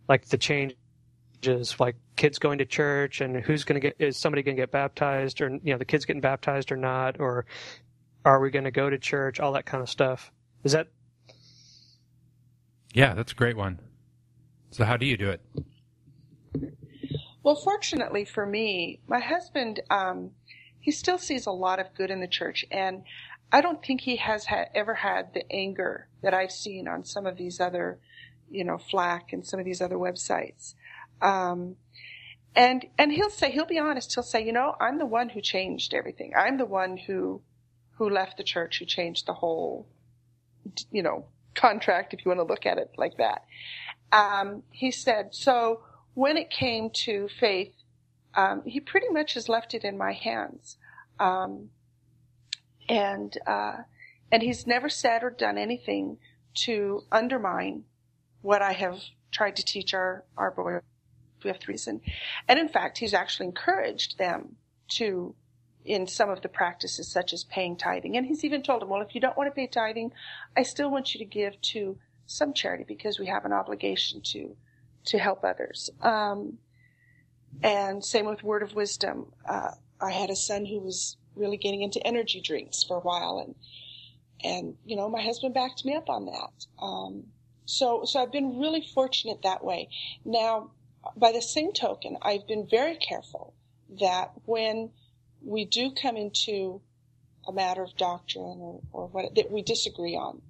like 0.07 0.25
the 0.27 0.37
changes, 0.37 1.79
like 1.79 1.95
kids 2.15 2.39
going 2.39 2.59
to 2.59 2.65
church 2.65 3.21
and 3.21 3.37
who's 3.37 3.63
going 3.63 3.79
to 3.81 3.87
get, 3.87 3.95
is 3.99 4.17
somebody 4.17 4.43
going 4.43 4.55
to 4.55 4.61
get 4.61 4.71
baptized 4.71 5.41
or, 5.41 5.49
you 5.49 5.71
know, 5.71 5.77
the 5.77 5.85
kids 5.85 6.05
getting 6.05 6.21
baptized 6.21 6.71
or 6.71 6.77
not, 6.77 7.19
or 7.19 7.45
are 8.25 8.39
we 8.39 8.51
going 8.51 8.65
to 8.65 8.71
go 8.71 8.89
to 8.89 8.97
church, 8.97 9.39
all 9.39 9.53
that 9.53 9.65
kind 9.65 9.81
of 9.81 9.89
stuff. 9.89 10.31
Is 10.63 10.73
that 10.73 10.87
yeah, 12.93 13.13
that's 13.13 13.31
a 13.31 13.35
great 13.35 13.55
one. 13.55 13.79
So 14.71 14.83
how 14.83 14.97
do 14.97 15.05
you 15.05 15.17
do 15.17 15.29
it? 15.29 15.41
Well, 17.43 17.55
fortunately 17.55 18.25
for 18.25 18.45
me, 18.45 18.99
my 19.07 19.19
husband, 19.19 19.81
um, 19.89 20.31
he 20.79 20.91
still 20.91 21.17
sees 21.17 21.45
a 21.45 21.51
lot 21.51 21.79
of 21.79 21.93
good 21.95 22.11
in 22.11 22.19
the 22.19 22.27
church, 22.27 22.65
and 22.69 23.03
I 23.51 23.61
don't 23.61 23.83
think 23.83 24.01
he 24.01 24.17
has 24.17 24.45
ha- 24.45 24.65
ever 24.75 24.93
had 24.93 25.33
the 25.33 25.49
anger 25.51 26.07
that 26.21 26.33
I've 26.33 26.51
seen 26.51 26.87
on 26.87 27.03
some 27.03 27.25
of 27.25 27.37
these 27.37 27.59
other, 27.59 27.99
you 28.51 28.63
know, 28.63 28.77
Flack 28.77 29.33
and 29.33 29.45
some 29.45 29.59
of 29.59 29.65
these 29.65 29.81
other 29.81 29.97
websites. 29.97 30.75
Um, 31.21 31.77
and 32.55 32.85
and 32.97 33.11
he'll 33.11 33.29
say 33.29 33.51
he'll 33.51 33.65
be 33.65 33.79
honest. 33.79 34.13
He'll 34.13 34.23
say, 34.23 34.45
you 34.45 34.51
know, 34.51 34.75
I'm 34.79 34.97
the 34.97 35.05
one 35.05 35.29
who 35.29 35.41
changed 35.41 35.93
everything. 35.93 36.33
I'm 36.35 36.57
the 36.57 36.65
one 36.65 36.97
who 36.97 37.41
who 37.93 38.09
left 38.09 38.37
the 38.37 38.43
church, 38.43 38.79
who 38.79 38.85
changed 38.85 39.27
the 39.27 39.33
whole, 39.33 39.87
you 40.91 41.03
know, 41.03 41.25
contract, 41.55 42.13
if 42.13 42.25
you 42.25 42.29
want 42.29 42.39
to 42.39 42.51
look 42.51 42.65
at 42.65 42.77
it 42.77 42.91
like 42.97 43.17
that. 43.17 43.43
Um, 44.11 44.63
he 44.71 44.91
said, 44.91 45.35
so 45.35 45.83
when 46.13 46.37
it 46.37 46.49
came 46.49 46.89
to 47.05 47.27
faith, 47.39 47.73
um, 48.35 48.63
he 48.65 48.79
pretty 48.79 49.09
much 49.09 49.35
has 49.35 49.47
left 49.47 49.73
it 49.73 49.83
in 49.83 49.97
my 49.97 50.13
hands. 50.13 50.77
Um, 51.19 51.69
and, 52.89 53.37
uh, 53.45 53.77
and 54.31 54.41
he's 54.41 54.65
never 54.65 54.89
said 54.89 55.23
or 55.23 55.29
done 55.29 55.57
anything 55.57 56.17
to 56.53 57.03
undermine 57.11 57.83
what 58.41 58.61
I 58.61 58.73
have 58.73 58.99
tried 59.31 59.55
to 59.57 59.65
teach 59.65 59.93
our, 59.93 60.25
our 60.37 60.51
boys. 60.51 60.81
We 61.43 61.49
have 61.49 61.59
and, 61.87 62.01
and 62.47 62.59
in 62.59 62.69
fact, 62.69 62.99
he's 62.99 63.15
actually 63.15 63.47
encouraged 63.47 64.19
them 64.19 64.57
to, 64.89 65.33
in 65.83 66.05
some 66.05 66.29
of 66.29 66.41
the 66.41 66.49
practices 66.49 67.11
such 67.11 67.33
as 67.33 67.43
paying 67.45 67.77
tithing. 67.77 68.15
And 68.15 68.27
he's 68.27 68.43
even 68.43 68.61
told 68.61 68.81
them, 68.81 68.89
well, 68.89 69.01
if 69.01 69.15
you 69.15 69.21
don't 69.21 69.35
want 69.35 69.47
to 69.47 69.55
pay 69.55 69.65
tithing, 69.65 70.11
I 70.55 70.61
still 70.61 70.91
want 70.91 71.15
you 71.15 71.19
to 71.19 71.25
give 71.25 71.59
to 71.61 71.97
some 72.27 72.53
charity 72.53 72.85
because 72.87 73.19
we 73.19 73.25
have 73.25 73.45
an 73.45 73.53
obligation 73.53 74.21
to, 74.21 74.55
to 75.05 75.17
help 75.17 75.43
others. 75.43 75.89
Um, 76.01 76.59
and 77.63 78.05
same 78.05 78.27
with 78.27 78.43
word 78.43 78.61
of 78.61 78.75
wisdom. 78.75 79.33
Uh, 79.47 79.71
I 79.99 80.11
had 80.11 80.29
a 80.29 80.35
son 80.35 80.65
who 80.65 80.79
was 80.79 81.17
really 81.35 81.57
getting 81.57 81.81
into 81.81 82.05
energy 82.05 82.39
drinks 82.39 82.83
for 82.83 82.97
a 82.97 83.01
while 83.01 83.43
and, 83.43 83.55
and, 84.43 84.75
you 84.85 84.95
know, 84.95 85.09
my 85.09 85.21
husband 85.21 85.53
backed 85.53 85.85
me 85.85 85.95
up 85.95 86.09
on 86.09 86.25
that. 86.25 86.65
Um, 86.79 87.23
so, 87.71 88.03
so 88.05 88.21
I've 88.21 88.31
been 88.31 88.59
really 88.59 88.85
fortunate 88.93 89.41
that 89.43 89.63
way. 89.63 89.89
Now, 90.25 90.71
by 91.15 91.31
the 91.31 91.41
same 91.41 91.71
token, 91.71 92.17
I've 92.21 92.45
been 92.47 92.67
very 92.69 92.97
careful 92.97 93.53
that 93.99 94.31
when 94.45 94.91
we 95.43 95.65
do 95.65 95.91
come 95.91 96.17
into 96.17 96.81
a 97.47 97.51
matter 97.51 97.81
of 97.81 97.95
doctrine 97.97 98.57
or, 98.59 98.81
or 98.91 99.07
what 99.07 99.35
that 99.35 99.51
we 99.51 99.61
disagree 99.61 100.15
on, 100.15 100.41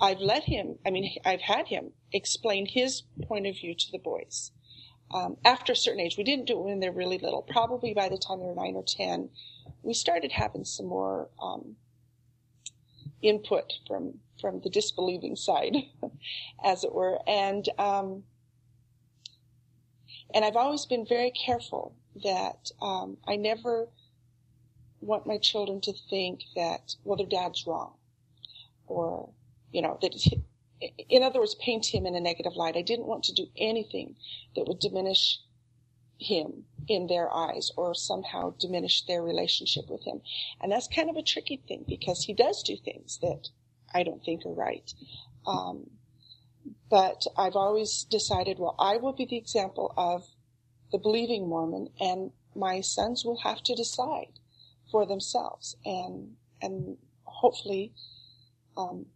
I've 0.00 0.20
let 0.20 0.44
him, 0.44 0.78
I 0.86 0.90
mean, 0.90 1.16
I've 1.24 1.40
had 1.40 1.68
him 1.68 1.92
explain 2.12 2.66
his 2.66 3.02
point 3.22 3.46
of 3.46 3.56
view 3.56 3.74
to 3.74 3.92
the 3.92 3.98
boys. 3.98 4.52
Um, 5.10 5.36
after 5.44 5.72
a 5.72 5.76
certain 5.76 6.00
age, 6.00 6.16
we 6.18 6.24
didn't 6.24 6.46
do 6.46 6.58
it 6.58 6.64
when 6.64 6.80
they're 6.80 6.92
really 6.92 7.18
little. 7.18 7.42
Probably 7.42 7.94
by 7.94 8.08
the 8.08 8.18
time 8.18 8.40
they 8.40 8.46
were 8.46 8.54
nine 8.54 8.74
or 8.74 8.84
ten, 8.86 9.30
we 9.82 9.94
started 9.94 10.32
having 10.32 10.64
some 10.64 10.86
more 10.86 11.28
um, 11.40 11.76
input 13.22 13.72
from 13.86 14.18
from 14.40 14.60
the 14.60 14.70
disbelieving 14.70 15.36
side, 15.36 15.76
as 16.64 16.84
it 16.84 16.94
were. 16.94 17.18
And 17.26 17.68
um, 17.78 18.24
and 20.34 20.44
I've 20.44 20.56
always 20.56 20.86
been 20.86 21.06
very 21.06 21.30
careful 21.30 21.94
that 22.22 22.70
um, 22.82 23.16
I 23.26 23.36
never 23.36 23.88
want 25.00 25.26
my 25.26 25.38
children 25.38 25.80
to 25.82 25.92
think 26.10 26.40
that 26.54 26.94
well 27.04 27.16
their 27.16 27.26
dad's 27.26 27.66
wrong, 27.66 27.94
or 28.86 29.30
you 29.72 29.82
know 29.82 29.98
that. 30.02 30.14
In 31.08 31.22
other 31.22 31.40
words, 31.40 31.54
paint 31.54 31.86
him 31.86 32.04
in 32.04 32.14
a 32.14 32.20
negative 32.20 32.54
light. 32.54 32.76
I 32.76 32.82
didn't 32.82 33.06
want 33.06 33.24
to 33.24 33.32
do 33.32 33.46
anything 33.56 34.16
that 34.54 34.68
would 34.68 34.78
diminish 34.78 35.40
him 36.18 36.64
in 36.88 37.06
their 37.06 37.32
eyes 37.32 37.70
or 37.76 37.94
somehow 37.94 38.50
diminish 38.58 39.04
their 39.06 39.22
relationship 39.22 39.88
with 39.88 40.04
him. 40.04 40.20
And 40.60 40.70
that's 40.70 40.88
kind 40.88 41.10
of 41.10 41.16
a 41.16 41.22
tricky 41.22 41.62
thing 41.68 41.84
because 41.88 42.24
he 42.24 42.32
does 42.32 42.62
do 42.62 42.76
things 42.76 43.18
that 43.18 43.48
I 43.96 44.02
don't 44.02 44.22
think 44.22 44.44
are 44.44 44.52
right. 44.52 44.92
Um, 45.46 45.90
but 46.90 47.22
I've 47.36 47.56
always 47.56 48.04
decided, 48.04 48.58
well, 48.58 48.76
I 48.78 48.96
will 48.98 49.12
be 49.12 49.26
the 49.26 49.38
example 49.38 49.94
of 49.96 50.24
the 50.92 50.98
believing 50.98 51.48
Mormon 51.48 51.88
and 51.98 52.30
my 52.54 52.80
sons 52.80 53.24
will 53.24 53.40
have 53.40 53.62
to 53.64 53.74
decide 53.74 54.38
for 54.90 55.06
themselves 55.06 55.76
and, 55.84 56.32
and 56.60 56.96
hopefully, 57.24 57.92
um, 58.76 59.06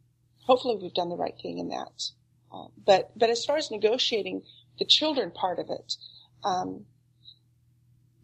hopefully 0.46 0.78
we've 0.80 0.94
done 0.94 1.10
the 1.10 1.16
right 1.16 1.38
thing 1.42 1.58
in 1.58 1.68
that. 1.68 2.10
Uh, 2.52 2.68
but, 2.86 3.10
but 3.16 3.30
as 3.30 3.44
far 3.44 3.56
as 3.56 3.70
negotiating 3.70 4.42
the 4.78 4.84
children 4.84 5.30
part 5.30 5.58
of 5.58 5.66
it, 5.70 5.94
um, 6.42 6.86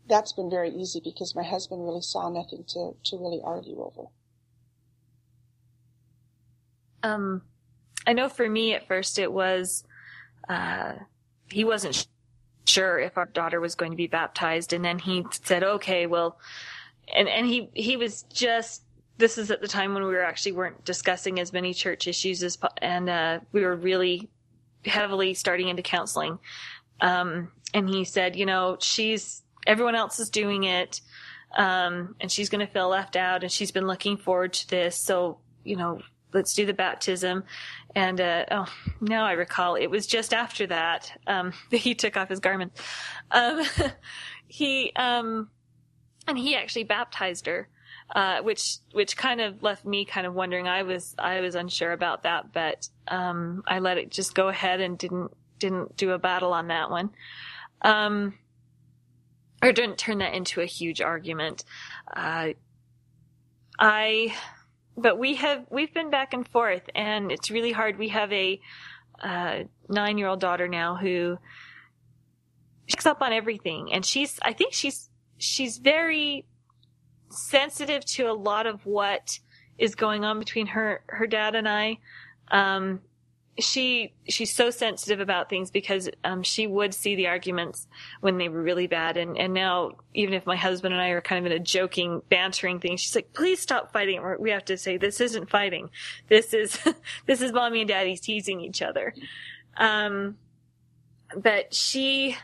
that's 0.08 0.32
been 0.32 0.50
very 0.50 0.70
easy 0.70 1.00
because 1.02 1.34
my 1.34 1.42
husband 1.42 1.84
really 1.84 2.00
saw 2.00 2.28
nothing 2.28 2.64
to, 2.68 2.92
to 3.04 3.16
really 3.16 3.40
argue 3.44 3.80
over. 3.80 4.08
Um, 7.06 7.42
I 8.06 8.12
know 8.12 8.28
for 8.28 8.48
me 8.48 8.74
at 8.74 8.86
first 8.86 9.18
it 9.18 9.32
was, 9.32 9.84
uh, 10.48 10.94
he 11.50 11.64
wasn't 11.64 12.06
sure 12.64 12.98
if 12.98 13.16
our 13.16 13.26
daughter 13.26 13.60
was 13.60 13.74
going 13.74 13.92
to 13.92 13.96
be 13.96 14.06
baptized, 14.06 14.72
and 14.72 14.84
then 14.84 14.98
he 14.98 15.24
said, 15.30 15.62
"Okay, 15.62 16.06
well," 16.06 16.38
and 17.14 17.28
and 17.28 17.46
he 17.46 17.70
he 17.74 17.96
was 17.96 18.24
just. 18.32 18.82
This 19.18 19.38
is 19.38 19.50
at 19.50 19.62
the 19.62 19.68
time 19.68 19.94
when 19.94 20.02
we 20.02 20.10
were 20.10 20.22
actually 20.22 20.52
weren't 20.52 20.84
discussing 20.84 21.40
as 21.40 21.50
many 21.50 21.72
church 21.72 22.06
issues 22.06 22.42
as, 22.42 22.58
and 22.82 23.08
uh, 23.08 23.40
we 23.50 23.62
were 23.62 23.74
really 23.74 24.28
heavily 24.84 25.32
starting 25.32 25.68
into 25.68 25.82
counseling. 25.82 26.38
Um, 27.00 27.50
and 27.72 27.88
he 27.88 28.04
said, 28.04 28.36
you 28.36 28.44
know, 28.44 28.76
she's 28.78 29.42
everyone 29.66 29.94
else 29.94 30.20
is 30.20 30.28
doing 30.28 30.64
it, 30.64 31.00
um, 31.56 32.14
and 32.20 32.30
she's 32.30 32.50
going 32.50 32.66
to 32.66 32.70
feel 32.70 32.90
left 32.90 33.16
out, 33.16 33.42
and 33.42 33.50
she's 33.50 33.72
been 33.72 33.86
looking 33.86 34.18
forward 34.18 34.52
to 34.52 34.68
this. 34.68 34.98
So, 34.98 35.38
you 35.64 35.76
know, 35.76 36.02
let's 36.36 36.54
do 36.54 36.66
the 36.66 36.74
baptism. 36.74 37.44
And 37.94 38.20
uh, 38.20 38.44
oh, 38.50 38.66
now 39.00 39.24
I 39.24 39.32
recall, 39.32 39.74
it 39.74 39.88
was 39.88 40.06
just 40.06 40.32
after 40.32 40.66
that 40.68 41.10
um, 41.26 41.52
that 41.70 41.76
he 41.86 41.94
took 41.94 42.16
off 42.16 42.28
his 42.28 42.40
garment. 42.40 42.72
Um, 43.30 43.64
he 44.46 44.92
um, 44.94 45.50
and 46.28 46.38
he 46.38 46.56
actually 46.56 46.84
baptized 46.84 47.46
her. 47.46 47.68
Uh, 48.14 48.40
which 48.40 48.76
which 48.92 49.16
kind 49.16 49.40
of 49.40 49.64
left 49.64 49.84
me 49.84 50.04
kind 50.04 50.28
of 50.28 50.34
wondering. 50.34 50.68
I 50.68 50.84
was 50.84 51.16
I 51.18 51.40
was 51.40 51.56
unsure 51.56 51.90
about 51.90 52.22
that, 52.22 52.52
but 52.52 52.88
um, 53.08 53.64
I 53.66 53.80
let 53.80 53.98
it 53.98 54.12
just 54.12 54.32
go 54.32 54.46
ahead 54.46 54.80
and 54.80 54.96
didn't 54.96 55.32
didn't 55.58 55.96
do 55.96 56.12
a 56.12 56.18
battle 56.18 56.52
on 56.52 56.68
that 56.68 56.88
one. 56.88 57.10
Um, 57.82 58.34
or 59.62 59.72
didn't 59.72 59.98
turn 59.98 60.18
that 60.18 60.34
into 60.34 60.60
a 60.60 60.66
huge 60.66 61.00
argument. 61.00 61.64
Uh, 62.14 62.50
I, 63.78 64.34
but 64.96 65.18
we 65.18 65.36
have, 65.36 65.66
we've 65.70 65.92
been 65.92 66.10
back 66.10 66.32
and 66.32 66.46
forth 66.48 66.82
and 66.94 67.30
it's 67.30 67.50
really 67.50 67.72
hard. 67.72 67.98
We 67.98 68.08
have 68.08 68.32
a, 68.32 68.60
uh, 69.22 69.64
nine 69.88 70.18
year 70.18 70.28
old 70.28 70.40
daughter 70.40 70.68
now 70.68 70.96
who 70.96 71.38
picks 72.86 73.06
up 73.06 73.22
on 73.22 73.32
everything 73.32 73.92
and 73.92 74.04
she's, 74.04 74.38
I 74.42 74.52
think 74.52 74.72
she's, 74.72 75.08
she's 75.38 75.78
very 75.78 76.46
sensitive 77.30 78.04
to 78.04 78.24
a 78.24 78.32
lot 78.32 78.66
of 78.66 78.84
what 78.86 79.38
is 79.78 79.94
going 79.94 80.24
on 80.24 80.38
between 80.38 80.68
her, 80.68 81.02
her 81.08 81.26
dad 81.26 81.54
and 81.54 81.68
I. 81.68 81.98
Um, 82.50 83.00
she 83.58 84.12
she's 84.28 84.54
so 84.54 84.70
sensitive 84.70 85.20
about 85.20 85.48
things 85.48 85.70
because 85.70 86.10
um, 86.24 86.42
she 86.42 86.66
would 86.66 86.92
see 86.92 87.14
the 87.14 87.26
arguments 87.26 87.86
when 88.20 88.38
they 88.38 88.48
were 88.48 88.62
really 88.62 88.86
bad. 88.86 89.16
And 89.16 89.36
and 89.36 89.54
now 89.54 89.92
even 90.14 90.34
if 90.34 90.46
my 90.46 90.56
husband 90.56 90.94
and 90.94 91.02
I 91.02 91.08
are 91.10 91.20
kind 91.20 91.44
of 91.44 91.50
in 91.50 91.56
a 91.56 91.62
joking 91.62 92.22
bantering 92.28 92.80
thing 92.80 92.96
she's 92.96 93.14
like 93.14 93.32
please 93.32 93.60
stop 93.60 93.92
fighting. 93.92 94.22
We 94.38 94.50
have 94.50 94.64
to 94.66 94.76
say 94.76 94.96
this 94.96 95.20
isn't 95.20 95.50
fighting. 95.50 95.90
This 96.28 96.52
is 96.52 96.78
this 97.26 97.40
is 97.40 97.52
mommy 97.52 97.80
and 97.80 97.88
daddy 97.88 98.16
teasing 98.16 98.60
each 98.60 98.82
other. 98.82 99.14
Um 99.76 100.36
but 101.34 101.74
she 101.74 102.36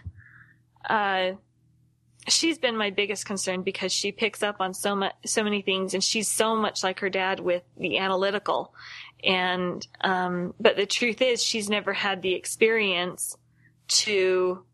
uh 0.88 1.32
she's 2.28 2.58
been 2.58 2.76
my 2.76 2.90
biggest 2.90 3.26
concern 3.26 3.62
because 3.62 3.92
she 3.92 4.12
picks 4.12 4.42
up 4.42 4.56
on 4.60 4.74
so 4.74 4.94
much, 4.94 5.14
so 5.26 5.42
many 5.42 5.62
things, 5.62 5.94
and 5.94 6.02
she's 6.02 6.28
so 6.28 6.54
much 6.56 6.82
like 6.82 7.00
her 7.00 7.10
dad 7.10 7.40
with 7.40 7.62
the 7.76 7.98
analytical. 7.98 8.74
And 9.24 9.86
um, 10.00 10.54
but 10.58 10.76
the 10.76 10.86
truth 10.86 11.22
is, 11.22 11.42
she's 11.42 11.70
never 11.70 11.92
had 11.92 12.22
the 12.22 12.34
experience 12.34 13.36
to 13.88 14.64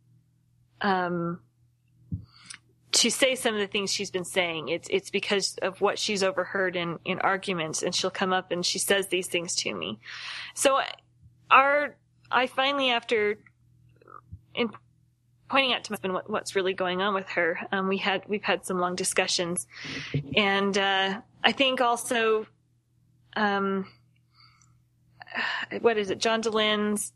um, 0.80 1.40
to 2.92 3.10
say 3.10 3.34
some 3.34 3.54
of 3.54 3.60
the 3.60 3.66
things 3.66 3.92
she's 3.92 4.10
been 4.10 4.24
saying. 4.24 4.68
It's 4.68 4.88
it's 4.90 5.10
because 5.10 5.56
of 5.60 5.80
what 5.80 5.98
she's 5.98 6.22
overheard 6.22 6.76
in 6.76 6.98
in 7.04 7.18
arguments, 7.20 7.82
and 7.82 7.94
she'll 7.94 8.10
come 8.10 8.32
up 8.32 8.50
and 8.50 8.64
she 8.64 8.78
says 8.78 9.08
these 9.08 9.26
things 9.26 9.54
to 9.56 9.74
me. 9.74 9.98
So 10.54 10.80
our 11.50 11.96
I 12.30 12.46
finally 12.46 12.90
after 12.90 13.38
in 14.54 14.70
pointing 15.50 15.72
out 15.72 15.84
to 15.84 15.92
my 15.92 15.96
husband 15.96 16.14
what, 16.14 16.30
what's 16.30 16.56
really 16.56 16.74
going 16.74 17.02
on 17.02 17.14
with 17.14 17.28
her, 17.30 17.58
um, 17.70 17.88
we 17.88 17.98
had 17.98 18.22
we've 18.28 18.44
had 18.44 18.64
some 18.64 18.78
long 18.78 18.96
discussions, 18.96 19.66
and 20.34 20.76
uh, 20.78 21.20
I 21.44 21.52
think 21.52 21.80
also. 21.80 22.46
Um, 23.36 23.86
what 25.80 25.98
is 25.98 26.10
it? 26.10 26.18
John 26.18 26.42
Dehlin's 26.42 27.12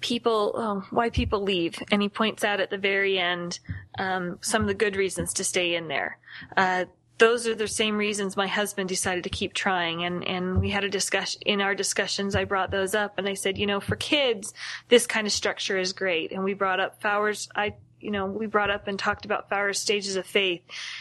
people, 0.00 0.52
oh, 0.54 0.84
why 0.90 1.10
people 1.10 1.42
leave. 1.42 1.82
And 1.90 2.02
he 2.02 2.08
points 2.08 2.44
out 2.44 2.60
at 2.60 2.70
the 2.70 2.78
very 2.78 3.18
end, 3.18 3.58
um, 3.98 4.38
some 4.40 4.62
of 4.62 4.68
the 4.68 4.74
good 4.74 4.96
reasons 4.96 5.32
to 5.34 5.44
stay 5.44 5.74
in 5.74 5.88
there. 5.88 6.18
Uh, 6.56 6.86
those 7.18 7.46
are 7.46 7.54
the 7.54 7.66
same 7.66 7.96
reasons 7.96 8.36
my 8.36 8.46
husband 8.46 8.88
decided 8.88 9.24
to 9.24 9.30
keep 9.30 9.54
trying. 9.54 10.04
And, 10.04 10.26
and 10.26 10.60
we 10.60 10.70
had 10.70 10.84
a 10.84 10.88
discussion 10.88 11.40
in 11.46 11.60
our 11.60 11.74
discussions. 11.74 12.36
I 12.36 12.44
brought 12.44 12.70
those 12.70 12.94
up 12.94 13.18
and 13.18 13.26
I 13.26 13.34
said, 13.34 13.56
you 13.56 13.66
know, 13.66 13.80
for 13.80 13.96
kids, 13.96 14.52
this 14.88 15.06
kind 15.06 15.26
of 15.26 15.32
structure 15.32 15.78
is 15.78 15.92
great. 15.92 16.30
And 16.32 16.44
we 16.44 16.52
brought 16.52 16.78
up 16.78 17.00
Fowler's, 17.00 17.48
I, 17.56 17.74
you 18.00 18.10
know, 18.10 18.26
we 18.26 18.46
brought 18.46 18.70
up 18.70 18.86
and 18.86 18.98
talked 18.98 19.24
about 19.24 19.48
Fowler's 19.48 19.80
stages 19.80 20.16
of 20.16 20.26
faith 20.26 20.60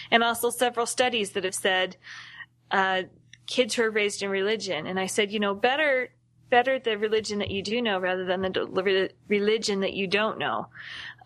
and 0.09 0.23
also 0.23 0.49
several 0.49 0.85
studies 0.85 1.31
that 1.31 1.43
have 1.43 1.55
said, 1.55 1.97
uh, 2.71 3.03
kids 3.47 3.75
who 3.75 3.83
are 3.83 3.91
raised 3.91 4.23
in 4.23 4.29
religion. 4.29 4.87
And 4.87 4.99
I 4.99 5.07
said, 5.07 5.31
you 5.31 5.39
know, 5.39 5.53
better, 5.53 6.09
better 6.49 6.79
the 6.79 6.97
religion 6.97 7.39
that 7.39 7.51
you 7.51 7.61
do 7.61 7.81
know 7.81 7.99
rather 7.99 8.25
than 8.25 8.41
the 8.41 9.09
religion 9.27 9.81
that 9.81 9.93
you 9.93 10.07
don't 10.07 10.37
know. 10.37 10.67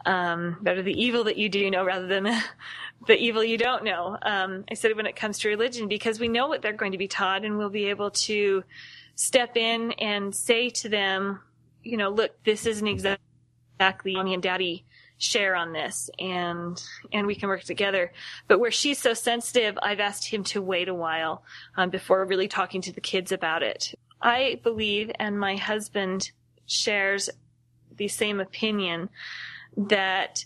Um, 0.05 0.57
better 0.61 0.82
the 0.82 0.93
evil 0.93 1.26
that 1.26 1.38
you 1.38 1.49
do 1.49 1.70
know 1.70 1.84
rather 1.84 2.07
than 2.07 2.24
the, 3.07 3.17
evil 3.17 3.43
you 3.43 3.57
don't 3.57 3.84
know. 3.84 4.17
Um, 4.22 4.63
I 4.70 4.74
said 4.74 4.95
when 4.95 5.05
it 5.05 5.15
comes 5.15 5.39
to 5.39 5.49
religion, 5.49 5.88
because 5.88 6.20
we 6.20 6.28
know 6.28 6.47
what 6.47 6.61
they're 6.61 6.74
going 6.74 6.93
to 6.93 6.97
be 6.97 7.07
taught 7.07 7.43
and 7.43 7.57
we'll 7.57 7.70
be 7.70 7.86
able 7.86 8.11
to 8.11 8.63
step 9.15 9.57
in 9.57 9.91
and 9.93 10.34
say 10.34 10.70
to 10.70 10.89
them, 10.89 11.41
you 11.84 11.97
know, 11.97 12.09
look, 12.09 12.43
this 12.43 12.65
isn't 12.65 12.88
exactly 12.88 14.15
mommy 14.15 14.34
and 14.34 14.43
daddy 14.43 14.86
share 15.20 15.55
on 15.55 15.74
this 15.74 16.09
and 16.17 16.82
and 17.11 17.28
we 17.28 17.36
can 17.36 17.47
work 17.49 17.63
together 17.63 18.11
but 18.47 18.59
where 18.59 18.72
she's 18.72 18.97
so 18.97 19.13
sensitive 19.13 19.78
i've 19.82 19.99
asked 19.99 20.28
him 20.28 20.43
to 20.43 20.61
wait 20.61 20.88
a 20.88 20.93
while 20.93 21.43
um, 21.78 21.89
before 21.89 22.26
really 22.26 22.47
talking 22.47 22.82
to 22.82 22.91
the 22.91 23.01
kids 23.01 23.32
about 23.32 23.61
it 23.61 23.93
i 24.22 24.59
believe 24.63 25.11
and 25.20 25.39
my 25.39 25.55
husband 25.55 26.32
shares 26.65 27.30
the 27.97 28.07
same 28.07 28.39
opinion 28.39 29.09
that 29.76 30.45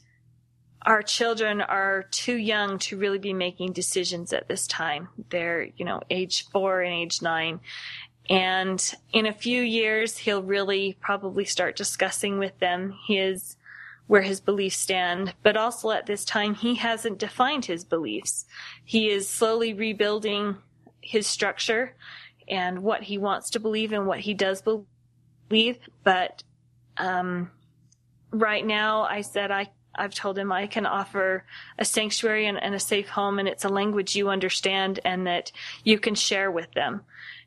our 0.85 1.01
children 1.01 1.61
are 1.61 2.03
too 2.11 2.35
young 2.35 2.77
to 2.77 2.97
really 2.97 3.19
be 3.19 3.33
making 3.33 3.71
decisions 3.71 4.33
at 4.33 4.47
this 4.47 4.67
time. 4.67 5.07
They're, 5.29 5.69
you 5.77 5.85
know, 5.85 6.01
age 6.09 6.49
four 6.49 6.81
and 6.81 6.93
age 6.93 7.21
nine. 7.21 7.61
And 8.29 8.93
in 9.11 9.25
a 9.25 9.33
few 9.33 9.61
years, 9.61 10.17
he'll 10.17 10.43
really 10.43 10.97
probably 10.99 11.45
start 11.45 11.75
discussing 11.75 12.37
with 12.37 12.57
them 12.59 12.93
his, 13.07 13.55
where 14.07 14.21
his 14.21 14.41
beliefs 14.41 14.77
stand. 14.77 15.33
But 15.43 15.57
also 15.57 15.91
at 15.91 16.05
this 16.05 16.25
time, 16.25 16.55
he 16.55 16.75
hasn't 16.75 17.19
defined 17.19 17.65
his 17.65 17.83
beliefs. 17.83 18.45
He 18.83 19.09
is 19.09 19.27
slowly 19.27 19.73
rebuilding 19.73 20.57
his 21.01 21.27
structure 21.27 21.95
and 22.47 22.83
what 22.83 23.03
he 23.03 23.17
wants 23.17 23.51
to 23.51 23.59
believe 23.59 23.93
and 23.93 24.05
what 24.05 24.19
he 24.19 24.33
does 24.33 24.61
believe. 24.61 25.77
But, 26.03 26.43
um, 26.97 27.49
right 28.31 28.65
now, 28.65 29.03
I 29.03 29.21
said 29.21 29.51
I 29.51 29.69
I've 29.95 30.13
told 30.13 30.37
him 30.37 30.51
I 30.51 30.67
can 30.67 30.85
offer 30.85 31.45
a 31.77 31.85
sanctuary 31.85 32.47
and, 32.47 32.61
and, 32.61 32.73
a 32.73 32.79
safe 32.79 33.09
home, 33.09 33.37
and 33.37 33.47
it's 33.47 33.65
a 33.65 33.69
language 33.69 34.15
you 34.15 34.29
understand 34.29 34.99
and 35.05 35.27
that 35.27 35.51
you 35.83 35.99
can 35.99 36.15
share 36.15 36.49
with 36.49 36.71
them. 36.73 37.01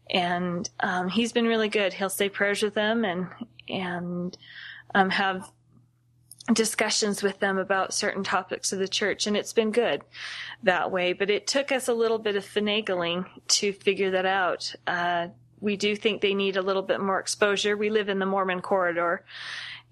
And 0.08 0.68
um, 0.78 1.08
he's 1.08 1.32
been 1.32 1.46
really 1.46 1.68
good. 1.68 1.92
He'll 1.92 2.08
say 2.08 2.28
prayers 2.28 2.62
with 2.62 2.74
them 2.74 3.04
and 3.04 3.26
and 3.68 4.38
um, 4.94 5.10
have 5.10 5.50
discussions 6.52 7.22
with 7.22 7.40
them 7.40 7.58
about 7.58 7.92
certain 7.92 8.22
topics 8.22 8.72
of 8.72 8.78
the 8.78 8.88
church, 8.88 9.26
and 9.26 9.36
it's 9.36 9.52
been 9.52 9.72
good 9.72 10.02
that 10.62 10.90
way. 10.90 11.12
But 11.12 11.30
it 11.30 11.46
took 11.46 11.72
us 11.72 11.88
a 11.88 11.94
little 11.94 12.18
bit 12.18 12.36
of 12.36 12.44
finagling 12.44 13.26
to 13.48 13.72
figure 13.72 14.12
that 14.12 14.26
out. 14.26 14.74
Uh, 14.86 15.28
we 15.60 15.76
do 15.76 15.96
think 15.96 16.20
they 16.20 16.34
need 16.34 16.56
a 16.56 16.62
little 16.62 16.82
bit 16.82 17.00
more 17.00 17.18
exposure. 17.18 17.76
We 17.76 17.90
live 17.90 18.08
in 18.08 18.18
the 18.18 18.26
Mormon 18.26 18.60
corridor, 18.60 19.24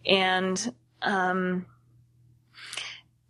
and 0.07 0.75
um, 1.03 1.67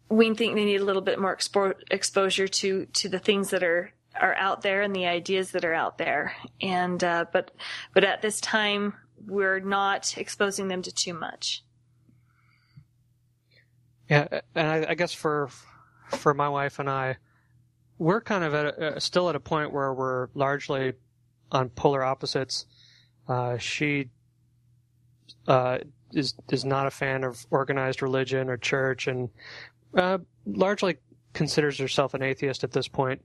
we 0.08 0.34
think 0.34 0.54
they 0.54 0.64
need 0.64 0.80
a 0.80 0.84
little 0.84 1.02
bit 1.02 1.18
more 1.18 1.36
expo- 1.36 1.80
exposure 1.90 2.48
to 2.48 2.86
to 2.86 3.08
the 3.08 3.18
things 3.18 3.50
that 3.50 3.62
are 3.62 3.92
are 4.20 4.34
out 4.34 4.62
there 4.62 4.82
and 4.82 4.94
the 4.94 5.06
ideas 5.06 5.52
that 5.52 5.64
are 5.64 5.74
out 5.74 5.98
there. 5.98 6.36
And 6.60 7.02
uh, 7.02 7.26
but 7.32 7.52
but 7.94 8.04
at 8.04 8.22
this 8.22 8.40
time, 8.40 8.94
we're 9.26 9.60
not 9.60 10.16
exposing 10.18 10.68
them 10.68 10.82
to 10.82 10.92
too 10.92 11.14
much. 11.14 11.63
Yeah, 14.08 14.40
and 14.54 14.68
I, 14.68 14.90
I 14.90 14.94
guess 14.94 15.12
for 15.12 15.48
for 16.10 16.34
my 16.34 16.48
wife 16.48 16.78
and 16.78 16.90
I, 16.90 17.16
we're 17.98 18.20
kind 18.20 18.44
of 18.44 18.54
at 18.54 18.66
a, 18.66 18.96
uh, 18.96 19.00
still 19.00 19.28
at 19.28 19.36
a 19.36 19.40
point 19.40 19.72
where 19.72 19.92
we're 19.92 20.28
largely 20.34 20.94
on 21.50 21.70
polar 21.70 22.02
opposites. 22.02 22.66
Uh, 23.28 23.56
she 23.56 24.10
uh, 25.48 25.78
is 26.12 26.34
is 26.50 26.64
not 26.64 26.86
a 26.86 26.90
fan 26.90 27.24
of 27.24 27.46
organized 27.50 28.02
religion 28.02 28.50
or 28.50 28.56
church, 28.56 29.06
and 29.06 29.30
uh, 29.96 30.18
largely 30.46 30.96
considers 31.32 31.78
herself 31.78 32.14
an 32.14 32.22
atheist 32.22 32.64
at 32.64 32.72
this 32.72 32.88
point. 32.88 33.22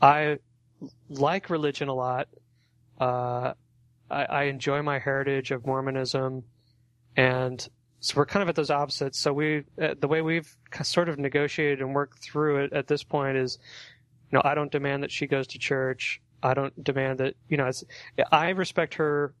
I 0.00 0.38
like 1.08 1.50
religion 1.50 1.88
a 1.88 1.94
lot. 1.94 2.28
Uh, 3.00 3.52
I, 4.10 4.24
I, 4.24 4.42
enjoy 4.44 4.82
my 4.82 4.98
heritage 4.98 5.50
of 5.50 5.66
Mormonism, 5.66 6.44
and 7.16 7.68
so 8.00 8.16
we're 8.16 8.26
kind 8.26 8.42
of 8.42 8.48
at 8.48 8.54
those 8.54 8.70
opposites. 8.70 9.18
So 9.18 9.32
we, 9.32 9.64
uh, 9.80 9.94
the 9.98 10.08
way 10.08 10.22
we've 10.22 10.56
sort 10.82 11.08
of 11.08 11.18
negotiated 11.18 11.80
and 11.80 11.94
worked 11.94 12.18
through 12.18 12.64
it 12.64 12.72
at 12.72 12.86
this 12.86 13.02
point 13.02 13.36
is, 13.36 13.58
you 14.30 14.36
know, 14.36 14.42
I 14.44 14.54
don't 14.54 14.70
demand 14.70 15.02
that 15.02 15.10
she 15.10 15.26
goes 15.26 15.48
to 15.48 15.58
church. 15.58 16.20
I 16.42 16.54
don't 16.54 16.84
demand 16.84 17.18
that, 17.18 17.34
you 17.48 17.56
know, 17.56 17.70
I 18.30 18.50
respect 18.50 18.94
her 18.94 19.34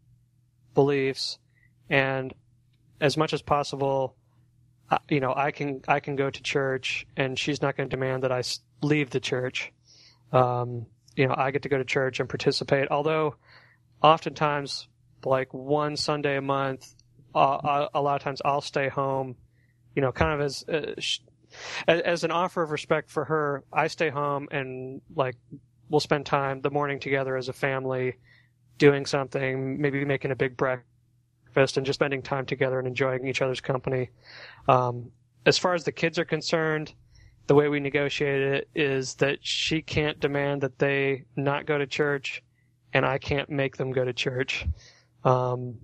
beliefs, 0.74 1.38
and 1.88 2.34
as 3.00 3.16
much 3.16 3.32
as 3.32 3.42
possible, 3.42 4.16
you 5.08 5.20
know, 5.20 5.32
I 5.36 5.52
can 5.52 5.82
I 5.86 6.00
can 6.00 6.16
go 6.16 6.30
to 6.30 6.42
church, 6.42 7.06
and 7.16 7.38
she's 7.38 7.62
not 7.62 7.76
going 7.76 7.88
to 7.88 7.96
demand 7.96 8.24
that 8.24 8.32
I 8.32 8.42
leave 8.82 9.10
the 9.10 9.20
church. 9.20 9.72
Um, 10.32 10.86
you 11.14 11.26
know, 11.26 11.34
I 11.36 11.50
get 11.50 11.62
to 11.62 11.68
go 11.68 11.78
to 11.78 11.84
church 11.84 12.20
and 12.20 12.28
participate. 12.28 12.88
Although, 12.90 13.36
oftentimes, 14.02 14.88
like 15.24 15.52
one 15.54 15.96
Sunday 15.96 16.36
a 16.36 16.42
month, 16.42 16.94
uh, 17.38 17.88
a 17.94 18.00
lot 18.00 18.16
of 18.16 18.22
times 18.22 18.42
I'll 18.44 18.60
stay 18.60 18.88
home. 18.88 19.36
You 19.94 20.02
know, 20.02 20.12
kind 20.12 20.32
of 20.32 20.40
as 20.40 20.64
uh, 20.68 20.92
as 21.88 22.24
an 22.24 22.30
offer 22.30 22.62
of 22.62 22.70
respect 22.70 23.10
for 23.10 23.24
her, 23.24 23.64
I 23.72 23.88
stay 23.88 24.10
home 24.10 24.48
and 24.50 25.00
like 25.14 25.36
we'll 25.88 26.00
spend 26.00 26.26
time 26.26 26.60
the 26.60 26.70
morning 26.70 27.00
together 27.00 27.36
as 27.36 27.48
a 27.48 27.52
family, 27.52 28.16
doing 28.76 29.06
something, 29.06 29.80
maybe 29.80 30.04
making 30.04 30.30
a 30.30 30.36
big 30.36 30.56
breakfast 30.56 31.76
and 31.76 31.86
just 31.86 31.98
spending 31.98 32.22
time 32.22 32.46
together 32.46 32.78
and 32.78 32.86
enjoying 32.86 33.26
each 33.26 33.42
other's 33.42 33.60
company. 33.60 34.10
Um, 34.68 35.10
as 35.46 35.58
far 35.58 35.74
as 35.74 35.84
the 35.84 35.92
kids 35.92 36.18
are 36.18 36.24
concerned, 36.24 36.92
the 37.46 37.54
way 37.54 37.68
we 37.68 37.80
negotiated 37.80 38.52
it 38.54 38.68
is 38.74 39.14
that 39.16 39.38
she 39.40 39.80
can't 39.80 40.20
demand 40.20 40.60
that 40.60 40.78
they 40.78 41.24
not 41.36 41.64
go 41.64 41.78
to 41.78 41.86
church, 41.86 42.42
and 42.92 43.06
I 43.06 43.16
can't 43.18 43.48
make 43.48 43.76
them 43.76 43.90
go 43.90 44.04
to 44.04 44.12
church. 44.12 44.66
Um, 45.24 45.78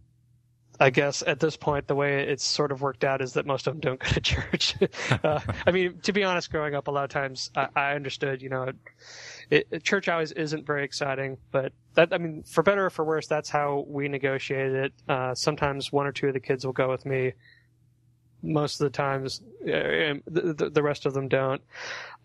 I 0.81 0.91
guess 0.91 1.23
at 1.25 1.39
this 1.39 1.57
point, 1.57 1.87
the 1.87 1.95
way 1.95 2.27
it's 2.27 2.45
sort 2.45 2.73
of 2.73 2.83
worked 2.83 3.05
out 3.05 3.23
is 3.23 3.35
that 3.35 3.47
most 3.47 3.67
of 3.67 3.75
them 3.75 3.81
don't 3.81 4.01
go 4.01 4.09
to 4.09 4.21
church. 4.21 4.75
uh, 5.23 5.41
I 5.67 5.71
mean, 5.71 6.01
to 6.03 6.13
be 6.13 6.25
honest, 6.25 6.51
growing 6.51 6.75
up, 6.75 6.89
a 6.89 6.91
lot 6.91 7.05
of 7.05 7.11
times 7.11 7.51
I, 7.55 7.69
I 7.77 7.95
understood, 7.95 8.43
you 8.43 8.49
know, 8.49 8.73
it, 9.51 9.69
it, 9.71 9.85
church 9.85 10.09
always 10.09 10.33
isn't 10.33 10.67
very 10.67 10.85
exciting, 10.85 11.39
but 11.53 11.73
that, 11.95 12.13
I 12.13 12.19
mean, 12.19 12.43
for 12.43 12.63
better 12.63 12.87
or 12.87 12.91
for 12.91 13.05
worse, 13.05 13.27
that's 13.29 13.51
how 13.51 13.85
we 13.87 14.09
negotiated 14.09 14.75
it. 14.87 14.93
Uh, 15.09 15.35
sometimes 15.35 15.93
one 15.93 16.07
or 16.07 16.13
two 16.13 16.29
of 16.29 16.35
the 16.35 16.41
kids 16.41 16.67
will 16.67 16.73
go 16.73 16.91
with 16.91 17.07
me. 17.07 17.35
Most 18.43 18.81
of 18.81 18.85
the 18.85 18.97
times, 18.97 19.43
uh, 19.63 20.21
the, 20.27 20.71
the, 20.75 20.83
rest 20.83 21.07
of 21.07 21.15
them 21.15 21.29
don't. 21.29 21.63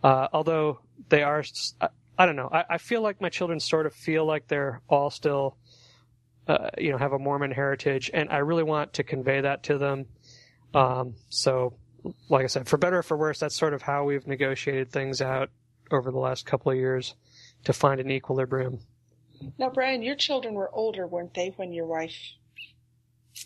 Uh, 0.03 0.27
although 0.33 0.79
they 1.07 1.23
are, 1.23 1.43
I, 1.79 1.87
I 2.17 2.25
don't 2.25 2.35
know. 2.35 2.49
I, 2.51 2.65
I 2.71 2.77
feel 2.77 3.01
like 3.01 3.21
my 3.21 3.29
children 3.29 3.59
sort 3.59 3.85
of 3.85 3.93
feel 3.93 4.25
like 4.25 4.47
they're 4.47 4.81
all 4.89 5.11
still 5.11 5.55
uh, 6.49 6.69
you 6.77 6.91
know, 6.91 6.97
have 6.97 7.13
a 7.13 7.19
Mormon 7.19 7.51
heritage, 7.51 8.11
and 8.13 8.29
I 8.29 8.37
really 8.39 8.63
want 8.63 8.93
to 8.93 9.03
convey 9.03 9.41
that 9.41 9.63
to 9.63 9.77
them. 9.77 10.07
Um, 10.73 11.15
so 11.29 11.75
like 12.27 12.43
I 12.43 12.47
said, 12.47 12.67
for 12.67 12.77
better 12.77 12.99
or 12.99 13.03
for 13.03 13.17
worse, 13.17 13.39
that's 13.39 13.55
sort 13.55 13.73
of 13.73 13.81
how 13.81 14.03
we've 14.03 14.25
negotiated 14.25 14.91
things 14.91 15.21
out 15.21 15.49
over 15.91 16.11
the 16.11 16.17
last 16.17 16.45
couple 16.45 16.71
of 16.71 16.77
years 16.77 17.15
to 17.65 17.73
find 17.73 17.99
an 17.99 18.11
equilibrium. 18.11 18.79
Now, 19.57 19.69
Brian, 19.69 20.01
your 20.01 20.15
children 20.15 20.53
were 20.53 20.69
older, 20.73 21.07
weren't 21.07 21.33
they, 21.33 21.53
when 21.55 21.71
your 21.71 21.85
wife 21.85 22.15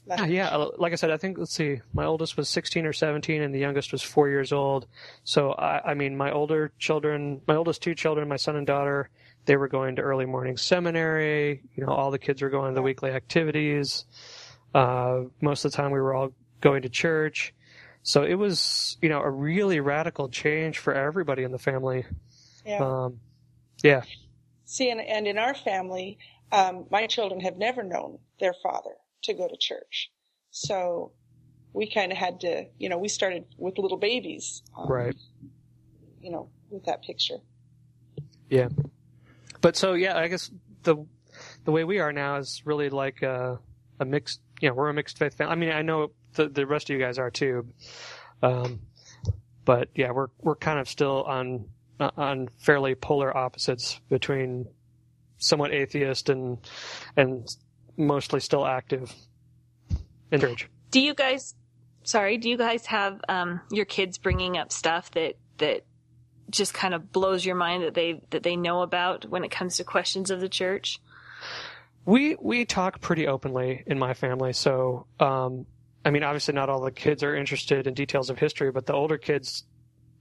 left? 0.06 0.22
Ah, 0.22 0.26
yeah, 0.26 0.48
uh, 0.48 0.70
like 0.78 0.92
I 0.92 0.96
said, 0.96 1.12
I 1.12 1.18
think 1.18 1.38
let's 1.38 1.54
see, 1.54 1.82
my 1.94 2.06
oldest 2.06 2.36
was 2.36 2.50
16 2.50 2.86
or 2.86 2.94
17, 2.94 3.42
and 3.42 3.54
the 3.54 3.60
youngest 3.60 3.92
was 3.92 4.02
four 4.02 4.30
years 4.30 4.52
old. 4.52 4.88
So 5.24 5.52
I, 5.52 5.92
I 5.92 5.94
mean, 5.94 6.18
my 6.18 6.32
older 6.32 6.72
children, 6.80 7.42
my 7.48 7.56
oldest 7.56 7.82
two 7.82 7.96
children, 7.96 8.28
my 8.28 8.38
son 8.38 8.56
and 8.56 8.68
daughter, 8.68 9.10
they 9.46 9.56
were 9.58 9.68
going 9.68 9.96
to 9.98 10.02
early 10.02 10.26
morning 10.26 10.58
seminary. 10.58 11.62
You 11.76 11.86
know, 11.86 11.92
all 11.92 12.12
the 12.12 12.20
kids 12.20 12.42
were 12.42 12.50
going 12.50 12.72
to 12.72 12.76
the 12.76 12.82
weekly 12.82 13.12
activities. 13.12 14.06
Uh, 14.74 15.24
most 15.42 15.66
of 15.66 15.72
the 15.72 15.78
time, 15.78 15.92
we 15.92 16.00
were 16.00 16.14
all 16.14 16.34
going 16.62 16.82
to 16.84 16.90
church. 16.90 17.54
So 18.04 18.24
it 18.24 18.36
was, 18.36 18.98
you 19.02 19.10
know, 19.10 19.22
a 19.22 19.30
really 19.30 19.80
radical 19.80 20.30
change 20.30 20.80
for 20.80 20.94
everybody 20.94 21.44
in 21.44 21.52
the 21.52 21.60
family. 21.60 22.06
Yeah. 22.66 22.80
Um, 22.80 23.20
yeah. 23.82 24.04
See, 24.66 24.90
and, 24.90 25.02
and 25.02 25.28
in 25.28 25.38
our 25.38 25.54
family, 25.54 26.18
um, 26.52 26.86
my 26.90 27.08
children 27.08 27.40
have 27.42 27.58
never 27.58 27.84
known 27.84 28.20
their 28.40 28.54
father 28.64 28.96
to 29.24 29.34
go 29.34 29.48
to 29.48 29.56
church. 29.58 30.12
So 30.52 31.12
we 31.74 31.90
kind 31.90 32.12
of 32.12 32.18
had 32.18 32.40
to, 32.42 32.66
you 32.78 32.90
know, 32.90 32.98
we 32.98 33.08
started 33.08 33.46
with 33.58 33.78
little 33.78 33.98
babies, 33.98 34.64
um, 34.78 34.88
Right. 34.88 35.16
you 36.22 36.32
know, 36.32 36.50
with 36.70 36.86
that 36.86 37.04
picture. 37.04 37.38
Yeah. 38.50 38.70
But 39.64 39.78
so 39.78 39.94
yeah, 39.94 40.18
I 40.18 40.28
guess 40.28 40.52
the 40.84 40.98
the 41.64 41.72
way 41.72 41.86
we 41.86 42.00
are 42.00 42.12
now 42.12 42.36
is 42.36 42.62
really 42.66 42.90
like 42.90 43.24
a, 43.24 43.60
a 44.00 44.06
mixed. 44.06 44.42
You 44.60 44.70
know, 44.70 44.76
we're 44.76 44.90
a 44.90 44.94
mixed 44.94 45.18
faith 45.18 45.36
family. 45.36 45.54
I 45.54 45.56
mean, 45.56 45.72
I 45.72 45.82
know 45.82 46.12
the 46.34 46.50
the 46.50 46.68
rest 46.68 46.90
of 46.90 46.94
you 46.96 47.02
guys 47.02 47.18
are 47.18 47.32
too. 47.32 47.66
Um, 48.44 48.82
but 49.64 49.88
yeah, 49.96 50.12
we're 50.12 50.28
we're 50.42 50.58
kind 50.58 50.80
of 50.80 50.90
still 50.90 51.24
on 51.24 51.70
on 52.00 52.50
fairly 52.60 52.94
polar 52.94 53.36
opposites 53.36 54.02
between 54.10 54.68
somewhat 55.38 55.74
atheist 55.74 56.28
and 56.28 56.58
and 57.16 57.48
mostly 57.96 58.42
still 58.42 58.66
active 58.66 59.14
in 60.30 60.42
church. 60.42 60.70
Do 60.92 61.00
you 61.00 61.14
guys, 61.14 61.56
sorry, 62.04 62.38
do 62.38 62.50
you 62.50 62.58
guys 62.58 62.86
have 62.88 63.22
um, 63.30 63.62
your 63.72 63.86
kids 63.86 64.18
bringing 64.18 64.58
up 64.58 64.74
stuff 64.74 65.10
that 65.12 65.36
that 65.60 65.86
just 66.50 66.74
kind 66.74 66.94
of 66.94 67.12
blows 67.12 67.46
your 67.46 67.56
mind 67.56 67.84
that 67.84 67.94
they 67.94 68.22
that 68.30 68.44
they 68.44 68.56
know 68.56 68.82
about 68.82 69.26
when 69.26 69.44
it 69.44 69.52
comes 69.52 69.78
to 69.78 69.84
questions 69.84 70.32
of 70.32 70.40
the 70.40 70.50
church? 70.50 71.00
We 72.06 72.36
we 72.40 72.66
talk 72.66 73.02
pretty 73.02 73.28
openly 73.28 73.84
in 73.86 73.98
my 73.98 74.14
family. 74.14 74.54
So, 74.54 75.08
um, 75.20 75.66
I 76.04 76.10
mean, 76.12 76.24
obviously, 76.24 76.54
not 76.54 76.70
all 76.70 76.82
the 76.82 76.92
kids 76.92 77.24
are 77.24 77.36
interested 77.36 77.88
in 77.88 77.94
details 77.94 78.30
of 78.30 78.38
history, 78.38 78.72
but 78.72 78.86
the 78.86 78.94
older 78.94 79.18
kids, 79.18 79.64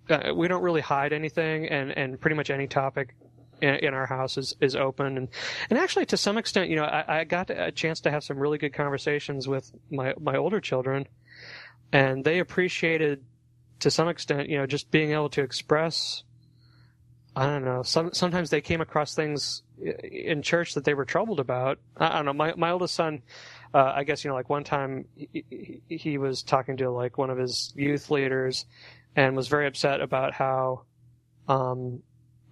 uh, 0.09 0.33
we 0.35 0.47
don't 0.49 0.63
really 0.63 0.81
hide 0.81 1.13
anything, 1.13 1.67
and 1.69 1.91
and 1.91 2.21
pretty 2.21 2.37
much 2.37 2.51
any 2.51 2.69
topic 2.69 3.15
in, 3.61 3.75
in 3.77 3.95
our 3.95 4.07
house 4.07 4.37
is, 4.37 4.55
is 4.61 4.77
open. 4.77 5.17
And 5.17 5.29
and 5.71 5.79
actually, 5.79 6.07
to 6.07 6.17
some 6.17 6.39
extent, 6.39 6.71
you 6.71 6.77
know, 6.77 6.85
I, 6.85 7.21
I 7.21 7.25
got 7.25 7.51
a 7.51 7.73
chance 7.73 8.01
to 8.03 8.11
have 8.11 8.23
some 8.23 8.39
really 8.39 8.59
good 8.59 8.75
conversations 8.75 9.49
with 9.49 9.73
my 9.91 10.15
my 10.21 10.37
older 10.37 10.61
children, 10.61 11.09
and 11.93 12.25
they 12.25 12.39
appreciated 12.39 13.25
to 13.83 13.91
some 13.91 14.09
extent, 14.09 14.49
you 14.49 14.59
know, 14.59 14.67
just 14.67 14.91
being 14.91 15.13
able 15.13 15.29
to 15.31 15.43
express. 15.43 16.23
I 17.35 17.47
don't 17.47 17.65
know. 17.65 17.83
Some 17.83 18.13
sometimes 18.13 18.51
they 18.51 18.61
came 18.61 18.81
across 18.81 19.15
things 19.15 19.63
in 19.79 20.43
church 20.43 20.75
that 20.75 20.85
they 20.85 20.95
were 20.95 21.05
troubled 21.05 21.41
about. 21.41 21.79
I, 21.97 22.09
I 22.09 22.17
don't 22.17 22.27
know. 22.27 22.33
My 22.33 22.55
my 22.57 22.71
oldest 22.71 22.95
son, 22.95 23.23
uh, 23.75 23.93
I 23.95 24.05
guess 24.05 24.23
you 24.23 24.31
know, 24.31 24.35
like 24.35 24.51
one 24.51 24.65
time 24.65 25.07
he, 25.17 25.81
he, 25.89 26.19
was 26.19 26.43
talking 26.43 26.77
to 26.77 26.91
like 26.91 27.19
one 27.19 27.31
of 27.31 27.39
his 27.39 27.73
youth 27.75 28.11
leaders, 28.11 28.67
and 29.17 29.35
was 29.35 29.49
very 29.49 29.67
upset 29.67 30.01
about 30.01 30.35
how, 30.35 30.83
um, 31.49 32.03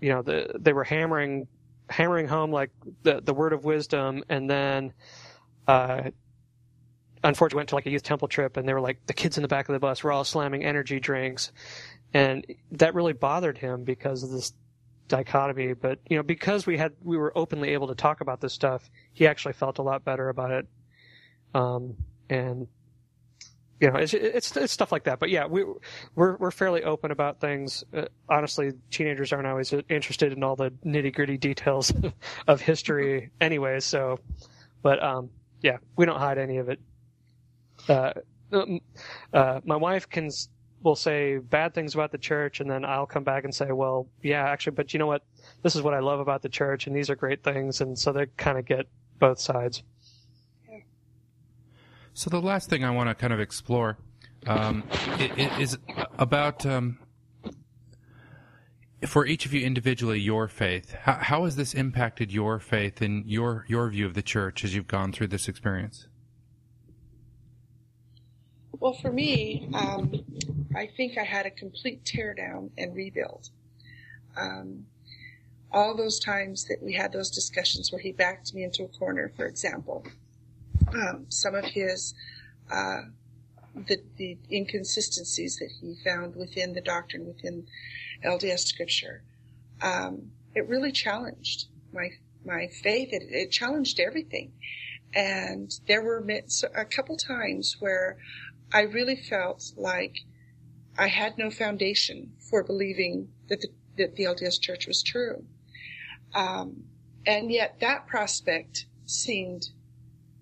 you 0.01 0.09
know, 0.09 0.22
the, 0.22 0.57
they 0.59 0.72
were 0.72 0.85
hammering 0.85 1.47
hammering 1.91 2.26
home 2.26 2.51
like 2.51 2.70
the 3.03 3.20
the 3.20 3.35
word 3.35 3.53
of 3.53 3.64
wisdom, 3.64 4.24
and 4.31 4.49
then, 4.49 4.95
uh, 5.68 6.11
unfortunately 7.23 7.61
went 7.61 7.68
to 7.71 7.75
like 7.75 7.87
a 7.87 7.91
youth 7.91 8.03
temple 8.03 8.29
trip, 8.29 8.57
and 8.57 8.68
they 8.68 8.75
were 8.75 8.81
like 8.81 9.07
the 9.07 9.12
kids 9.12 9.37
in 9.37 9.43
the 9.43 9.49
back 9.49 9.68
of 9.68 9.73
the 9.73 9.79
bus 9.79 10.03
were 10.03 10.12
all 10.12 10.25
slamming 10.25 10.64
energy 10.64 11.01
drinks, 11.01 11.53
and 12.14 12.47
that 12.73 12.95
really 12.95 13.12
bothered 13.12 13.59
him 13.59 13.85
because 13.85 14.23
of 14.23 14.31
this 14.31 14.53
dichotomy. 15.09 15.75
But 15.75 15.99
you 16.09 16.16
know 16.16 16.23
because 16.23 16.66
we 16.66 16.79
had 16.79 16.93
we 17.03 17.16
were 17.16 17.37
openly 17.37 17.71
able 17.71 17.89
to 17.89 17.95
talk 17.95 18.21
about 18.21 18.41
this 18.41 18.53
stuff 18.53 18.89
he 19.12 19.27
actually 19.27 19.53
felt 19.53 19.79
a 19.79 19.83
lot 19.83 20.05
better 20.05 20.29
about 20.29 20.51
it. 20.53 20.66
Um 21.55 21.97
and 22.31 22.68
you 23.81 23.91
know 23.91 23.99
it's 23.99 24.14
it's, 24.14 24.57
it's 24.57 24.73
stuff 24.73 24.93
like 24.93 25.05
that. 25.05 25.18
But 25.18 25.31
yeah 25.31 25.47
we 25.47 25.64
we're 26.14 26.37
we're 26.37 26.51
fairly 26.51 26.85
open 26.85 27.11
about 27.11 27.41
things. 27.41 27.85
Uh, 27.93 28.05
honestly 28.29 28.73
teenagers 28.91 29.33
aren't 29.33 29.47
always 29.47 29.75
interested 29.91 30.33
in 30.33 30.43
all 30.43 30.57
the 30.57 30.71
nitty-gritty 30.87 31.37
details 31.37 31.93
of 32.47 32.61
history 32.61 33.31
anyway 33.41 33.81
so 33.81 34.18
but 34.83 35.03
um 35.03 35.29
yeah 35.61 35.79
we 35.97 36.07
don't 36.07 36.18
hide 36.18 36.39
any 36.39 36.59
of 36.59 36.68
it 36.68 36.79
uh, 37.89 38.12
um, 38.53 38.81
uh 39.33 39.61
my 39.64 39.76
wife 39.76 40.09
can 40.09 40.31
will 40.83 40.97
say 40.97 41.39
bad 41.39 41.74
things 41.74 41.95
about 41.95 42.11
the 42.11 42.18
church 42.18 42.61
and 42.61 42.70
then 42.70 42.85
I'll 42.85 43.07
come 43.07 43.24
back 43.24 43.45
and 43.45 43.55
say, 43.55 43.70
well, 43.72 44.07
yeah, 44.22 44.45
actually, 44.45 44.72
but 44.72 44.93
you 44.93 44.99
know 44.99 45.07
what? 45.07 45.22
This 45.62 45.76
is 45.76 45.83
what 45.83 45.95
I 45.95 46.01
love 46.01 46.20
about 46.20 46.43
the 46.43 46.49
church 46.49 46.87
and 46.87 46.97
these 46.97 47.11
are 47.11 47.16
great 47.16 47.43
things. 47.43 47.81
And 47.81 47.99
so 47.99 48.12
they 48.12 48.26
kind 48.37 48.59
of 48.59 48.64
get 48.64 48.87
both 49.18 49.39
sides. 49.39 49.83
So 52.14 52.31
the 52.31 52.41
last 52.41 52.68
thing 52.68 52.85
I 52.85 52.91
want 52.91 53.09
to 53.09 53.14
kind 53.14 53.33
of 53.33 53.41
explore 53.41 53.99
um, 54.47 54.85
is 55.18 55.78
about 56.18 56.64
um, 56.66 56.99
for 59.07 59.26
each 59.26 59.47
of 59.47 59.55
you 59.55 59.64
individually 59.64 60.18
your 60.18 60.49
faith. 60.49 60.95
How, 61.03 61.14
how 61.14 61.45
has 61.45 61.57
this 61.57 61.74
impacted 61.74 62.33
your 62.33 62.59
faith 62.59 63.01
and 63.01 63.26
your 63.26 63.64
your 63.68 63.89
view 63.91 64.07
of 64.07 64.14
the 64.14 64.22
church 64.22 64.64
as 64.64 64.74
you've 64.74 64.89
gone 64.89 65.12
through 65.12 65.28
this 65.28 65.47
experience? 65.47 66.09
Well, 68.81 68.95
for 68.95 69.12
me, 69.12 69.68
um, 69.74 70.24
I 70.74 70.87
think 70.87 71.18
I 71.18 71.24
had 71.24 71.45
a 71.45 71.51
complete 71.51 72.03
teardown 72.05 72.70
and 72.78 72.97
rebuild. 72.97 73.51
Um, 74.37 74.87
all 75.70 75.95
those 75.95 76.18
times 76.18 76.64
that 76.64 76.83
we 76.83 76.95
had 76.95 77.12
those 77.12 77.31
discussions 77.31 77.93
where 77.93 78.01
he 78.01 78.11
backed 78.11 78.55
me 78.55 78.64
into 78.64 78.85
a 78.85 78.89
corner, 78.89 79.31
for 79.37 79.45
example, 79.45 80.05
um, 80.95 81.26
some 81.28 81.55
of 81.55 81.64
his 81.66 82.14
uh, 82.70 83.03
the, 83.74 83.99
the 84.16 84.39
inconsistencies 84.51 85.57
that 85.59 85.70
he 85.81 85.95
found 86.03 86.35
within 86.35 86.72
the 86.72 86.81
doctrine, 86.81 87.26
within 87.26 87.66
LDS 88.24 88.61
scripture, 88.61 89.22
um, 89.83 90.33
it 90.55 90.66
really 90.68 90.91
challenged 90.91 91.66
my 91.93 92.11
my 92.45 92.66
faith. 92.83 93.12
It, 93.12 93.24
it 93.31 93.51
challenged 93.51 94.01
everything, 94.01 94.53
and 95.14 95.70
there 95.87 96.03
were 96.03 96.26
a 96.74 96.85
couple 96.85 97.16
times 97.16 97.76
where 97.78 98.16
I 98.73 98.83
really 98.83 99.16
felt 99.16 99.73
like 99.77 100.18
I 100.99 101.09
had 101.09 101.39
no 101.39 101.51
foundation 101.51 102.33
for 102.39 102.62
believing 102.62 103.29
that 103.49 103.61
the, 103.61 103.68
that 103.97 104.16
the 104.16 104.25
LDS 104.25 104.61
Church 104.61 104.87
was 104.87 105.03
true. 105.03 105.45
Um, 106.35 106.85
and 107.27 107.51
yet 107.51 107.81
that 107.81 108.07
prospect 108.07 108.87
seemed 109.07 109.71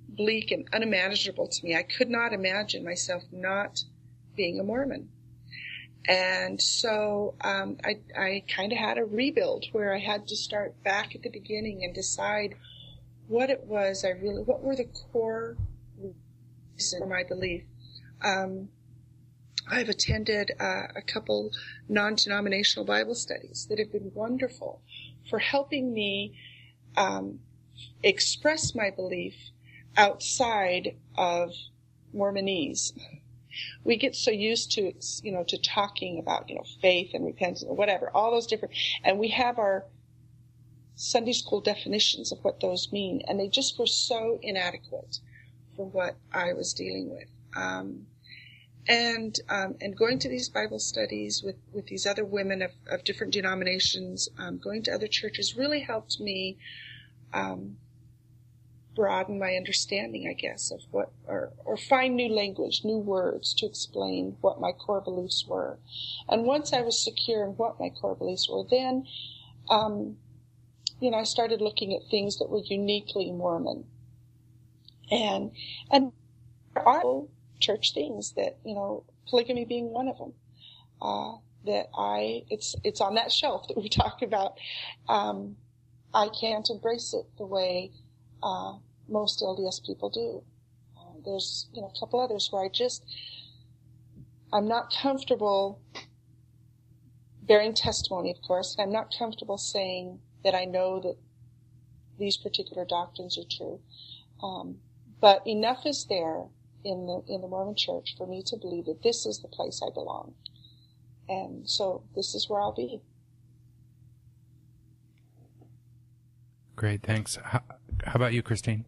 bleak 0.09 0.51
and 0.51 0.68
unimaginable 0.72 1.49
to 1.49 1.64
me. 1.64 1.76
I 1.76 1.83
could 1.83 2.11
not 2.11 2.33
imagine 2.33 2.85
myself 2.85 3.22
not 3.33 3.83
being 4.37 4.59
a 4.61 4.62
Mormon. 4.62 5.09
And 6.07 6.61
so 6.61 7.35
um, 7.43 7.76
I, 7.85 7.99
I 8.18 8.45
kind 8.49 8.72
of 8.72 8.79
had 8.79 8.99
a 8.99 9.05
rebuild 9.05 9.66
where 9.72 9.95
I 9.95 9.99
had 9.99 10.26
to 10.29 10.37
start 10.37 10.83
back 10.83 11.14
at 11.14 11.22
the 11.22 11.29
beginning 11.31 11.85
and 11.85 11.95
decide 11.95 12.55
what 13.26 13.51
it 13.51 13.64
was 13.64 14.05
I 14.05 14.11
really, 14.11 14.43
what 14.43 14.62
were 14.62 14.74
the 14.74 14.89
core 15.12 15.57
reasons 15.99 16.95
for 16.99 17.07
my 17.07 17.24
belief. 17.24 17.64
Um, 18.22 18.68
I've 19.70 19.88
attended 19.88 20.52
uh, 20.58 20.84
a 20.96 21.02
couple 21.02 21.50
non-denominational 21.88 22.86
Bible 22.86 23.14
studies 23.14 23.66
that 23.68 23.78
have 23.78 23.92
been 23.92 24.10
wonderful 24.14 24.80
for 25.28 25.38
helping 25.38 25.92
me 25.92 26.38
um, 26.96 27.40
express 28.02 28.74
my 28.74 28.90
belief 28.90 29.34
outside 29.96 30.96
of 31.16 31.50
Mormonese. 32.14 32.92
We 33.84 33.96
get 33.96 34.14
so 34.14 34.30
used 34.30 34.72
to, 34.72 34.92
you 35.22 35.32
know, 35.32 35.44
to 35.44 35.58
talking 35.58 36.18
about, 36.18 36.48
you 36.48 36.54
know, 36.54 36.64
faith 36.80 37.10
and 37.12 37.26
repentance 37.26 37.64
or 37.64 37.74
whatever, 37.74 38.10
all 38.14 38.30
those 38.30 38.46
different, 38.46 38.74
and 39.04 39.18
we 39.18 39.28
have 39.28 39.58
our 39.58 39.84
Sunday 40.94 41.32
school 41.32 41.60
definitions 41.60 42.32
of 42.32 42.38
what 42.42 42.60
those 42.60 42.90
mean, 42.92 43.22
and 43.28 43.38
they 43.38 43.48
just 43.48 43.78
were 43.78 43.86
so 43.86 44.38
inadequate 44.42 45.18
for 45.76 45.86
what 45.86 46.16
I 46.32 46.52
was 46.52 46.72
dealing 46.72 47.10
with. 47.10 47.28
Um, 47.57 48.07
and 48.86 49.38
um, 49.51 49.74
and 49.80 49.94
going 49.94 50.18
to 50.20 50.28
these 50.30 50.49
Bible 50.49 50.78
studies 50.78 51.42
with, 51.44 51.57
with 51.72 51.86
these 51.86 52.07
other 52.07 52.24
women 52.24 52.62
of, 52.62 52.70
of 52.90 53.05
different 53.05 53.34
denominations, 53.34 54.28
um, 54.38 54.59
going 54.59 54.82
to 54.84 54.92
other 54.92 55.07
churches 55.07 55.57
really 55.57 55.80
helped 55.80 56.18
me 56.20 56.57
um, 57.34 57.76
broaden 58.99 59.38
my 59.38 59.55
understanding, 59.55 60.26
I 60.28 60.32
guess, 60.32 60.72
of 60.72 60.80
what, 60.90 61.12
or, 61.28 61.53
or 61.64 61.76
find 61.76 62.16
new 62.16 62.28
language, 62.28 62.80
new 62.82 62.99
words 62.99 63.55
to 63.55 63.66
explain 63.66 64.36
what 64.40 64.61
my 64.61 64.72
core 64.72 65.01
beliefs 65.01 65.44
were. 65.46 65.78
And 66.28 66.44
once 66.44 66.72
I 66.72 66.80
was 66.80 67.03
secure 67.03 67.44
in 67.44 67.51
what 67.51 67.78
my 67.78 67.90
core 67.90 68.16
beliefs 68.16 68.49
were, 68.51 68.64
then, 68.68 69.07
um, 69.70 70.16
you 71.01 71.12
know, 71.12 71.18
I 71.18 71.22
started 71.22 71.61
looking 71.61 71.94
at 71.94 72.11
things 72.11 72.38
that 72.38 72.51
were 72.51 72.62
uniquely 72.64 73.30
Mormon. 73.30 73.84
And, 75.12 75.53
and 75.92 76.11
are 76.74 77.28
church 77.61 77.94
things 77.94 78.32
that, 78.32 78.59
you 78.64 78.74
know, 78.74 79.04
polygamy 79.28 79.64
being 79.64 79.90
one 79.90 80.09
of 80.09 80.18
them. 80.18 80.32
Uh, 81.00 81.36
that 81.66 81.88
I, 81.96 82.44
it's, 82.50 82.74
it's 82.84 83.00
on 83.00 83.14
that 83.14 83.30
shelf 83.32 83.68
that 83.68 83.76
we 83.76 83.88
talk 83.88 84.22
about. 84.22 84.59
Um, 85.09 85.56
I 86.14 86.28
can't 86.28 86.68
embrace 86.70 87.14
it 87.14 87.26
the 87.36 87.46
way, 87.46 87.92
uh, 88.42 88.74
most 89.09 89.40
LDS 89.40 89.84
people 89.84 90.11
do. 90.11 90.42
Uh, 90.96 91.12
there's, 91.24 91.68
you 91.72 91.82
know, 91.82 91.92
a 91.94 91.98
couple 91.98 92.20
others 92.20 92.48
where 92.50 92.64
I 92.64 92.68
just, 92.68 93.04
I'm 94.52 94.68
not 94.68 94.92
comfortable 94.92 95.80
bearing 97.42 97.74
testimony, 97.74 98.30
of 98.30 98.40
course, 98.42 98.76
and 98.76 98.86
I'm 98.86 98.92
not 98.92 99.12
comfortable 99.18 99.59
saying 99.59 100.20
that 100.44 100.54
I 100.54 100.64
know 100.64 101.00
that 101.00 101.16
these 102.18 102.36
particular 102.36 102.84
doctrines 102.84 103.38
are 103.38 103.48
true. 103.50 103.80
Um, 104.42 104.76
but 105.20 105.46
enough 105.46 105.84
is 105.86 106.04
there 106.06 106.44
in 106.85 107.07
the 107.07 107.22
in 107.29 107.41
the 107.41 107.49
Mormon 107.49 107.74
Church 107.76 108.14
for 108.16 108.26
me 108.26 108.43
to 108.47 108.57
believe 108.57 108.87
that 108.87 109.03
this 109.03 109.26
is 109.26 109.41
the 109.41 109.49
place 109.49 109.81
I 109.83 109.93
belong, 109.93 110.35
and 111.29 111.68
so 111.68 112.05
this 112.14 112.35
is 112.35 112.49
where 112.49 112.61
I'll 112.61 112.72
be. 112.72 113.01
Great, 116.76 117.03
thanks. 117.03 117.37
How, 117.43 117.61
how 118.05 118.14
about 118.14 118.33
you, 118.33 118.43
Kristene? 118.43 118.85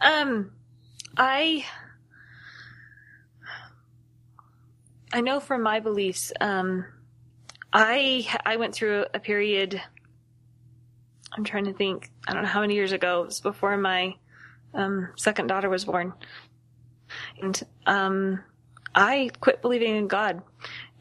Um, 0.00 0.52
I 1.16 1.64
I 5.12 5.20
know 5.20 5.40
from 5.40 5.62
my 5.62 5.80
beliefs, 5.80 6.32
um, 6.40 6.86
I 7.72 8.26
I 8.46 8.56
went 8.56 8.74
through 8.74 9.04
a 9.12 9.20
period. 9.20 9.80
I'm 11.36 11.44
trying 11.44 11.64
to 11.66 11.72
think. 11.72 12.10
I 12.26 12.32
don't 12.32 12.42
know 12.42 12.48
how 12.48 12.62
many 12.62 12.74
years 12.74 12.92
ago. 12.92 13.22
It 13.22 13.26
was 13.26 13.40
before 13.40 13.76
my 13.76 14.14
um, 14.74 15.10
second 15.16 15.48
daughter 15.48 15.68
was 15.68 15.84
born, 15.84 16.14
and 17.42 17.62
um, 17.86 18.40
I 18.94 19.30
quit 19.40 19.62
believing 19.62 19.96
in 19.96 20.08
God. 20.08 20.42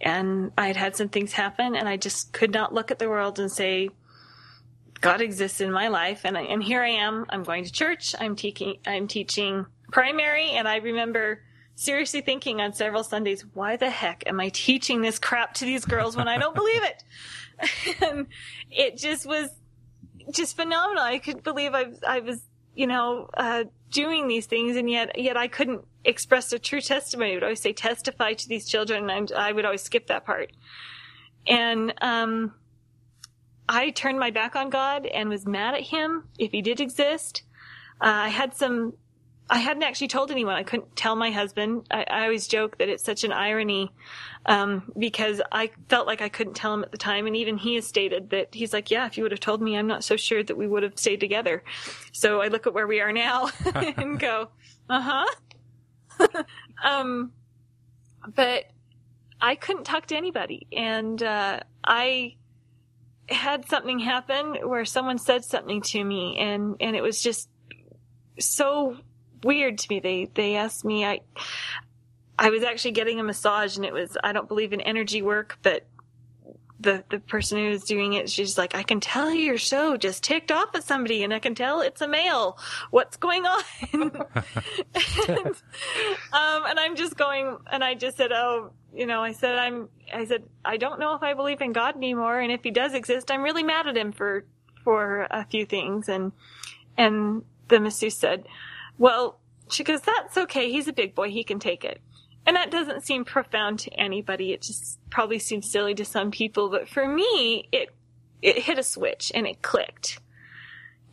And 0.01 0.51
I 0.57 0.67
had 0.67 0.75
had 0.75 0.95
some 0.95 1.09
things 1.09 1.33
happen, 1.33 1.75
and 1.75 1.87
I 1.87 1.95
just 1.95 2.33
could 2.33 2.51
not 2.51 2.73
look 2.73 2.89
at 2.89 2.97
the 2.97 3.07
world 3.07 3.37
and 3.37 3.51
say, 3.51 3.89
God 4.99 5.21
exists 5.21 5.61
in 5.61 5.71
my 5.71 5.89
life, 5.89 6.21
and 6.25 6.37
I, 6.37 6.41
and 6.41 6.63
here 6.63 6.81
I 6.81 6.89
am. 6.89 7.25
I'm 7.29 7.43
going 7.43 7.65
to 7.65 7.71
church. 7.71 8.15
I'm 8.19 8.35
teaching. 8.35 8.77
I'm 8.85 9.07
teaching 9.07 9.67
primary, 9.91 10.51
and 10.51 10.67
I 10.67 10.77
remember 10.77 11.43
seriously 11.75 12.21
thinking 12.21 12.61
on 12.61 12.73
several 12.73 13.03
Sundays, 13.03 13.43
why 13.53 13.75
the 13.75 13.89
heck 13.89 14.23
am 14.27 14.39
I 14.39 14.49
teaching 14.49 15.01
this 15.01 15.19
crap 15.19 15.53
to 15.55 15.65
these 15.65 15.85
girls 15.85 16.15
when 16.15 16.27
I 16.27 16.37
don't 16.37 16.55
believe 16.55 16.83
it? 16.83 17.03
and 18.01 18.27
it 18.69 18.97
just 18.97 19.25
was 19.25 19.49
just 20.31 20.55
phenomenal. 20.55 21.03
I 21.03 21.19
couldn't 21.19 21.43
believe 21.43 21.73
I, 21.73 21.87
I 22.07 22.19
was, 22.19 22.41
you 22.75 22.87
know, 22.87 23.29
uh, 23.35 23.65
doing 23.91 24.27
these 24.27 24.45
things, 24.45 24.75
and 24.75 24.89
yet 24.89 25.17
yet 25.19 25.37
I 25.37 25.47
couldn't 25.47 25.85
express 26.03 26.51
a 26.53 26.59
true 26.59 26.81
testimony. 26.81 27.31
I 27.31 27.33
would 27.35 27.43
always 27.43 27.61
say 27.61 27.73
testify 27.73 28.33
to 28.33 28.47
these 28.47 28.67
children, 28.67 29.09
and 29.09 29.31
I 29.31 29.51
would 29.51 29.65
always 29.65 29.83
skip 29.83 30.07
that 30.07 30.25
part. 30.25 30.51
And 31.47 31.93
um, 32.01 32.53
I 33.69 33.91
turned 33.91 34.19
my 34.19 34.31
back 34.31 34.55
on 34.55 34.69
God 34.69 35.05
and 35.05 35.29
was 35.29 35.45
mad 35.45 35.75
at 35.75 35.81
Him 35.81 36.27
if 36.39 36.51
He 36.51 36.61
did 36.61 36.79
exist. 36.79 37.43
Uh, 37.99 38.25
I 38.25 38.29
had 38.29 38.55
some. 38.55 38.93
I 39.51 39.57
hadn't 39.57 39.83
actually 39.83 40.07
told 40.07 40.31
anyone. 40.31 40.55
I 40.55 40.63
couldn't 40.63 40.95
tell 40.95 41.17
my 41.17 41.29
husband. 41.29 41.85
I, 41.91 42.05
I 42.09 42.23
always 42.23 42.47
joke 42.47 42.77
that 42.77 42.87
it's 42.87 43.03
such 43.03 43.25
an 43.25 43.33
irony 43.33 43.91
um, 44.45 44.89
because 44.97 45.41
I 45.51 45.71
felt 45.89 46.07
like 46.07 46.21
I 46.21 46.29
couldn't 46.29 46.53
tell 46.53 46.73
him 46.73 46.83
at 46.83 46.91
the 46.93 46.97
time, 46.97 47.27
and 47.27 47.35
even 47.35 47.57
he 47.57 47.75
has 47.75 47.85
stated 47.85 48.29
that 48.29 48.55
he's 48.55 48.71
like, 48.71 48.89
"Yeah, 48.89 49.07
if 49.07 49.17
you 49.17 49.23
would 49.23 49.33
have 49.33 49.41
told 49.41 49.61
me, 49.61 49.77
I'm 49.77 49.87
not 49.87 50.05
so 50.05 50.15
sure 50.15 50.41
that 50.41 50.55
we 50.55 50.69
would 50.69 50.83
have 50.83 50.97
stayed 50.97 51.19
together." 51.19 51.65
So 52.13 52.41
I 52.41 52.47
look 52.47 52.65
at 52.65 52.73
where 52.73 52.87
we 52.87 53.01
are 53.01 53.11
now 53.11 53.49
and 53.75 54.17
go, 54.17 54.47
"Uh 54.89 55.25
huh." 56.17 56.43
um, 56.83 57.33
but 58.33 58.65
I 59.41 59.55
couldn't 59.55 59.83
talk 59.83 60.05
to 60.07 60.15
anybody, 60.15 60.65
and 60.71 61.21
uh, 61.21 61.59
I 61.83 62.35
had 63.27 63.67
something 63.67 63.99
happen 63.99 64.55
where 64.63 64.85
someone 64.85 65.17
said 65.17 65.43
something 65.43 65.81
to 65.81 66.01
me, 66.01 66.37
and 66.39 66.77
and 66.79 66.95
it 66.95 67.03
was 67.03 67.21
just 67.21 67.49
so 68.39 68.95
weird 69.43 69.77
to 69.79 69.87
me. 69.89 69.99
They 69.99 70.29
they 70.33 70.55
asked 70.55 70.85
me 70.85 71.05
I 71.05 71.21
I 72.37 72.49
was 72.49 72.63
actually 72.63 72.91
getting 72.91 73.19
a 73.19 73.23
massage 73.23 73.75
and 73.75 73.85
it 73.85 73.93
was 73.93 74.17
I 74.23 74.31
don't 74.33 74.47
believe 74.47 74.73
in 74.73 74.81
energy 74.81 75.21
work, 75.21 75.57
but 75.61 75.85
the 76.81 77.03
the 77.09 77.19
person 77.19 77.57
who 77.59 77.69
was 77.69 77.83
doing 77.83 78.13
it, 78.13 78.29
she's 78.29 78.57
like, 78.57 78.75
I 78.75 78.83
can 78.83 78.99
tell 78.99 79.31
you're 79.31 79.57
so 79.57 79.97
just 79.97 80.23
ticked 80.23 80.51
off 80.51 80.75
at 80.75 80.83
somebody, 80.83 81.23
and 81.23 81.33
I 81.33 81.39
can 81.39 81.55
tell 81.55 81.81
it's 81.81 82.01
a 82.01 82.07
male. 82.07 82.57
What's 82.89 83.17
going 83.17 83.45
on? 83.45 83.63
and, 83.93 84.15
um, 86.33 86.63
and 86.65 86.79
I'm 86.79 86.95
just 86.95 87.15
going, 87.15 87.57
and 87.71 87.83
I 87.83 87.93
just 87.93 88.17
said, 88.17 88.31
oh, 88.31 88.71
you 88.93 89.05
know, 89.05 89.21
I 89.21 89.33
said 89.33 89.57
I'm, 89.57 89.89
I 90.13 90.25
said 90.25 90.43
I 90.65 90.77
don't 90.77 90.99
know 90.99 91.15
if 91.15 91.23
I 91.23 91.33
believe 91.33 91.61
in 91.61 91.73
God 91.73 91.95
anymore, 91.95 92.39
and 92.39 92.51
if 92.51 92.63
He 92.63 92.71
does 92.71 92.93
exist, 92.93 93.31
I'm 93.31 93.43
really 93.43 93.63
mad 93.63 93.87
at 93.87 93.97
Him 93.97 94.11
for 94.11 94.45
for 94.83 95.27
a 95.29 95.45
few 95.45 95.65
things, 95.65 96.09
and 96.09 96.31
and 96.97 97.43
the 97.67 97.79
masseuse 97.79 98.17
said, 98.17 98.45
well, 98.97 99.39
she 99.69 99.83
goes, 99.83 100.01
that's 100.01 100.37
okay. 100.37 100.71
He's 100.71 100.87
a 100.87 100.93
big 100.93 101.15
boy. 101.15 101.29
He 101.29 101.43
can 101.43 101.59
take 101.59 101.83
it. 101.83 102.01
And 102.45 102.55
that 102.55 102.71
doesn't 102.71 103.03
seem 103.03 103.23
profound 103.23 103.79
to 103.79 103.91
anybody. 103.93 104.51
It 104.51 104.61
just 104.61 104.99
probably 105.09 105.39
seems 105.39 105.69
silly 105.69 105.93
to 105.95 106.05
some 106.05 106.31
people. 106.31 106.69
But 106.69 106.89
for 106.89 107.07
me, 107.07 107.67
it, 107.71 107.89
it 108.41 108.59
hit 108.59 108.79
a 108.79 108.83
switch 108.83 109.31
and 109.33 109.45
it 109.45 109.61
clicked. 109.61 110.19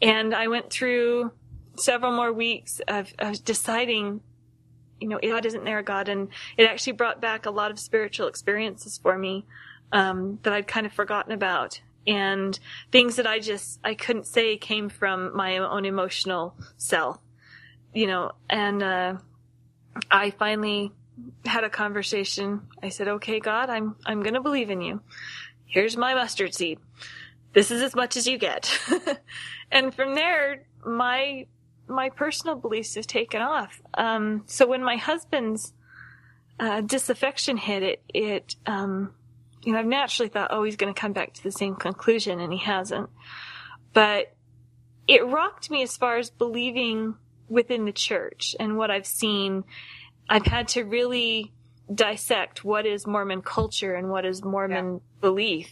And 0.00 0.34
I 0.34 0.48
went 0.48 0.70
through 0.70 1.32
several 1.76 2.12
more 2.12 2.32
weeks 2.32 2.80
of, 2.88 3.12
of 3.18 3.44
deciding, 3.44 4.20
you 5.00 5.08
know, 5.08 5.18
God 5.22 5.44
isn't 5.44 5.64
there, 5.64 5.82
God. 5.82 6.08
And 6.08 6.28
it 6.56 6.64
actually 6.64 6.94
brought 6.94 7.20
back 7.20 7.46
a 7.46 7.50
lot 7.50 7.70
of 7.70 7.78
spiritual 7.78 8.26
experiences 8.26 8.98
for 8.98 9.18
me, 9.18 9.44
um, 9.92 10.38
that 10.42 10.52
I'd 10.52 10.66
kind 10.66 10.86
of 10.86 10.92
forgotten 10.92 11.32
about. 11.32 11.80
And 12.06 12.58
things 12.90 13.16
that 13.16 13.26
I 13.26 13.38
just, 13.38 13.80
I 13.84 13.94
couldn't 13.94 14.26
say 14.26 14.56
came 14.56 14.88
from 14.88 15.36
my 15.36 15.58
own 15.58 15.84
emotional 15.84 16.54
self, 16.78 17.18
you 17.98 18.06
know, 18.06 18.32
and, 18.48 18.82
uh, 18.82 19.14
I 20.08 20.30
finally 20.30 20.92
had 21.44 21.64
a 21.64 21.70
conversation. 21.70 22.68
I 22.80 22.90
said, 22.90 23.08
"Okay, 23.08 23.40
God, 23.40 23.70
I'm 23.70 23.96
I'm 24.06 24.22
going 24.22 24.34
to 24.34 24.40
believe 24.40 24.70
in 24.70 24.80
you. 24.80 25.00
Here's 25.66 25.96
my 25.96 26.14
mustard 26.14 26.54
seed. 26.54 26.78
This 27.52 27.72
is 27.72 27.82
as 27.82 27.96
much 27.96 28.16
as 28.16 28.26
you 28.28 28.38
get." 28.38 28.78
and 29.72 29.92
from 29.92 30.14
there, 30.14 30.66
my 30.84 31.46
my 31.88 32.10
personal 32.10 32.54
beliefs 32.54 32.94
have 32.94 33.08
taken 33.08 33.42
off. 33.42 33.80
Um, 33.94 34.44
so 34.46 34.66
when 34.68 34.84
my 34.84 34.96
husband's 34.96 35.72
uh, 36.60 36.82
disaffection 36.82 37.56
hit, 37.56 37.82
it 37.82 38.02
it 38.14 38.56
um, 38.66 39.12
you 39.62 39.72
know 39.72 39.80
I've 39.80 39.86
naturally 39.86 40.28
thought, 40.28 40.52
"Oh, 40.52 40.62
he's 40.62 40.76
going 40.76 40.94
to 40.94 41.00
come 41.00 41.12
back 41.12 41.32
to 41.34 41.42
the 41.42 41.52
same 41.52 41.74
conclusion," 41.74 42.38
and 42.38 42.52
he 42.52 42.60
hasn't. 42.60 43.10
But 43.92 44.34
it 45.08 45.26
rocked 45.26 45.68
me 45.68 45.82
as 45.82 45.96
far 45.96 46.18
as 46.18 46.30
believing 46.30 47.16
within 47.48 47.84
the 47.84 47.92
church 47.92 48.54
and 48.58 48.76
what 48.76 48.90
I've 48.90 49.06
seen 49.06 49.64
I've 50.28 50.46
had 50.46 50.68
to 50.68 50.84
really 50.84 51.52
dissect 51.92 52.64
what 52.64 52.86
is 52.86 53.06
Mormon 53.06 53.42
culture 53.42 53.94
and 53.94 54.10
what 54.10 54.24
is 54.24 54.44
Mormon 54.44 54.94
yeah. 54.94 55.00
belief. 55.20 55.70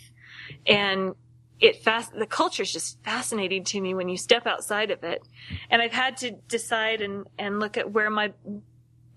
And 0.67 1.15
it 1.61 1.83
fast, 1.83 2.13
the 2.15 2.27
culture 2.27 2.63
is 2.63 2.73
just 2.73 3.03
fascinating 3.03 3.65
to 3.65 3.81
me 3.81 3.95
when 3.95 4.09
you 4.09 4.17
step 4.17 4.47
outside 4.47 4.91
of 4.91 5.05
it. 5.05 5.23
And 5.71 5.83
I've 5.83 5.93
had 5.93 6.17
to 6.19 6.31
decide 6.31 7.01
and, 7.03 7.27
and 7.39 7.61
look 7.61 7.77
at 7.77 7.91
where 7.91 8.11
my, 8.11 8.33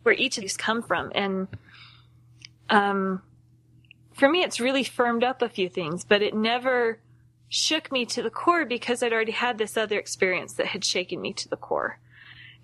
where 0.04 0.16
each 0.16 0.38
of 0.38 0.42
these 0.42 0.58
come 0.58 0.82
from. 0.82 1.12
And, 1.16 1.48
um, 2.70 3.22
for 4.14 4.30
me, 4.30 4.44
it's 4.44 4.60
really 4.60 4.84
firmed 4.84 5.24
up 5.24 5.42
a 5.42 5.50
few 5.50 5.70
things, 5.70 6.04
but 6.04 6.22
it 6.22 6.34
never 6.34 7.00
shook 7.48 7.92
me 7.92 8.06
to 8.06 8.22
the 8.22 8.30
core 8.30 8.66
because 8.66 9.02
I'd 9.02 9.14
already 9.14 9.32
had 9.32 9.58
this 9.58 9.78
other 9.78 9.98
experience 9.98 10.54
that 10.54 10.68
had 10.68 10.84
shaken 10.84 11.22
me 11.22 11.32
to 11.34 11.48
the 11.48 11.56
core. 11.56 12.00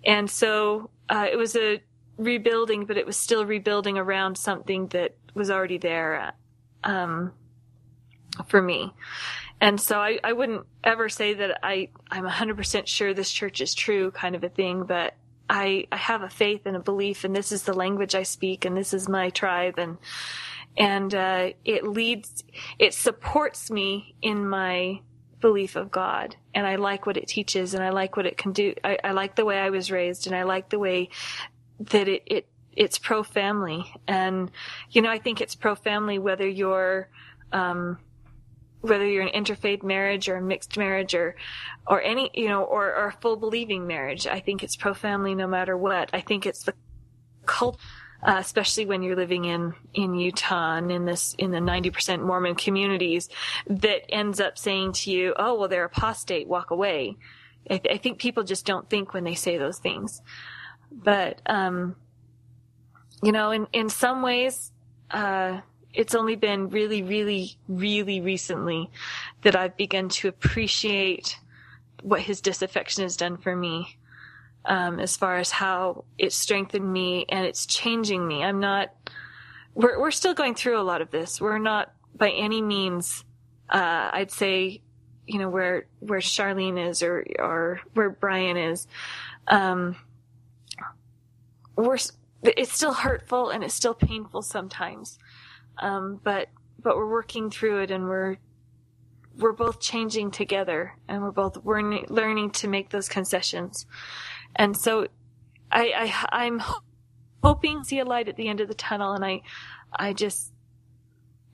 And 0.06 0.30
so, 0.30 0.88
uh, 1.10 1.26
it 1.30 1.36
was 1.36 1.54
a, 1.56 1.82
rebuilding, 2.18 2.86
but 2.86 2.96
it 2.96 3.06
was 3.06 3.16
still 3.16 3.44
rebuilding 3.44 3.98
around 3.98 4.38
something 4.38 4.88
that 4.88 5.14
was 5.34 5.50
already 5.50 5.78
there 5.78 6.32
um, 6.84 7.32
for 8.48 8.60
me. 8.60 8.92
And 9.60 9.80
so 9.80 9.98
I, 9.98 10.18
I 10.22 10.32
wouldn't 10.32 10.66
ever 10.84 11.08
say 11.08 11.34
that 11.34 11.60
I, 11.62 11.88
I'm 12.10 12.24
100% 12.24 12.86
sure 12.86 13.14
this 13.14 13.30
church 13.30 13.60
is 13.60 13.74
true 13.74 14.10
kind 14.10 14.34
of 14.34 14.44
a 14.44 14.48
thing, 14.48 14.84
but 14.84 15.14
I, 15.48 15.86
I 15.92 15.96
have 15.96 16.22
a 16.22 16.28
faith 16.28 16.62
and 16.66 16.76
a 16.76 16.80
belief 16.80 17.24
and 17.24 17.34
this 17.34 17.52
is 17.52 17.62
the 17.62 17.72
language 17.72 18.14
I 18.14 18.24
speak 18.24 18.64
and 18.64 18.76
this 18.76 18.92
is 18.92 19.08
my 19.08 19.30
tribe 19.30 19.78
and, 19.78 19.96
and, 20.76 21.14
uh, 21.14 21.50
it 21.64 21.86
leads, 21.86 22.44
it 22.78 22.92
supports 22.92 23.70
me 23.70 24.14
in 24.20 24.46
my 24.46 25.00
belief 25.40 25.76
of 25.76 25.90
God 25.90 26.36
and 26.54 26.66
I 26.66 26.76
like 26.76 27.06
what 27.06 27.16
it 27.16 27.28
teaches 27.28 27.74
and 27.74 27.82
I 27.82 27.90
like 27.90 28.16
what 28.16 28.26
it 28.26 28.36
can 28.36 28.52
do. 28.52 28.74
I, 28.82 28.98
I 29.04 29.10
like 29.12 29.36
the 29.36 29.44
way 29.44 29.58
I 29.58 29.70
was 29.70 29.90
raised 29.90 30.26
and 30.26 30.34
I 30.34 30.44
like 30.44 30.70
the 30.70 30.78
way 30.78 31.10
that 31.78 32.08
it, 32.08 32.22
it 32.26 32.48
it's 32.72 32.98
pro 32.98 33.22
family 33.22 33.90
and 34.06 34.50
you 34.90 35.02
know 35.02 35.10
I 35.10 35.18
think 35.18 35.40
it's 35.40 35.54
pro 35.54 35.74
family 35.74 36.18
whether 36.18 36.46
you're 36.46 37.08
um, 37.52 37.98
whether 38.80 39.06
you're 39.06 39.26
an 39.26 39.44
interfaith 39.44 39.82
marriage 39.82 40.28
or 40.28 40.36
a 40.36 40.42
mixed 40.42 40.76
marriage 40.76 41.14
or 41.14 41.36
or 41.86 42.00
any 42.02 42.30
you 42.34 42.48
know 42.48 42.62
or, 42.62 42.94
or 42.94 43.08
a 43.08 43.12
full 43.12 43.36
believing 43.36 43.86
marriage. 43.86 44.26
I 44.26 44.40
think 44.40 44.62
it's 44.62 44.76
pro 44.76 44.94
family 44.94 45.34
no 45.34 45.46
matter 45.46 45.76
what. 45.76 46.10
I 46.12 46.20
think 46.20 46.46
it's 46.46 46.64
the 46.64 46.74
cult 47.46 47.78
uh, 48.26 48.36
especially 48.38 48.84
when 48.84 49.02
you're 49.02 49.16
living 49.16 49.46
in 49.46 49.74
in 49.94 50.14
Utah 50.14 50.76
and 50.76 50.90
in 50.92 51.06
this 51.06 51.34
in 51.38 51.50
the 51.52 51.58
90% 51.58 52.20
Mormon 52.20 52.54
communities 52.54 53.28
that 53.66 54.02
ends 54.10 54.40
up 54.40 54.58
saying 54.58 54.92
to 54.92 55.10
you 55.10 55.34
oh 55.38 55.58
well 55.58 55.68
they're 55.68 55.84
apostate 55.84 56.48
walk 56.48 56.70
away 56.70 57.16
I, 57.70 57.78
th- 57.78 57.94
I 57.94 57.98
think 57.98 58.18
people 58.18 58.44
just 58.44 58.66
don't 58.66 58.88
think 58.90 59.14
when 59.14 59.24
they 59.24 59.34
say 59.34 59.56
those 59.56 59.78
things 59.78 60.20
but 60.90 61.40
um 61.46 61.96
you 63.22 63.32
know 63.32 63.50
in 63.52 63.66
in 63.72 63.88
some 63.88 64.22
ways 64.22 64.72
uh 65.10 65.60
it's 65.96 66.14
only 66.14 66.36
been 66.36 66.68
really, 66.68 67.02
really, 67.02 67.56
really 67.68 68.20
recently 68.20 68.90
that 69.42 69.56
I've 69.56 69.76
begun 69.76 70.10
to 70.10 70.28
appreciate 70.28 71.38
what 72.02 72.20
his 72.20 72.40
disaffection 72.40 73.02
has 73.02 73.16
done 73.16 73.38
for 73.38 73.56
me. 73.56 73.96
Um, 74.68 74.98
as 74.98 75.16
far 75.16 75.36
as 75.36 75.52
how 75.52 76.04
it 76.18 76.32
strengthened 76.32 76.92
me 76.92 77.24
and 77.28 77.46
it's 77.46 77.66
changing 77.66 78.26
me. 78.26 78.42
I'm 78.42 78.58
not, 78.58 78.88
we're, 79.74 80.00
we're 80.00 80.10
still 80.10 80.34
going 80.34 80.56
through 80.56 80.80
a 80.80 80.82
lot 80.82 81.00
of 81.00 81.10
this. 81.12 81.40
We're 81.40 81.58
not 81.58 81.92
by 82.16 82.30
any 82.30 82.60
means, 82.62 83.24
uh, 83.70 84.10
I'd 84.12 84.32
say, 84.32 84.82
you 85.26 85.38
know, 85.38 85.48
where, 85.48 85.86
where 86.00 86.18
Charlene 86.18 86.88
is 86.88 87.02
or, 87.02 87.24
or 87.38 87.80
where 87.94 88.10
Brian 88.10 88.56
is. 88.56 88.88
Um, 89.46 89.94
we're, 91.76 91.98
it's 92.42 92.72
still 92.72 92.94
hurtful 92.94 93.50
and 93.50 93.62
it's 93.62 93.74
still 93.74 93.94
painful 93.94 94.42
sometimes. 94.42 95.18
Um, 95.78 96.20
but 96.22 96.48
but 96.82 96.96
we're 96.96 97.10
working 97.10 97.50
through 97.50 97.82
it, 97.82 97.90
and 97.90 98.08
we're 98.08 98.36
we're 99.38 99.52
both 99.52 99.80
changing 99.80 100.30
together, 100.30 100.94
and 101.08 101.22
we're 101.22 101.32
both 101.32 101.64
learning 101.64 102.06
learning 102.08 102.50
to 102.52 102.68
make 102.68 102.90
those 102.90 103.08
concessions. 103.08 103.86
And 104.56 104.76
so, 104.76 105.08
I, 105.70 105.92
I 106.32 106.44
I'm 106.44 106.62
hoping 107.42 107.80
to 107.82 107.84
see 107.84 107.98
a 107.98 108.04
light 108.04 108.28
at 108.28 108.36
the 108.36 108.48
end 108.48 108.60
of 108.60 108.68
the 108.68 108.74
tunnel, 108.74 109.12
and 109.12 109.24
I 109.24 109.42
I 109.94 110.12
just 110.12 110.52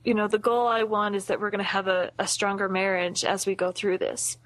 you 0.03 0.13
know 0.13 0.27
the 0.27 0.39
goal 0.39 0.67
I 0.67 0.83
want 0.83 1.15
is 1.15 1.25
that 1.25 1.39
we're 1.39 1.49
going 1.49 1.59
to 1.59 1.65
have 1.65 1.87
a, 1.87 2.11
a 2.19 2.27
stronger 2.27 2.69
marriage 2.69 3.23
as 3.23 3.45
we 3.45 3.55
go 3.55 3.71
through 3.71 3.99
this. 3.99 4.37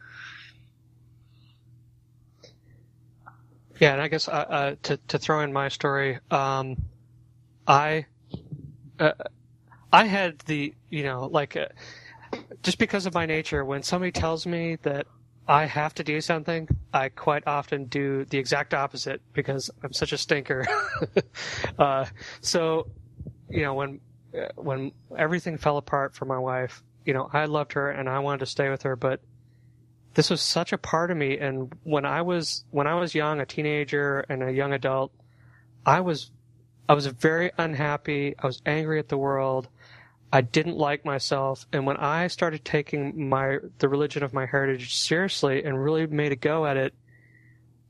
Yeah, 3.80 3.94
and 3.94 4.02
I 4.02 4.08
guess 4.08 4.28
uh, 4.28 4.32
uh, 4.32 4.76
to 4.84 4.98
to 4.98 5.20
throw 5.20 5.42
in 5.42 5.54
my 5.54 5.70
story, 5.70 6.20
um, 6.32 6.78
I 7.68 8.06
uh, 9.00 9.12
I 9.92 10.06
had 10.06 10.40
the 10.40 10.74
you 10.90 11.04
know 11.04 11.26
like 11.32 11.56
uh, 11.56 11.68
just 12.64 12.80
because 12.80 13.06
of 13.06 13.14
my 13.14 13.26
nature, 13.26 13.64
when 13.64 13.84
somebody 13.84 14.12
tells 14.12 14.48
me 14.48 14.78
that 14.82 15.06
I 15.48 15.66
have 15.66 15.94
to 15.96 16.04
do 16.04 16.20
something, 16.20 16.68
I 16.94 17.10
quite 17.10 17.48
often 17.48 17.86
do 17.86 18.26
the 18.26 18.38
exact 18.38 18.74
opposite 18.74 19.22
because 19.34 19.70
I'm 19.84 19.94
such 19.94 20.12
a 20.12 20.18
stinker. 20.18 20.66
uh, 21.80 22.06
so, 22.42 22.88
you 23.50 23.62
know, 23.62 23.74
when 23.74 24.02
uh, 24.38 24.48
when 24.56 24.92
everything 25.18 25.58
fell 25.58 25.78
apart 25.78 26.16
for 26.16 26.26
my 26.26 26.38
wife, 26.38 26.84
you 27.06 27.14
know, 27.14 27.30
I 27.32 27.46
loved 27.46 27.74
her 27.74 27.90
and 27.90 28.10
I 28.10 28.20
wanted 28.20 28.40
to 28.40 28.46
stay 28.46 28.70
with 28.70 28.84
her, 28.84 28.98
but 28.98 29.22
this 30.16 30.30
was 30.30 30.42
such 30.42 30.74
a 30.74 30.78
part 30.78 31.12
of 31.12 31.18
me. 31.18 31.38
And 31.38 31.74
when 31.84 32.04
I 32.04 32.24
was 32.24 32.66
when 32.72 32.88
I 32.88 32.96
was 32.96 33.16
young, 33.16 33.40
a 33.40 33.46
teenager 33.46 34.26
and 34.28 34.44
a 34.44 34.52
young 34.52 34.74
adult, 34.74 35.14
I 35.86 36.02
was 36.02 36.32
I 36.90 36.94
was 36.94 37.06
very 37.06 37.52
unhappy. 37.58 38.36
I 38.38 38.48
was 38.48 38.62
angry 38.66 39.00
at 39.00 39.08
the 39.08 39.18
world. 39.18 39.70
I 40.32 40.42
didn't 40.42 40.78
like 40.78 41.06
myself. 41.06 41.66
And 41.72 41.86
when 41.86 41.98
I 41.98 42.28
started 42.28 42.66
taking 42.66 43.30
my 43.30 43.60
the 43.80 43.90
religion 43.90 44.24
of 44.24 44.34
my 44.34 44.46
heritage 44.46 44.96
seriously 44.96 45.64
and 45.64 45.82
really 45.82 46.08
made 46.08 46.32
a 46.32 46.36
go 46.36 46.66
at 46.66 46.78
it, 46.78 46.94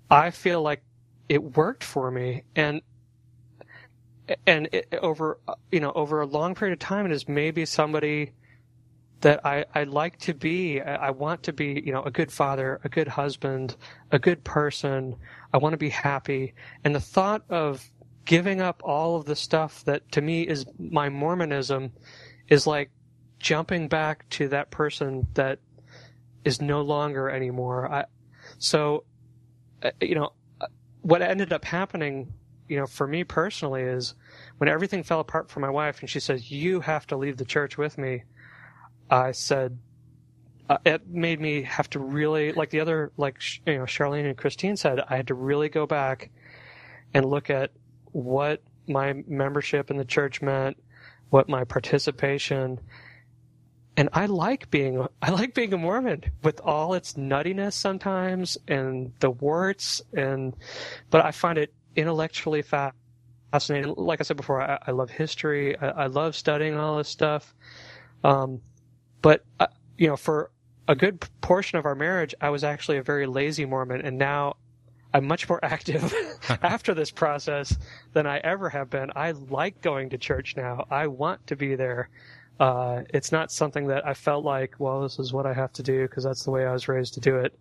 I 0.09 0.31
feel 0.31 0.61
like 0.61 0.83
it 1.29 1.43
worked 1.57 1.83
for 1.83 2.11
me. 2.11 2.43
And 2.55 2.81
and 4.45 4.69
it, 4.71 4.93
over 5.01 5.39
you 5.71 5.79
know 5.79 5.91
over 5.93 6.21
a 6.21 6.27
long 6.27 6.53
period 6.53 6.73
of 6.73 6.79
time, 6.79 7.05
it 7.05 7.11
is 7.11 7.27
maybe 7.27 7.65
somebody 7.65 8.33
that 9.21 9.45
I, 9.45 9.65
I 9.73 9.83
like 9.85 10.19
to 10.19 10.33
be. 10.33 10.79
I, 10.81 11.07
I 11.07 11.09
want 11.11 11.43
to 11.43 11.53
be, 11.53 11.81
you 11.83 11.91
know, 11.91 12.03
a 12.03 12.11
good 12.11 12.31
father, 12.31 12.79
a 12.83 12.89
good 12.89 13.07
husband, 13.07 13.75
a 14.11 14.19
good 14.19 14.43
person. 14.43 15.15
I 15.53 15.57
want 15.57 15.73
to 15.73 15.77
be 15.77 15.89
happy. 15.89 16.53
And 16.83 16.93
the 16.93 16.99
thought 16.99 17.43
of 17.49 17.89
giving 18.25 18.61
up 18.61 18.81
all 18.83 19.15
of 19.15 19.25
the 19.25 19.35
stuff 19.35 19.83
that 19.85 20.11
to 20.11 20.21
me 20.21 20.43
is 20.43 20.65
my 20.77 21.09
Mormonism 21.09 21.91
is 22.49 22.67
like 22.67 22.91
jumping 23.39 23.87
back 23.87 24.27
to 24.29 24.47
that 24.49 24.71
person 24.71 25.27
that 25.33 25.59
is 26.43 26.61
no 26.61 26.81
longer 26.81 27.29
anymore. 27.29 27.91
I, 27.91 28.05
so, 28.57 29.03
uh, 29.83 29.91
you 30.01 30.15
know, 30.15 30.33
what 31.01 31.21
ended 31.21 31.53
up 31.53 31.65
happening, 31.65 32.33
you 32.67 32.77
know, 32.77 32.87
for 32.87 33.07
me 33.07 33.23
personally 33.23 33.83
is 33.83 34.15
when 34.57 34.69
everything 34.69 35.03
fell 35.03 35.19
apart 35.19 35.49
for 35.49 35.59
my 35.59 35.69
wife 35.69 36.01
and 36.01 36.09
she 36.09 36.19
says, 36.19 36.51
you 36.51 36.79
have 36.81 37.07
to 37.07 37.17
leave 37.17 37.37
the 37.37 37.45
church 37.45 37.77
with 37.77 37.97
me. 37.97 38.23
I 39.09 39.31
said, 39.31 39.77
uh, 40.69 40.77
it 40.85 41.07
made 41.07 41.39
me 41.39 41.61
have 41.61 41.89
to 41.91 41.99
really, 41.99 42.51
like 42.51 42.69
the 42.71 42.81
other, 42.81 43.11
like, 43.15 43.37
you 43.65 43.77
know, 43.77 43.83
Charlene 43.83 44.25
and 44.25 44.37
Kristene 44.37 44.77
said, 44.77 44.99
I 45.07 45.15
had 45.15 45.27
to 45.27 45.33
really 45.33 45.69
go 45.69 45.85
back 45.85 46.29
and 47.13 47.25
look 47.25 47.49
at 47.49 47.71
what 48.11 48.61
my 48.87 49.13
membership 49.27 49.89
in 49.89 49.97
the 49.97 50.05
church 50.05 50.41
meant, 50.41 50.77
what 51.29 51.49
my 51.49 51.63
participation, 51.63 52.79
and 53.97 54.09
I 54.13 54.27
like 54.27 54.69
being 54.69 55.05
I 55.21 55.31
like 55.31 55.53
being 55.53 55.73
a 55.73 55.77
Mormon 55.77 56.23
with 56.43 56.61
all 56.61 56.93
its 56.93 57.13
nuttiness 57.13 57.73
sometimes 57.73 58.57
and 58.67 59.11
the 59.19 59.31
warts 59.31 60.01
and, 60.13 60.55
but 61.09 61.25
I 61.25 61.31
find 61.31 61.57
it 61.57 61.73
intellectually 61.95 62.61
fascinating. 62.61 63.95
Like 63.97 64.21
I 64.21 64.23
said 64.23 64.37
before, 64.37 64.61
I, 64.61 64.77
I 64.85 64.91
love 64.91 65.09
history. 65.09 65.77
I, 65.77 65.87
I, 65.87 66.05
love 66.07 66.35
studying 66.35 66.77
all 66.77 66.97
this 66.97 67.09
stuff. 67.09 67.55
Um, 68.23 68.61
but 69.23 69.43
uh, 69.59 69.67
you 69.97 70.07
know, 70.07 70.15
for 70.15 70.51
a 70.87 70.95
good 70.95 71.25
portion 71.41 71.79
of 71.79 71.85
our 71.85 71.95
marriage, 71.95 72.35
I 72.39 72.51
was 72.51 72.63
actually 72.63 72.97
a 72.97 73.03
very 73.03 73.25
lazy 73.25 73.65
Mormon, 73.65 74.01
and 74.01 74.17
now 74.17 74.57
I'm 75.13 75.25
much 75.25 75.47
more 75.47 75.63
active 75.63 76.13
after 76.61 76.93
this 76.93 77.11
process 77.11 77.75
than 78.13 78.27
I 78.27 78.37
ever 78.39 78.69
have 78.69 78.89
been. 78.89 79.11
I 79.15 79.31
like 79.31 79.81
going 79.81 80.09
to 80.09 80.17
church 80.17 80.55
now. 80.57 80.85
I 80.89 81.07
want 81.07 81.47
to 81.47 81.55
be 81.55 81.75
there. 81.75 82.09
Uh, 82.59 83.03
it's 83.13 83.31
not 83.31 83.51
something 83.51 83.87
that 83.87 84.05
I 84.05 84.13
felt 84.13 84.43
like, 84.43 84.75
well, 84.79 85.01
this 85.01 85.19
is 85.19 85.31
what 85.31 85.45
I 85.45 85.53
have 85.53 85.71
to 85.73 85.83
do 85.83 86.03
because 86.03 86.23
that's 86.23 86.43
the 86.43 86.51
way 86.51 86.65
I 86.65 86.73
was 86.73 86.87
raised 86.87 87.13
to 87.15 87.19
do 87.19 87.37
it. 87.37 87.57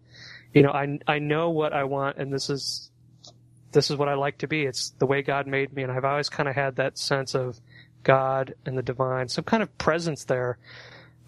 You 0.54 0.62
know, 0.62 0.70
I 0.70 0.98
I 1.06 1.18
know 1.18 1.50
what 1.50 1.72
I 1.72 1.84
want, 1.84 2.16
and 2.16 2.32
this 2.32 2.48
is 2.48 2.90
this 3.72 3.90
is 3.90 3.96
what 3.96 4.08
I 4.08 4.14
like 4.14 4.38
to 4.38 4.48
be. 4.48 4.62
It's 4.62 4.90
the 4.98 5.06
way 5.06 5.20
God 5.20 5.46
made 5.46 5.72
me, 5.74 5.82
and 5.82 5.92
I've 5.92 6.04
always 6.04 6.30
kind 6.30 6.48
of 6.48 6.54
had 6.54 6.76
that 6.76 6.96
sense 6.96 7.34
of 7.34 7.60
God 8.02 8.54
and 8.64 8.78
the 8.78 8.82
divine, 8.82 9.28
some 9.28 9.44
kind 9.44 9.62
of 9.62 9.76
presence 9.76 10.24
there. 10.24 10.58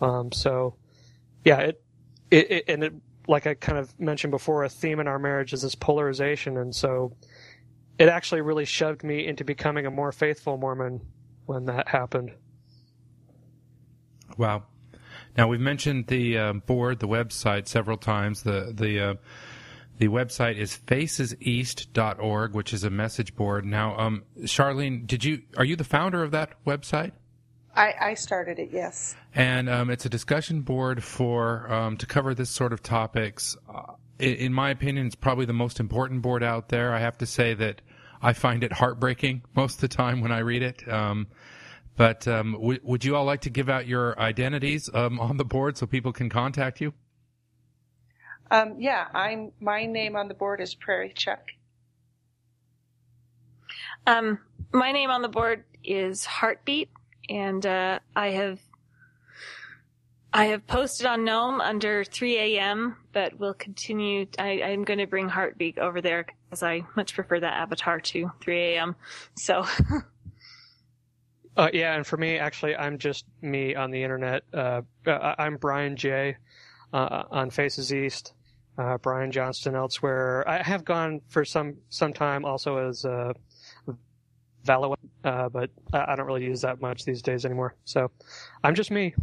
Um, 0.01 0.33
so, 0.33 0.75
yeah, 1.45 1.59
it, 1.59 1.83
it, 2.31 2.51
it 2.51 2.65
and 2.69 2.85
it 2.85 2.95
like 3.29 3.47
I 3.47 3.55
kind 3.55 3.79
of 3.79 3.99
mentioned 4.01 4.31
before, 4.31 4.65
a 4.65 4.69
theme 4.69 4.99
in 4.99 5.07
our 5.07 5.19
marriage 5.19 5.53
is 5.53 5.63
this 5.63 5.75
polarization, 5.75 6.57
and 6.57 6.75
so 6.75 7.13
it 7.99 8.09
actually 8.09 8.41
really 8.41 8.65
shoved 8.65 9.05
me 9.05 9.27
into 9.27 9.45
becoming 9.45 9.87
a 9.87 9.91
more 9.91 10.11
faithful 10.11 10.57
Mormon 10.57 11.01
when 11.47 11.67
that 11.67 11.89
happened. 11.89 12.33
Wow. 14.37 14.65
Now 15.37 15.49
we've 15.49 15.61
mentioned 15.61 16.07
the 16.07 16.39
uh, 16.39 16.53
board, 16.55 17.01
the 17.01 17.09
website 17.09 17.69
several 17.69 17.99
times. 17.99 18.43
The 18.43 18.73
the 18.75 19.01
uh, 19.01 19.15
the 19.99 20.09
website 20.09 20.57
is 20.57 20.79
faceseast.org, 20.87 22.55
which 22.55 22.73
is 22.73 22.85
a 22.85 22.91
message 22.91 23.35
board. 23.35 23.65
Now, 23.65 23.99
um, 23.99 24.25
Charlene, 24.43 25.07
did 25.07 25.25
you 25.25 25.43
are 25.57 25.65
you 25.65 25.77
the 25.77 25.85
founder 25.85 26.23
of 26.23 26.31
that 26.31 26.65
website? 26.65 27.13
I, 27.79 27.95
I 28.01 28.15
started 28.15 28.59
it, 28.59 28.71
yes. 28.73 29.15
And 29.33 29.69
um, 29.69 29.89
it's 29.89 30.05
a 30.05 30.09
discussion 30.09 30.63
board 30.63 31.05
for 31.05 31.73
um, 31.73 31.97
to 31.99 32.07
cover 32.07 32.35
this 32.35 32.51
sort 32.51 32.73
of 32.73 32.83
topics. 32.83 33.57
Uh, 33.73 33.93
in, 34.19 34.35
in, 34.35 34.53
my 34.53 34.71
opinion, 34.71 35.07
it's 35.07 35.15
probably 35.15 35.47
the 35.47 35.53
most 35.53 35.79
important 35.79 36.21
board 36.21 36.43
out 36.43 36.71
there. 36.71 36.93
I 36.93 36.99
have 36.99 37.17
to 37.19 37.27
say 37.27 37.55
that 37.55 37.81
I 38.21 38.33
find 38.33 38.65
it 38.65 38.73
heartbreaking 38.73 39.43
most 39.55 39.77
of 39.77 39.81
the 39.83 39.89
time 39.89 40.21
when 40.21 40.33
I 40.33 40.41
read 40.41 40.63
it. 40.63 40.89
Um, 40.89 41.29
but 41.97 42.27
um, 42.27 42.55
w- 42.55 42.81
would 42.83 43.05
you 43.05 43.15
all 43.15 43.25
like 43.25 43.43
to 43.43 43.51
give 43.51 43.69
out 43.69 43.87
your 43.87 44.19
identities 44.19 44.91
um, 44.93 45.21
on 45.21 45.37
the 45.37 45.45
board 45.45 45.77
so 45.77 45.87
people 45.87 46.13
can 46.13 46.29
contact 46.29 46.81
you? 46.81 46.93
Um, 48.51 48.75
yeah, 48.79 49.07
I'm. 49.15 49.53
My 49.61 49.87
name 49.87 50.17
on 50.17 50.27
the 50.27 50.35
board 50.35 50.61
is 50.61 50.75
Prairie 50.75 51.13
Chuck. 51.15 51.51
Um, 54.05 54.41
my 54.73 54.91
name 54.91 55.11
on 55.11 55.23
the 55.23 55.29
board 55.29 55.65
is 55.85 56.25
Heartbeat 56.25 56.89
and 57.29 57.65
uh, 57.65 57.99
I 58.15 58.29
have 58.29 58.61
I 60.33 60.47
have 60.47 60.67
posted 60.67 61.07
on 61.07 61.25
NOM 61.25 61.61
under 61.61 62.05
3 62.05 62.37
a.m., 62.37 62.97
but 63.13 63.39
we'll 63.39 63.55
continue. 63.55 64.27
I, 64.39 64.63
I'm 64.63 64.85
going 64.85 64.99
to 64.99 65.07
bring 65.07 65.29
Heartbeat 65.29 65.79
over 65.79 66.03
there 66.03 66.27
because 66.45 66.63
I 66.63 66.83
much 66.97 67.15
prefer 67.15 67.41
that 67.41 67.55
avatar 67.55 67.99
to 67.99 68.31
3 68.43 68.75
a.m. 68.75 68.97
So, 69.37 69.65
Uh, 71.59 71.69
yeah, 71.73 71.97
and 71.97 72.07
for 72.07 72.17
me, 72.17 72.39
actually, 72.39 72.77
I'm 72.77 72.99
just 72.99 73.27
me 73.43 73.75
on 73.75 73.91
the 73.91 74.01
internet. 74.05 74.45
Uh, 74.55 74.83
uh, 75.05 75.35
I'm 75.39 75.57
Brian 75.57 75.97
J. 75.97 76.37
Uh, 76.93 77.25
on 77.33 77.51
Faces 77.51 77.93
East. 77.93 78.33
Uh, 78.79 78.97
Brian 78.99 79.33
Johnston 79.33 79.75
elsewhere. 79.75 80.49
I 80.49 80.63
have 80.63 80.85
gone 80.85 81.21
for 81.27 81.45
some 81.45 81.79
some 81.89 82.13
time 82.13 82.45
also 82.45 82.89
as 82.89 83.05
Valorant, 84.69 84.97
uh, 85.25 85.49
but 85.49 85.71
I 85.93 86.13
I 86.13 86.17
don't 86.17 86.27
really 86.27 86.45
use 86.45 86.61
that 86.61 86.81
much 86.81 87.05
these 87.05 87.23
days 87.23 87.45
anymore. 87.45 87.75
So 87.85 88.11
I'm 88.63 88.75
just 88.75 88.91
me. 88.91 89.15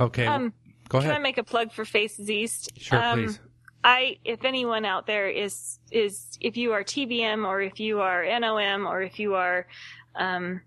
Okay, 0.00 0.26
um, 0.26 0.52
go 0.88 0.98
can 1.00 1.08
I 1.08 1.12
ahead. 1.12 1.22
make 1.22 1.38
a 1.38 1.44
plug 1.44 1.72
for 1.72 1.84
Faces 1.84 2.30
East? 2.30 2.70
Sure, 2.76 2.98
Um, 3.02 3.24
please. 3.24 3.40
I, 3.86 4.16
if 4.24 4.44
anyone 4.46 4.86
out 4.86 5.06
there 5.06 5.28
is, 5.28 5.78
is, 5.92 6.38
if 6.40 6.56
you 6.56 6.72
are 6.72 6.82
TBM 6.82 7.46
or 7.46 7.60
if 7.60 7.78
you 7.80 8.00
are 8.00 8.24
NOM 8.24 8.86
or 8.86 9.02
if 9.02 9.18
you 9.18 9.34
are, 9.34 9.66
um, 10.14 10.62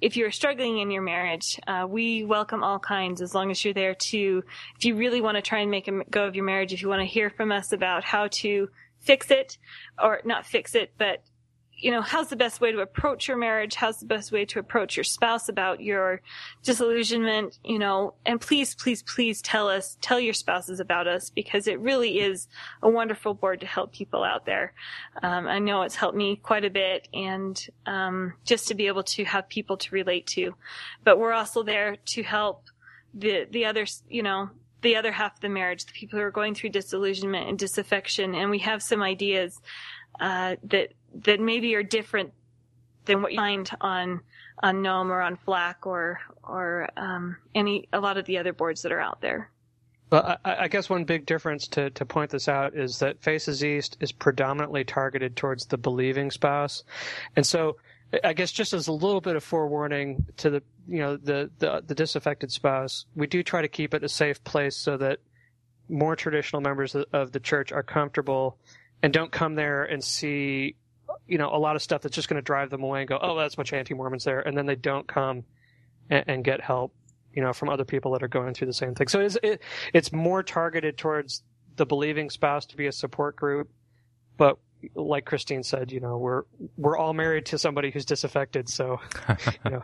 if 0.00 0.16
you're 0.16 0.32
struggling 0.32 0.78
in 0.80 0.90
your 0.90 1.02
marriage, 1.02 1.60
uh, 1.68 1.86
we 1.88 2.24
welcome 2.24 2.64
all 2.64 2.80
kinds 2.80 3.22
as 3.22 3.36
long 3.36 3.52
as 3.52 3.64
you're 3.64 3.72
there 3.72 3.94
to, 3.94 4.42
if 4.76 4.84
you 4.84 4.96
really 4.96 5.20
want 5.20 5.36
to 5.36 5.42
try 5.42 5.60
and 5.60 5.70
make 5.70 5.86
a 5.86 6.02
go 6.10 6.26
of 6.26 6.34
your 6.34 6.44
marriage, 6.44 6.72
if 6.72 6.82
you 6.82 6.88
want 6.88 7.02
to 7.02 7.06
hear 7.06 7.30
from 7.30 7.52
us 7.52 7.72
about 7.72 8.02
how 8.02 8.26
to 8.32 8.68
fix 8.98 9.30
it 9.30 9.58
or 10.02 10.20
not 10.24 10.44
fix 10.44 10.74
it, 10.74 10.92
but 10.98 11.22
you 11.78 11.90
know, 11.90 12.00
how's 12.00 12.28
the 12.28 12.36
best 12.36 12.60
way 12.60 12.72
to 12.72 12.80
approach 12.80 13.28
your 13.28 13.36
marriage? 13.36 13.74
How's 13.74 13.98
the 13.98 14.06
best 14.06 14.32
way 14.32 14.46
to 14.46 14.58
approach 14.58 14.96
your 14.96 15.04
spouse 15.04 15.48
about 15.48 15.80
your 15.80 16.22
disillusionment? 16.62 17.58
You 17.64 17.78
know, 17.78 18.14
and 18.24 18.40
please, 18.40 18.74
please, 18.74 19.02
please 19.02 19.42
tell 19.42 19.68
us, 19.68 19.98
tell 20.00 20.18
your 20.18 20.32
spouses 20.32 20.80
about 20.80 21.06
us 21.06 21.28
because 21.28 21.66
it 21.66 21.78
really 21.80 22.20
is 22.20 22.48
a 22.82 22.88
wonderful 22.88 23.34
board 23.34 23.60
to 23.60 23.66
help 23.66 23.92
people 23.92 24.24
out 24.24 24.46
there. 24.46 24.72
Um, 25.22 25.46
I 25.46 25.58
know 25.58 25.82
it's 25.82 25.96
helped 25.96 26.16
me 26.16 26.36
quite 26.36 26.64
a 26.64 26.70
bit 26.70 27.08
and, 27.12 27.62
um, 27.84 28.32
just 28.44 28.68
to 28.68 28.74
be 28.74 28.86
able 28.86 29.04
to 29.04 29.24
have 29.24 29.48
people 29.48 29.76
to 29.76 29.94
relate 29.94 30.26
to, 30.28 30.54
but 31.04 31.18
we're 31.18 31.32
also 31.32 31.62
there 31.62 31.96
to 32.06 32.22
help 32.22 32.64
the, 33.12 33.46
the 33.50 33.66
others, 33.66 34.02
you 34.08 34.22
know, 34.22 34.48
the 34.82 34.96
other 34.96 35.12
half 35.12 35.34
of 35.34 35.40
the 35.40 35.48
marriage, 35.48 35.84
the 35.84 35.92
people 35.92 36.18
who 36.18 36.24
are 36.24 36.30
going 36.30 36.54
through 36.54 36.70
disillusionment 36.70 37.48
and 37.48 37.58
disaffection. 37.58 38.34
And 38.34 38.50
we 38.50 38.60
have 38.60 38.82
some 38.82 39.02
ideas, 39.02 39.60
uh, 40.20 40.56
that, 40.64 40.92
that 41.14 41.40
maybe 41.40 41.74
are 41.74 41.82
different 41.82 42.32
than 43.04 43.22
what 43.22 43.32
you 43.32 43.38
find 43.38 43.70
on, 43.80 44.20
on 44.62 44.82
NOM 44.82 45.12
or 45.12 45.20
on 45.20 45.36
FLAC 45.36 45.86
or, 45.86 46.20
or, 46.42 46.88
um, 46.96 47.36
any, 47.54 47.88
a 47.92 48.00
lot 48.00 48.16
of 48.18 48.24
the 48.26 48.38
other 48.38 48.52
boards 48.52 48.82
that 48.82 48.92
are 48.92 49.00
out 49.00 49.20
there. 49.20 49.50
Well, 50.10 50.38
I, 50.44 50.56
I 50.56 50.68
guess 50.68 50.88
one 50.88 51.04
big 51.04 51.26
difference 51.26 51.68
to, 51.68 51.90
to 51.90 52.04
point 52.04 52.30
this 52.30 52.48
out 52.48 52.74
is 52.74 53.00
that 53.00 53.22
Faces 53.22 53.64
East 53.64 53.96
is 54.00 54.12
predominantly 54.12 54.84
targeted 54.84 55.36
towards 55.36 55.66
the 55.66 55.78
believing 55.78 56.30
spouse, 56.30 56.84
and 57.34 57.44
so 57.44 57.76
I 58.22 58.32
guess 58.32 58.52
just 58.52 58.72
as 58.72 58.86
a 58.86 58.92
little 58.92 59.20
bit 59.20 59.36
of 59.36 59.42
forewarning 59.42 60.26
to 60.38 60.50
the 60.50 60.62
you 60.86 61.00
know 61.00 61.16
the 61.16 61.50
the, 61.58 61.82
the 61.84 61.94
disaffected 61.94 62.52
spouse, 62.52 63.06
we 63.16 63.26
do 63.26 63.42
try 63.42 63.62
to 63.62 63.68
keep 63.68 63.94
it 63.94 64.04
a 64.04 64.08
safe 64.08 64.42
place 64.44 64.76
so 64.76 64.96
that 64.96 65.18
more 65.88 66.16
traditional 66.16 66.62
members 66.62 66.94
of- 66.94 67.06
of 67.12 67.32
the 67.32 67.40
church 67.40 67.72
are 67.72 67.82
comfortable 67.82 68.58
and 69.02 69.12
don't 69.12 69.30
come 69.32 69.54
there 69.54 69.84
and 69.84 70.02
see 70.02 70.76
you 71.26 71.38
know 71.38 71.54
a 71.54 71.58
lot 71.58 71.76
of 71.76 71.82
stuff 71.82 72.02
that's 72.02 72.14
just 72.14 72.28
going 72.28 72.36
to 72.36 72.42
drive 72.42 72.70
them 72.70 72.82
away 72.82 73.00
and 73.00 73.08
go, 73.08 73.18
oh, 73.20 73.36
that's 73.36 73.54
a 73.54 73.56
bunch 73.56 73.72
of 73.72 73.78
anti-Mormons 73.78 74.24
there, 74.24 74.40
and 74.40 74.56
then 74.56 74.66
they 74.66 74.76
don't 74.76 75.06
come 75.06 75.44
and, 76.10 76.24
and 76.26 76.44
get 76.44 76.60
help 76.60 76.92
you 77.32 77.42
know, 77.42 77.52
from 77.52 77.68
other 77.68 77.84
people 77.84 78.12
that 78.12 78.22
are 78.22 78.28
going 78.28 78.54
through 78.54 78.66
the 78.66 78.72
same 78.72 78.94
thing. 78.94 79.08
So 79.08 79.20
it's 79.20 79.36
it, 79.42 79.60
it's 79.92 80.10
more 80.10 80.42
targeted 80.42 80.96
towards 80.96 81.42
the 81.76 81.84
believing 81.84 82.30
spouse 82.30 82.64
to 82.66 82.76
be 82.78 82.86
a 82.86 82.92
support 82.92 83.36
group, 83.36 83.70
but 84.38 84.58
like 84.94 85.26
Kristene 85.26 85.62
said, 85.64 85.92
you 85.92 86.00
know, 86.00 86.16
we're 86.16 86.44
we're 86.78 86.96
all 86.96 87.12
married 87.12 87.44
to 87.46 87.58
somebody 87.58 87.90
who's 87.90 88.06
disaffected, 88.06 88.70
so 88.70 89.00
you 89.66 89.70
know, 89.70 89.82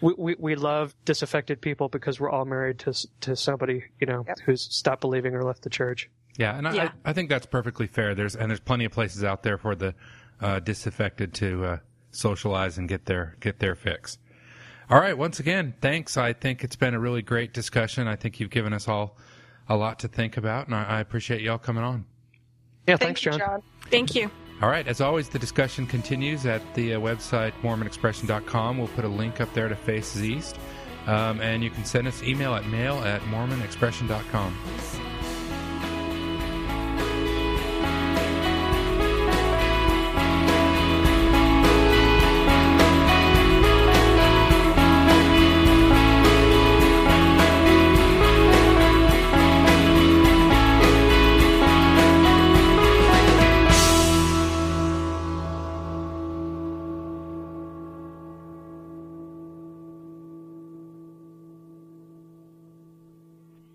we, 0.00 0.14
we 0.16 0.36
we 0.38 0.54
love 0.54 0.94
disaffected 1.04 1.60
people 1.60 1.90
because 1.90 2.18
we're 2.18 2.30
all 2.30 2.46
married 2.46 2.78
to 2.80 2.94
to 3.20 3.36
somebody 3.36 3.84
you 4.00 4.06
know 4.06 4.24
Yep. 4.26 4.38
who's 4.46 4.62
stopped 4.62 5.02
believing 5.02 5.34
or 5.34 5.42
left 5.44 5.62
the 5.62 5.70
church. 5.70 6.08
Yeah, 6.38 6.56
and 6.56 6.74
Yeah. 6.74 6.92
I, 7.04 7.10
I 7.10 7.12
think 7.12 7.28
that's 7.28 7.46
perfectly 7.46 7.86
fair. 7.86 8.14
There's 8.14 8.36
and 8.36 8.50
there's 8.50 8.60
plenty 8.60 8.86
of 8.86 8.92
places 8.92 9.22
out 9.22 9.42
there 9.42 9.58
for 9.58 9.74
the 9.74 9.94
uh, 10.40 10.60
disaffected 10.60 11.34
to 11.34 11.64
uh, 11.64 11.78
socialize 12.10 12.78
and 12.78 12.88
get 12.88 13.06
their 13.06 13.36
get 13.40 13.58
their 13.58 13.74
fix. 13.74 14.18
All 14.88 15.00
right, 15.00 15.18
once 15.18 15.40
again, 15.40 15.74
thanks. 15.80 16.16
I 16.16 16.32
think 16.32 16.62
it's 16.62 16.76
been 16.76 16.94
a 16.94 17.00
really 17.00 17.22
great 17.22 17.52
discussion. 17.52 18.06
I 18.06 18.16
think 18.16 18.38
you've 18.38 18.50
given 18.50 18.72
us 18.72 18.86
all 18.86 19.16
a 19.68 19.76
lot 19.76 19.98
to 20.00 20.08
think 20.08 20.36
about, 20.36 20.66
and 20.66 20.76
I, 20.76 20.84
I 20.84 21.00
appreciate 21.00 21.40
y'all 21.40 21.58
coming 21.58 21.82
on. 21.82 22.04
Yeah, 22.86 22.96
Thank 22.96 23.00
thanks, 23.00 23.24
you, 23.24 23.32
John. 23.32 23.40
John. 23.40 23.62
Thank 23.90 24.14
you. 24.14 24.30
All 24.62 24.70
right, 24.70 24.86
as 24.86 25.00
always, 25.00 25.28
the 25.28 25.38
discussion 25.38 25.86
continues 25.86 26.46
at 26.46 26.62
the 26.74 26.94
uh, 26.94 27.00
website 27.00 27.52
mormonexpression.com. 27.62 28.78
We'll 28.78 28.88
put 28.88 29.04
a 29.04 29.08
link 29.08 29.40
up 29.40 29.52
there 29.52 29.68
to 29.68 29.76
Faces 29.76 30.24
East, 30.24 30.56
um, 31.06 31.40
and 31.40 31.64
you 31.64 31.70
can 31.70 31.84
send 31.84 32.06
us 32.06 32.22
email 32.22 32.54
at 32.54 32.66
mail 32.66 32.98
at 32.98 33.20
mormonexpression.com. 33.22 34.56